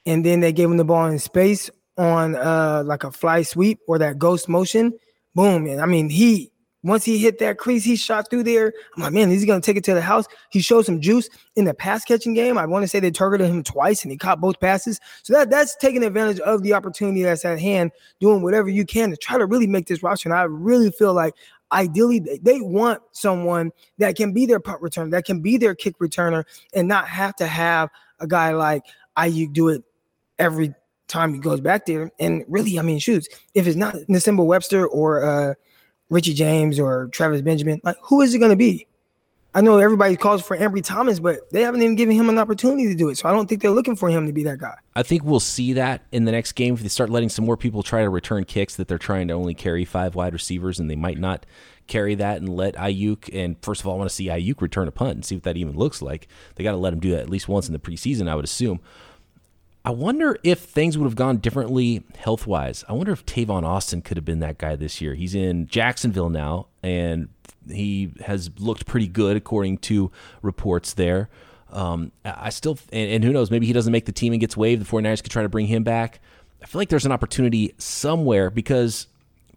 And 0.06 0.24
then 0.24 0.42
they 0.42 0.54
gave 0.54 0.70
him 0.70 0.78
the 0.78 0.86
ball 0.86 1.08
in 1.08 1.18
space 1.18 1.72
on 1.98 2.36
uh 2.36 2.84
like 2.86 3.04
a 3.06 3.12
fly 3.12 3.42
sweep 3.42 3.80
or 3.88 3.98
that 4.00 4.20
ghost 4.20 4.48
motion. 4.50 4.94
Boom. 5.34 5.66
And 5.66 5.82
I 5.82 5.86
mean, 5.86 6.10
he 6.10 6.52
once 6.86 7.04
he 7.04 7.18
hit 7.18 7.40
that 7.40 7.58
crease, 7.58 7.84
he 7.84 7.96
shot 7.96 8.30
through 8.30 8.44
there. 8.44 8.72
I'm 8.96 9.02
like, 9.02 9.12
man, 9.12 9.32
he's 9.32 9.44
gonna 9.44 9.60
take 9.60 9.76
it 9.76 9.84
to 9.86 9.96
the 9.96 10.02
house. 10.02 10.26
He 10.52 10.62
showed 10.62 10.86
some 10.86 11.02
juice 11.02 11.30
in 11.56 11.66
the 11.66 11.74
pass 11.74 12.06
catching 12.06 12.36
game. 12.36 12.60
I 12.60 12.66
want 12.68 12.84
to 12.84 12.88
say 12.88 13.00
they 13.00 13.10
targeted 13.10 13.50
him 13.50 13.64
twice 13.64 14.04
and 14.04 14.12
he 14.12 14.18
caught 14.18 14.40
both 14.40 14.60
passes. 14.60 15.00
So 15.24 15.34
that 15.34 15.50
that's 15.50 15.76
taking 15.78 16.04
advantage 16.04 16.40
of 16.42 16.62
the 16.62 16.74
opportunity 16.74 17.24
that's 17.24 17.44
at 17.44 17.60
hand, 17.60 17.92
doing 18.20 18.44
whatever 18.44 18.70
you 18.70 18.86
can 18.86 19.10
to 19.10 19.18
try 19.18 19.40
to 19.40 19.48
really 19.48 19.66
make 19.66 19.88
this 19.88 20.04
roster. 20.04 20.30
And 20.30 20.38
I 20.38 20.44
really 20.44 20.92
feel 20.92 21.14
like 21.14 21.34
ideally 21.72 22.20
they 22.20 22.62
want 22.62 23.02
someone 23.12 23.72
that 23.98 24.16
can 24.16 24.32
be 24.32 24.46
their 24.46 24.60
punt 24.60 24.80
returner, 24.84 25.10
that 25.10 25.26
can 25.26 25.40
be 25.40 25.58
their 25.58 25.74
kick 25.74 25.98
returner, 25.98 26.44
and 26.76 26.88
not 26.88 27.08
have 27.08 27.36
to 27.38 27.48
have 27.48 27.90
a 28.20 28.28
guy 28.28 28.52
like 28.52 28.84
Aiyuk 29.18 29.54
do 29.54 29.70
it 29.70 29.84
every 30.38 30.76
time 31.08 31.34
he 31.34 31.40
goes 31.40 31.62
back 31.62 31.88
there. 31.88 32.12
And 32.20 32.46
really, 32.48 32.78
I 32.78 32.84
mean, 32.84 33.00
shoots. 33.00 33.28
If 33.56 33.66
it's 33.66 33.76
not 33.76 33.96
Nsimba 34.08 34.46
Webster 34.46 34.86
or 34.86 35.24
uh 35.24 35.54
Richie 36.10 36.34
James 36.34 36.80
or 36.80 37.08
Travis 37.08 37.42
Benjamin, 37.42 37.82
like 37.84 37.98
who 38.02 38.22
is 38.22 38.34
it 38.34 38.40
going 38.40 38.52
to 38.52 38.56
be? 38.56 38.88
I 39.56 39.62
know 39.62 39.78
everybody 39.78 40.18
calls 40.18 40.46
for 40.46 40.58
Ambry 40.58 40.84
Thomas, 40.84 41.18
but 41.18 41.50
they 41.50 41.62
haven't 41.62 41.82
even 41.82 41.96
given 41.96 42.14
him 42.14 42.28
an 42.28 42.38
opportunity 42.38 42.88
to 42.88 42.94
do 42.94 43.08
it. 43.08 43.18
So 43.18 43.30
I 43.30 43.32
don't 43.32 43.48
think 43.48 43.62
they're 43.62 43.72
looking 43.72 43.96
for 43.96 44.10
him 44.10 44.28
to 44.28 44.34
be 44.34 44.44
that 44.44 44.58
guy. 44.60 44.76
I 44.98 45.04
think 45.04 45.24
we'll 45.24 45.40
see 45.40 45.72
that 45.74 46.02
in 46.12 46.26
the 46.26 46.34
next 46.34 46.52
game 46.54 46.74
if 46.74 46.82
they 46.82 46.90
start 46.90 47.10
letting 47.10 47.30
some 47.30 47.46
more 47.46 47.56
people 47.56 47.82
try 47.82 48.02
to 48.02 48.10
return 48.10 48.44
kicks 48.44 48.76
that 48.76 48.90
they're 48.90 48.98
trying 48.98 49.30
to 49.30 49.34
only 49.34 49.54
carry 49.54 49.86
five 49.86 50.14
wide 50.14 50.34
receivers 50.34 50.78
and 50.78 50.92
they 50.92 50.98
might 50.98 51.18
not 51.18 51.46
carry 51.88 52.16
that 52.16 52.38
and 52.38 52.50
let 52.50 52.76
Aiyuk. 52.76 53.34
And 53.34 53.56
first 53.62 53.80
of 53.80 53.88
all, 53.88 53.94
I 53.94 53.98
want 53.98 54.10
to 54.10 54.16
see 54.16 54.28
Aiyuk 54.28 54.60
return 54.60 54.90
a 54.90 54.92
punt 54.92 55.16
and 55.16 55.24
see 55.24 55.36
what 55.36 55.44
that 55.44 55.56
even 55.56 55.78
looks 55.78 56.02
like. 56.02 56.28
They 56.56 56.64
got 56.66 56.72
to 56.72 56.78
let 56.78 56.92
him 56.92 57.00
do 57.00 57.12
that 57.12 57.22
at 57.22 57.30
least 57.30 57.48
once 57.48 57.68
in 57.68 57.74
the 57.74 57.80
preseason, 57.80 58.28
I 58.28 58.36
would 58.36 58.44
assume. 58.44 58.82
I 59.86 59.92
wonder 59.92 60.36
if 60.44 60.62
things 60.62 60.98
would 60.98 61.06
have 61.06 61.16
gone 61.16 61.38
differently 61.38 62.04
health 62.18 62.48
wise. 62.48 62.84
I 62.90 62.94
wonder 62.94 63.12
if 63.12 63.24
Tavon 63.24 63.64
Austin 63.64 64.02
could 64.02 64.18
have 64.18 64.26
been 64.26 64.40
that 64.40 64.58
guy 64.58 64.76
this 64.76 65.00
year. 65.00 65.14
He's 65.14 65.36
in 65.36 65.68
Jacksonville 65.68 66.32
now, 66.32 66.68
and 66.82 67.30
he 67.70 68.12
has 68.26 68.50
looked 68.58 68.88
pretty 68.88 69.08
good 69.08 69.38
according 69.38 69.78
to 69.80 70.12
reports 70.42 70.94
there. 70.94 71.30
Um, 71.72 72.12
I 72.24 72.50
still, 72.50 72.80
and, 72.92 73.12
and, 73.12 73.24
who 73.24 73.32
knows, 73.32 73.52
maybe 73.52 73.68
he 73.68 73.74
doesn't 73.74 73.92
make 73.92 74.06
the 74.06 74.12
team 74.12 74.34
and 74.34 74.40
gets 74.40 74.58
waived. 74.58 74.84
The 74.84 74.90
49ers 74.90 75.22
could 75.22 75.32
try 75.32 75.44
to 75.44 75.50
bring 75.50 75.68
him 75.68 75.84
back. 75.84 76.20
I 76.64 76.66
feel 76.66 76.80
like 76.80 76.90
there's 76.90 77.06
an 77.06 77.12
opportunity 77.12 77.76
somewhere 77.78 78.50
because 78.50 79.06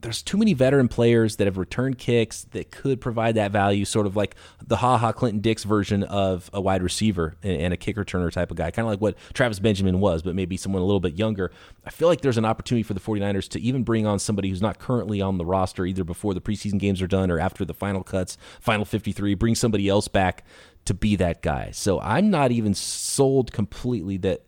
there's 0.01 0.23
too 0.23 0.37
many 0.37 0.55
veteran 0.55 0.87
players 0.87 1.37
that 1.37 1.47
have 1.47 1.59
returned 1.59 1.99
kicks 1.99 2.45
that 2.53 2.71
could 2.71 3.01
provide 3.01 3.35
that 3.35 3.51
value, 3.51 3.85
sort 3.85 4.07
of 4.07 4.15
like 4.15 4.37
the 4.65 4.77
Ha 4.77 4.97
Ha 4.97 5.13
Clinton 5.13 5.41
Dix 5.41 5.65
version 5.65 6.05
of 6.05 6.51
a 6.53 6.61
wide 6.61 6.83
receiver 6.83 7.37
and, 7.43 7.73
a 7.73 7.77
kicker 7.77 8.05
turner 8.05 8.31
type 8.31 8.51
of 8.51 8.57
guy, 8.57 8.71
kind 8.71 8.87
of 8.87 8.91
like 8.91 9.01
what 9.01 9.17
Travis 9.35 9.59
Benjamin 9.59 10.01
was, 10.01 10.23
but 10.23 10.35
maybe 10.35 10.57
someone 10.57 10.83
a 10.83 10.85
little 10.85 11.01
bit 11.01 11.15
younger. 11.15 11.51
I 11.85 11.91
feel 11.91 12.09
like 12.09 12.21
there's 12.21 12.39
an 12.39 12.45
opportunity 12.45 12.83
for 12.83 12.95
the 12.95 13.01
49ers 13.01 13.49
to 13.51 13.61
even 13.61 13.83
bring 13.83 14.07
on 14.07 14.19
somebody 14.19 14.49
who's 14.49 14.63
not 14.63 14.79
currently 14.79 15.21
on 15.21 15.37
the 15.39 15.45
roster, 15.45 15.85
either 15.85 16.05
before 16.05 16.33
the 16.33 16.41
preseason 16.41 16.79
games 16.79 17.03
are 17.03 17.09
done 17.09 17.31
or 17.31 17.41
after 17.41 17.65
the 17.65 17.75
final 17.75 18.03
cuts, 18.03 18.39
final 18.61 18.85
53, 18.85 19.35
bring 19.35 19.55
somebody 19.55 19.89
else 19.89 20.07
back 20.09 20.45
to 20.85 20.95
be 20.95 21.17
that 21.17 21.43
guy. 21.43 21.71
So 21.73 22.01
I'm 22.01 22.31
not 22.31 22.53
even 22.53 22.73
sold 22.75 23.53
completely 23.53 24.17
that 24.19 24.45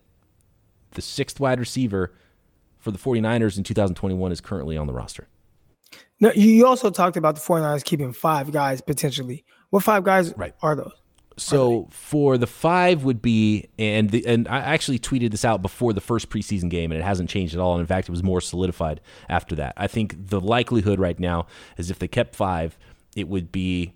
the 0.91 1.01
sixth 1.01 1.39
wide 1.39 1.59
receiver 1.59 2.13
for 2.79 2.91
the 2.91 2.97
49ers 2.97 3.57
in 3.57 3.63
2021 3.63 4.31
is 4.31 4.41
currently 4.41 4.75
on 4.75 4.87
the 4.87 4.93
roster. 4.93 5.27
No, 6.21 6.31
you 6.33 6.67
also 6.67 6.91
talked 6.91 7.17
about 7.17 7.35
the 7.35 7.41
49ers 7.41 7.83
keeping 7.83 8.13
five 8.13 8.51
guys 8.51 8.79
potentially. 8.79 9.43
What 9.71 9.83
five 9.83 10.03
guys 10.03 10.33
right. 10.37 10.53
are 10.61 10.75
those? 10.75 10.93
So 11.37 11.87
for 11.89 12.37
the 12.37 12.45
five 12.45 13.03
would 13.03 13.21
be, 13.21 13.67
and 13.79 14.09
the, 14.11 14.25
and 14.27 14.47
I 14.47 14.59
actually 14.59 14.99
tweeted 14.99 15.31
this 15.31 15.43
out 15.43 15.63
before 15.63 15.93
the 15.93 16.01
first 16.01 16.29
preseason 16.29 16.69
game, 16.69 16.91
and 16.91 17.01
it 17.01 17.03
hasn't 17.03 17.29
changed 17.29 17.55
at 17.55 17.59
all. 17.59 17.73
And 17.73 17.81
in 17.81 17.87
fact, 17.87 18.07
it 18.07 18.11
was 18.11 18.21
more 18.21 18.39
solidified 18.39 19.01
after 19.27 19.55
that. 19.55 19.73
I 19.75 19.87
think 19.87 20.27
the 20.29 20.39
likelihood 20.39 20.99
right 20.99 21.19
now 21.19 21.47
is 21.77 21.89
if 21.89 21.97
they 21.97 22.07
kept 22.07 22.35
five, 22.35 22.77
it 23.15 23.27
would 23.27 23.51
be 23.51 23.93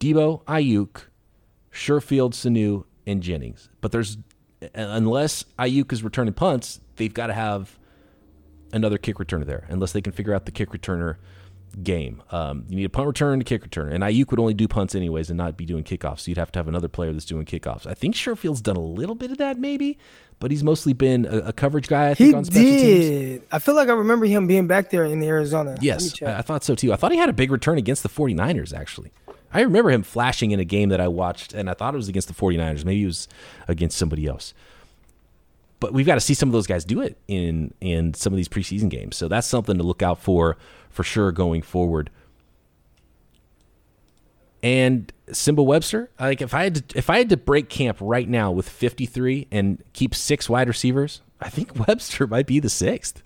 Deebo, 0.00 0.42
Aiyuk, 0.44 1.04
Sherfield, 1.72 2.32
Sanu, 2.32 2.84
and 3.06 3.22
Jennings. 3.22 3.68
But 3.80 3.92
there's 3.92 4.18
unless 4.74 5.44
Aiyuk 5.58 5.92
is 5.92 6.02
returning 6.02 6.34
punts, 6.34 6.80
they've 6.96 7.14
got 7.14 7.28
to 7.28 7.34
have 7.34 7.78
another 8.72 8.98
kick 8.98 9.16
returner 9.16 9.46
there 9.46 9.66
unless 9.68 9.92
they 9.92 10.00
can 10.00 10.12
figure 10.12 10.34
out 10.34 10.46
the 10.46 10.52
kick 10.52 10.70
returner 10.70 11.16
game. 11.82 12.22
Um, 12.30 12.64
you 12.68 12.76
need 12.76 12.84
a 12.84 12.90
punt 12.90 13.06
return, 13.06 13.40
a 13.40 13.44
kick 13.44 13.62
returner, 13.62 13.92
and 13.92 14.02
Aiyuk 14.02 14.30
would 14.30 14.40
only 14.40 14.54
do 14.54 14.66
punts 14.66 14.94
anyways 14.94 15.30
and 15.30 15.36
not 15.36 15.56
be 15.56 15.64
doing 15.64 15.84
kickoffs. 15.84 16.20
So 16.20 16.30
you'd 16.30 16.38
have 16.38 16.52
to 16.52 16.58
have 16.58 16.68
another 16.68 16.88
player 16.88 17.12
that's 17.12 17.24
doing 17.24 17.44
kickoffs. 17.44 17.86
I 17.86 17.94
think 17.94 18.14
Sherfield's 18.14 18.60
done 18.60 18.76
a 18.76 18.80
little 18.80 19.14
bit 19.14 19.30
of 19.30 19.38
that 19.38 19.58
maybe, 19.58 19.98
but 20.38 20.50
he's 20.50 20.64
mostly 20.64 20.92
been 20.92 21.26
a, 21.26 21.38
a 21.38 21.52
coverage 21.52 21.88
guy. 21.88 22.10
I 22.10 22.14
think 22.14 22.30
he 22.30 22.34
on 22.34 22.44
special 22.44 22.62
did. 22.62 23.40
teams. 23.40 23.48
I 23.52 23.58
feel 23.58 23.74
like 23.74 23.88
I 23.88 23.92
remember 23.92 24.26
him 24.26 24.46
being 24.46 24.66
back 24.66 24.90
there 24.90 25.04
in 25.04 25.22
Arizona. 25.22 25.76
Yes, 25.80 26.20
I, 26.22 26.38
I 26.38 26.42
thought 26.42 26.64
so 26.64 26.74
too. 26.74 26.92
I 26.92 26.96
thought 26.96 27.12
he 27.12 27.18
had 27.18 27.28
a 27.28 27.34
big 27.34 27.50
return 27.50 27.78
against 27.78 28.02
the 28.02 28.08
49ers 28.08 28.76
actually. 28.76 29.12
I 29.52 29.60
remember 29.60 29.90
him 29.90 30.02
flashing 30.02 30.50
in 30.50 30.60
a 30.60 30.64
game 30.64 30.90
that 30.90 31.00
I 31.00 31.08
watched, 31.08 31.54
and 31.54 31.70
I 31.70 31.74
thought 31.74 31.94
it 31.94 31.96
was 31.96 32.08
against 32.08 32.28
the 32.28 32.34
49ers. 32.34 32.84
Maybe 32.84 33.04
it 33.04 33.06
was 33.06 33.28
against 33.68 33.96
somebody 33.96 34.26
else 34.26 34.52
but 35.80 35.92
we've 35.92 36.06
got 36.06 36.14
to 36.14 36.20
see 36.20 36.34
some 36.34 36.48
of 36.48 36.52
those 36.52 36.66
guys 36.66 36.84
do 36.84 37.00
it 37.00 37.18
in 37.28 37.72
in 37.80 38.14
some 38.14 38.32
of 38.32 38.36
these 38.36 38.48
preseason 38.48 38.88
games. 38.88 39.16
So 39.16 39.28
that's 39.28 39.46
something 39.46 39.76
to 39.76 39.82
look 39.82 40.02
out 40.02 40.18
for 40.20 40.56
for 40.90 41.02
sure 41.02 41.32
going 41.32 41.62
forward. 41.62 42.10
And 44.62 45.12
Nsimba 45.28 45.64
Webster, 45.64 46.10
like 46.18 46.40
if 46.40 46.54
I 46.54 46.64
had 46.64 46.88
to 46.88 46.98
if 46.98 47.10
I 47.10 47.18
had 47.18 47.28
to 47.28 47.36
break 47.36 47.68
camp 47.68 47.98
right 48.00 48.28
now 48.28 48.50
with 48.50 48.68
53 48.68 49.48
and 49.52 49.82
keep 49.92 50.14
six 50.14 50.48
wide 50.48 50.68
receivers, 50.68 51.22
I 51.40 51.50
think 51.50 51.78
Webster 51.86 52.26
might 52.26 52.46
be 52.46 52.58
the 52.60 52.70
sixth. 52.70 53.22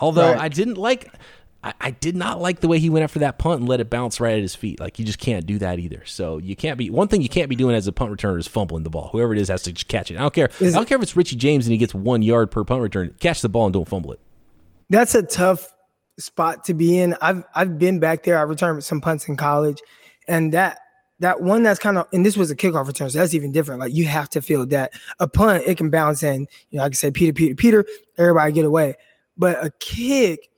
Although 0.00 0.32
right. 0.32 0.40
I 0.40 0.48
didn't 0.48 0.76
like 0.76 1.12
I, 1.62 1.74
I, 1.80 1.90
did 1.90 2.14
not 2.14 2.40
like 2.40 2.60
the 2.60 2.68
way 2.68 2.78
he 2.78 2.88
went 2.88 3.02
after 3.02 3.18
that 3.18 3.38
punt 3.38 3.60
and 3.60 3.68
let 3.68 3.80
it 3.80 3.90
bounce 3.90 4.20
right 4.20 4.34
at 4.34 4.40
his 4.40 4.54
feet. 4.54 4.78
Like 4.78 4.98
you 4.98 5.04
just 5.04 5.18
can't 5.18 5.44
do 5.44 5.58
that 5.58 5.78
either. 5.80 6.04
So 6.04 6.38
you 6.38 6.54
can't 6.54 6.78
be 6.78 6.88
one 6.88 7.08
thing 7.08 7.20
you 7.20 7.28
can't 7.28 7.48
be 7.48 7.56
doing 7.56 7.74
as 7.74 7.86
a 7.88 7.92
punt 7.92 8.12
returner 8.12 8.38
is 8.38 8.46
fumbling 8.46 8.84
the 8.84 8.90
ball. 8.90 9.08
Whoever 9.10 9.32
it 9.32 9.40
is 9.40 9.48
has 9.48 9.62
to 9.64 9.72
just 9.72 9.88
catch 9.88 10.10
it. 10.10 10.16
I 10.16 10.20
don't 10.20 10.34
care. 10.34 10.50
Is 10.60 10.74
I 10.74 10.78
don't 10.78 10.88
care 10.88 10.96
if 10.96 11.02
it's 11.02 11.16
Richie 11.16 11.36
James 11.36 11.66
and 11.66 11.72
he 11.72 11.78
gets 11.78 11.94
one 11.94 12.22
yard 12.22 12.50
per 12.50 12.62
punt 12.62 12.82
return. 12.82 13.14
Catch 13.18 13.40
the 13.40 13.48
ball 13.48 13.66
and 13.66 13.72
don't 13.72 13.88
fumble 13.88 14.12
it. 14.12 14.20
That's 14.88 15.14
a 15.14 15.22
tough 15.22 15.74
spot 16.18 16.64
to 16.64 16.74
be 16.74 16.98
in. 16.98 17.16
I've 17.20 17.44
I've 17.54 17.78
been 17.78 17.98
back 17.98 18.22
there. 18.22 18.38
I 18.38 18.42
returned 18.42 18.84
some 18.84 19.00
punts 19.00 19.28
in 19.28 19.36
college, 19.36 19.80
and 20.28 20.52
that 20.52 20.78
that 21.18 21.40
one 21.40 21.64
that's 21.64 21.80
kind 21.80 21.98
of 21.98 22.06
and 22.12 22.24
this 22.24 22.36
was 22.36 22.50
a 22.50 22.56
kickoff 22.56 22.86
return, 22.86 23.10
so 23.10 23.18
that's 23.18 23.34
even 23.34 23.50
different. 23.50 23.80
Like 23.80 23.94
you 23.94 24.04
have 24.04 24.28
to 24.30 24.40
feel 24.40 24.64
that 24.66 24.92
a 25.18 25.26
punt 25.26 25.64
it 25.66 25.76
can 25.76 25.90
bounce 25.90 26.22
in. 26.22 26.46
You 26.70 26.78
know, 26.78 26.84
I 26.84 26.88
can 26.88 26.94
say 26.94 27.10
Peter, 27.10 27.32
Peter, 27.32 27.54
Peter, 27.54 27.84
everybody 28.16 28.52
get 28.52 28.64
away, 28.64 28.94
but 29.36 29.64
a 29.64 29.70
kick 29.80 30.48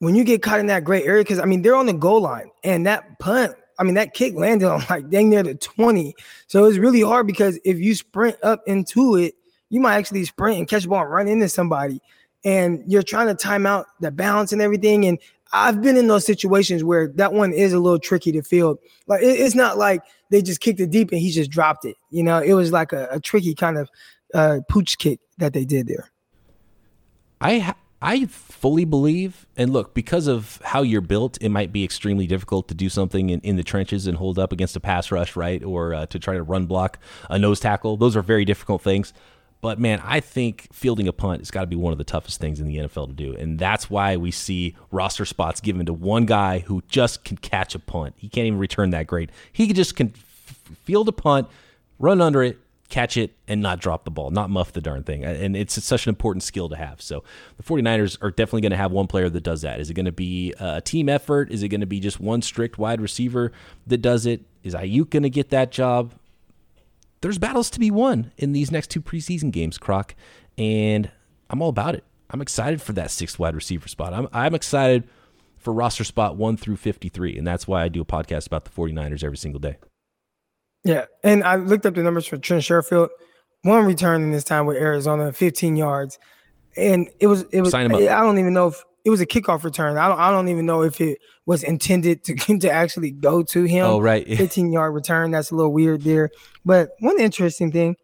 when 0.00 0.14
you 0.14 0.24
get 0.24 0.42
caught 0.42 0.60
in 0.60 0.66
that 0.66 0.84
gray 0.84 1.04
area, 1.04 1.22
because 1.22 1.38
I 1.38 1.44
mean, 1.44 1.62
they're 1.62 1.74
on 1.74 1.86
the 1.86 1.92
goal 1.92 2.20
line 2.20 2.50
and 2.64 2.86
that 2.86 3.18
punt, 3.18 3.54
I 3.78 3.84
mean, 3.84 3.94
that 3.94 4.14
kick 4.14 4.34
landed 4.34 4.68
on 4.68 4.84
like 4.90 5.08
dang 5.08 5.30
near 5.30 5.42
the 5.42 5.54
20. 5.54 6.14
So 6.46 6.64
it's 6.64 6.78
really 6.78 7.02
hard 7.02 7.26
because 7.26 7.58
if 7.64 7.78
you 7.78 7.94
sprint 7.94 8.36
up 8.42 8.62
into 8.66 9.16
it, 9.16 9.34
you 9.70 9.80
might 9.80 9.96
actually 9.96 10.24
sprint 10.24 10.58
and 10.58 10.68
catch 10.68 10.82
the 10.82 10.88
ball 10.88 11.02
and 11.02 11.10
run 11.10 11.28
into 11.28 11.48
somebody. 11.48 12.00
And 12.44 12.82
you're 12.86 13.02
trying 13.02 13.26
to 13.26 13.34
time 13.34 13.66
out 13.66 13.86
the 14.00 14.10
balance 14.10 14.52
and 14.52 14.62
everything. 14.62 15.04
And 15.04 15.18
I've 15.52 15.82
been 15.82 15.96
in 15.96 16.08
those 16.08 16.24
situations 16.24 16.84
where 16.84 17.08
that 17.08 17.32
one 17.32 17.52
is 17.52 17.72
a 17.72 17.78
little 17.78 17.98
tricky 17.98 18.32
to 18.32 18.42
field. 18.42 18.78
Like 19.06 19.22
it, 19.22 19.40
it's 19.40 19.54
not 19.54 19.78
like 19.78 20.02
they 20.30 20.42
just 20.42 20.60
kicked 20.60 20.80
it 20.80 20.90
deep 20.90 21.10
and 21.10 21.20
he 21.20 21.30
just 21.30 21.50
dropped 21.50 21.84
it. 21.84 21.96
You 22.10 22.22
know, 22.22 22.38
it 22.40 22.54
was 22.54 22.72
like 22.72 22.92
a, 22.92 23.08
a 23.10 23.20
tricky 23.20 23.54
kind 23.54 23.78
of 23.78 23.90
uh, 24.34 24.60
pooch 24.68 24.98
kick 24.98 25.20
that 25.38 25.52
they 25.52 25.64
did 25.64 25.86
there. 25.86 26.10
I 27.40 27.58
ha- 27.58 27.76
I 28.00 28.26
fully 28.26 28.84
believe, 28.84 29.46
and 29.56 29.72
look, 29.72 29.92
because 29.92 30.28
of 30.28 30.60
how 30.64 30.82
you're 30.82 31.00
built, 31.00 31.36
it 31.40 31.48
might 31.48 31.72
be 31.72 31.82
extremely 31.82 32.28
difficult 32.28 32.68
to 32.68 32.74
do 32.74 32.88
something 32.88 33.30
in, 33.30 33.40
in 33.40 33.56
the 33.56 33.64
trenches 33.64 34.06
and 34.06 34.16
hold 34.16 34.38
up 34.38 34.52
against 34.52 34.76
a 34.76 34.80
pass 34.80 35.10
rush, 35.10 35.34
right? 35.34 35.62
Or 35.64 35.94
uh, 35.94 36.06
to 36.06 36.18
try 36.18 36.34
to 36.34 36.42
run 36.42 36.66
block 36.66 36.98
a 37.28 37.38
nose 37.38 37.58
tackle. 37.58 37.96
Those 37.96 38.14
are 38.14 38.22
very 38.22 38.44
difficult 38.44 38.82
things. 38.82 39.12
But 39.60 39.80
man, 39.80 40.00
I 40.04 40.20
think 40.20 40.68
fielding 40.72 41.08
a 41.08 41.12
punt 41.12 41.40
has 41.40 41.50
got 41.50 41.62
to 41.62 41.66
be 41.66 41.74
one 41.74 41.90
of 41.90 41.98
the 41.98 42.04
toughest 42.04 42.40
things 42.40 42.60
in 42.60 42.68
the 42.68 42.76
NFL 42.76 43.08
to 43.08 43.12
do. 43.12 43.34
And 43.34 43.58
that's 43.58 43.90
why 43.90 44.16
we 44.16 44.30
see 44.30 44.76
roster 44.92 45.24
spots 45.24 45.60
given 45.60 45.84
to 45.86 45.92
one 45.92 46.26
guy 46.26 46.60
who 46.60 46.82
just 46.88 47.24
can 47.24 47.36
catch 47.38 47.74
a 47.74 47.80
punt. 47.80 48.14
He 48.16 48.28
can't 48.28 48.46
even 48.46 48.60
return 48.60 48.90
that 48.90 49.08
great. 49.08 49.30
He 49.52 49.72
just 49.72 49.96
can 49.96 50.10
field 50.84 51.08
a 51.08 51.12
punt, 51.12 51.48
run 51.98 52.20
under 52.20 52.44
it, 52.44 52.58
catch 52.88 53.16
it 53.16 53.36
and 53.46 53.60
not 53.60 53.80
drop 53.80 54.04
the 54.04 54.10
ball, 54.10 54.30
not 54.30 54.48
muff 54.48 54.72
the 54.72 54.80
darn 54.80 55.02
thing. 55.02 55.24
And 55.24 55.56
it's 55.56 55.82
such 55.82 56.06
an 56.06 56.10
important 56.10 56.42
skill 56.42 56.68
to 56.70 56.76
have. 56.76 57.02
So 57.02 57.22
the 57.56 57.62
49ers 57.62 58.16
are 58.22 58.30
definitely 58.30 58.62
going 58.62 58.70
to 58.70 58.78
have 58.78 58.92
one 58.92 59.06
player 59.06 59.28
that 59.28 59.42
does 59.42 59.62
that. 59.62 59.80
Is 59.80 59.90
it 59.90 59.94
going 59.94 60.06
to 60.06 60.12
be 60.12 60.54
a 60.58 60.80
team 60.80 61.08
effort? 61.08 61.50
Is 61.50 61.62
it 61.62 61.68
going 61.68 61.82
to 61.82 61.86
be 61.86 62.00
just 62.00 62.18
one 62.18 62.40
strict 62.40 62.78
wide 62.78 63.00
receiver 63.00 63.52
that 63.86 63.98
does 63.98 64.24
it? 64.24 64.42
Is 64.62 64.74
Aiyuk 64.74 65.10
going 65.10 65.22
to 65.22 65.30
get 65.30 65.50
that 65.50 65.70
job? 65.70 66.14
There's 67.20 67.38
battles 67.38 67.68
to 67.70 67.80
be 67.80 67.90
won 67.90 68.32
in 68.38 68.52
these 68.52 68.70
next 68.70 68.90
two 68.90 69.02
preseason 69.02 69.50
games, 69.50 69.76
Croc, 69.76 70.14
and 70.56 71.10
I'm 71.50 71.60
all 71.60 71.68
about 71.68 71.94
it. 71.94 72.04
I'm 72.30 72.40
excited 72.40 72.80
for 72.80 72.92
that 72.92 73.10
sixth 73.10 73.38
wide 73.38 73.54
receiver 73.54 73.88
spot. 73.88 74.12
I'm, 74.12 74.28
I'm 74.32 74.54
excited 74.54 75.04
for 75.56 75.72
roster 75.72 76.04
spot 76.04 76.36
1 76.36 76.56
through 76.56 76.76
53, 76.76 77.36
and 77.36 77.46
that's 77.46 77.66
why 77.66 77.82
I 77.82 77.88
do 77.88 78.00
a 78.00 78.04
podcast 78.04 78.46
about 78.46 78.64
the 78.64 78.70
49ers 78.70 79.24
every 79.24 79.36
single 79.36 79.58
day. 79.58 79.76
Yeah, 80.88 81.04
and 81.22 81.44
I 81.44 81.56
looked 81.56 81.84
up 81.84 81.94
the 81.94 82.02
numbers 82.02 82.26
for 82.26 82.38
Trent 82.38 82.62
Sherfield. 82.62 83.10
One 83.60 83.84
return 83.84 84.22
in 84.22 84.32
this 84.32 84.42
time 84.42 84.64
with 84.64 84.78
Arizona, 84.78 85.34
15 85.34 85.76
yards, 85.76 86.18
and 86.78 87.10
it 87.20 87.26
was 87.26 87.42
it 87.52 87.60
was. 87.60 87.74
I 87.74 87.86
don't 87.86 88.38
even 88.38 88.54
know 88.54 88.68
if 88.68 88.82
it 89.04 89.10
was 89.10 89.20
a 89.20 89.26
kickoff 89.26 89.64
return. 89.64 89.98
I 89.98 90.08
don't 90.08 90.18
I 90.18 90.30
don't 90.30 90.48
even 90.48 90.64
know 90.64 90.82
if 90.82 90.98
it 90.98 91.18
was 91.44 91.62
intended 91.62 92.24
to 92.24 92.34
to 92.60 92.70
actually 92.70 93.10
go 93.10 93.42
to 93.42 93.64
him. 93.64 93.84
Oh 93.84 94.00
right, 94.00 94.26
15 94.36 94.72
yard 94.72 94.94
return. 94.94 95.30
That's 95.30 95.50
a 95.50 95.54
little 95.54 95.74
weird 95.74 96.04
there. 96.04 96.30
But 96.64 96.92
one 97.00 97.20
interesting 97.20 97.70
thing, 97.70 97.96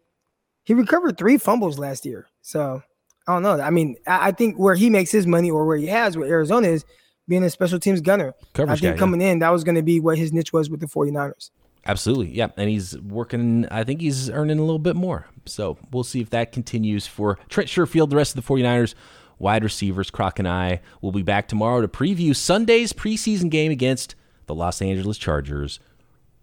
he 0.63 0.75
recovered 0.75 1.17
three 1.17 1.39
fumbles 1.39 1.79
last 1.79 2.05
year. 2.05 2.27
So 2.43 2.83
I 3.27 3.33
don't 3.33 3.41
know. 3.41 3.59
I 3.59 3.71
mean, 3.71 3.95
I, 4.05 4.27
I 4.27 4.31
think 4.31 4.57
where 4.57 4.75
he 4.75 4.91
makes 4.91 5.11
his 5.11 5.25
money 5.25 5.49
or 5.49 5.65
where 5.65 5.77
he 5.77 5.87
has 5.87 6.15
with 6.17 6.29
Arizona 6.29 6.67
is 6.67 6.85
being 7.27 7.43
a 7.43 7.49
special 7.49 7.79
teams 7.79 8.01
gunner. 8.01 8.35
Coverage 8.53 8.77
I 8.77 8.79
think 8.79 8.95
guy, 8.95 8.99
coming 8.99 9.21
yeah. 9.21 9.31
in, 9.31 9.39
that 9.39 9.49
was 9.49 9.63
going 9.63 9.73
to 9.73 9.81
be 9.81 9.99
what 9.99 10.19
his 10.19 10.31
niche 10.31 10.53
was 10.53 10.69
with 10.69 10.81
the 10.81 10.85
49ers. 10.85 11.49
Absolutely. 11.85 12.29
Yeah. 12.35 12.47
And 12.57 12.69
he's 12.69 12.97
working, 12.99 13.67
I 13.69 13.83
think 13.83 14.01
he's 14.01 14.29
earning 14.29 14.57
a 14.57 14.63
little 14.63 14.79
bit 14.79 14.95
more. 14.95 15.27
So 15.45 15.77
we'll 15.91 16.03
see 16.03 16.21
if 16.21 16.29
that 16.31 16.51
continues 16.51 17.05
for 17.05 17.37
Trent 17.49 17.69
Sherfield, 17.69 18.09
the 18.09 18.15
rest 18.15 18.35
of 18.35 18.43
the 18.43 18.53
49ers 18.53 18.95
wide 19.37 19.63
receivers. 19.63 20.09
Croc 20.09 20.39
and 20.39 20.47
I 20.47 20.81
will 21.01 21.11
be 21.11 21.21
back 21.21 21.47
tomorrow 21.47 21.81
to 21.81 21.87
preview 21.87 22.35
Sunday's 22.35 22.93
preseason 22.93 23.49
game 23.49 23.71
against 23.71 24.15
the 24.47 24.55
Los 24.55 24.81
Angeles 24.81 25.17
Chargers. 25.17 25.79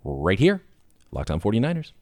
right 0.05 0.39
here, 0.39 0.63
Locked 1.11 1.31
On 1.31 1.41
49ers. 1.41 1.93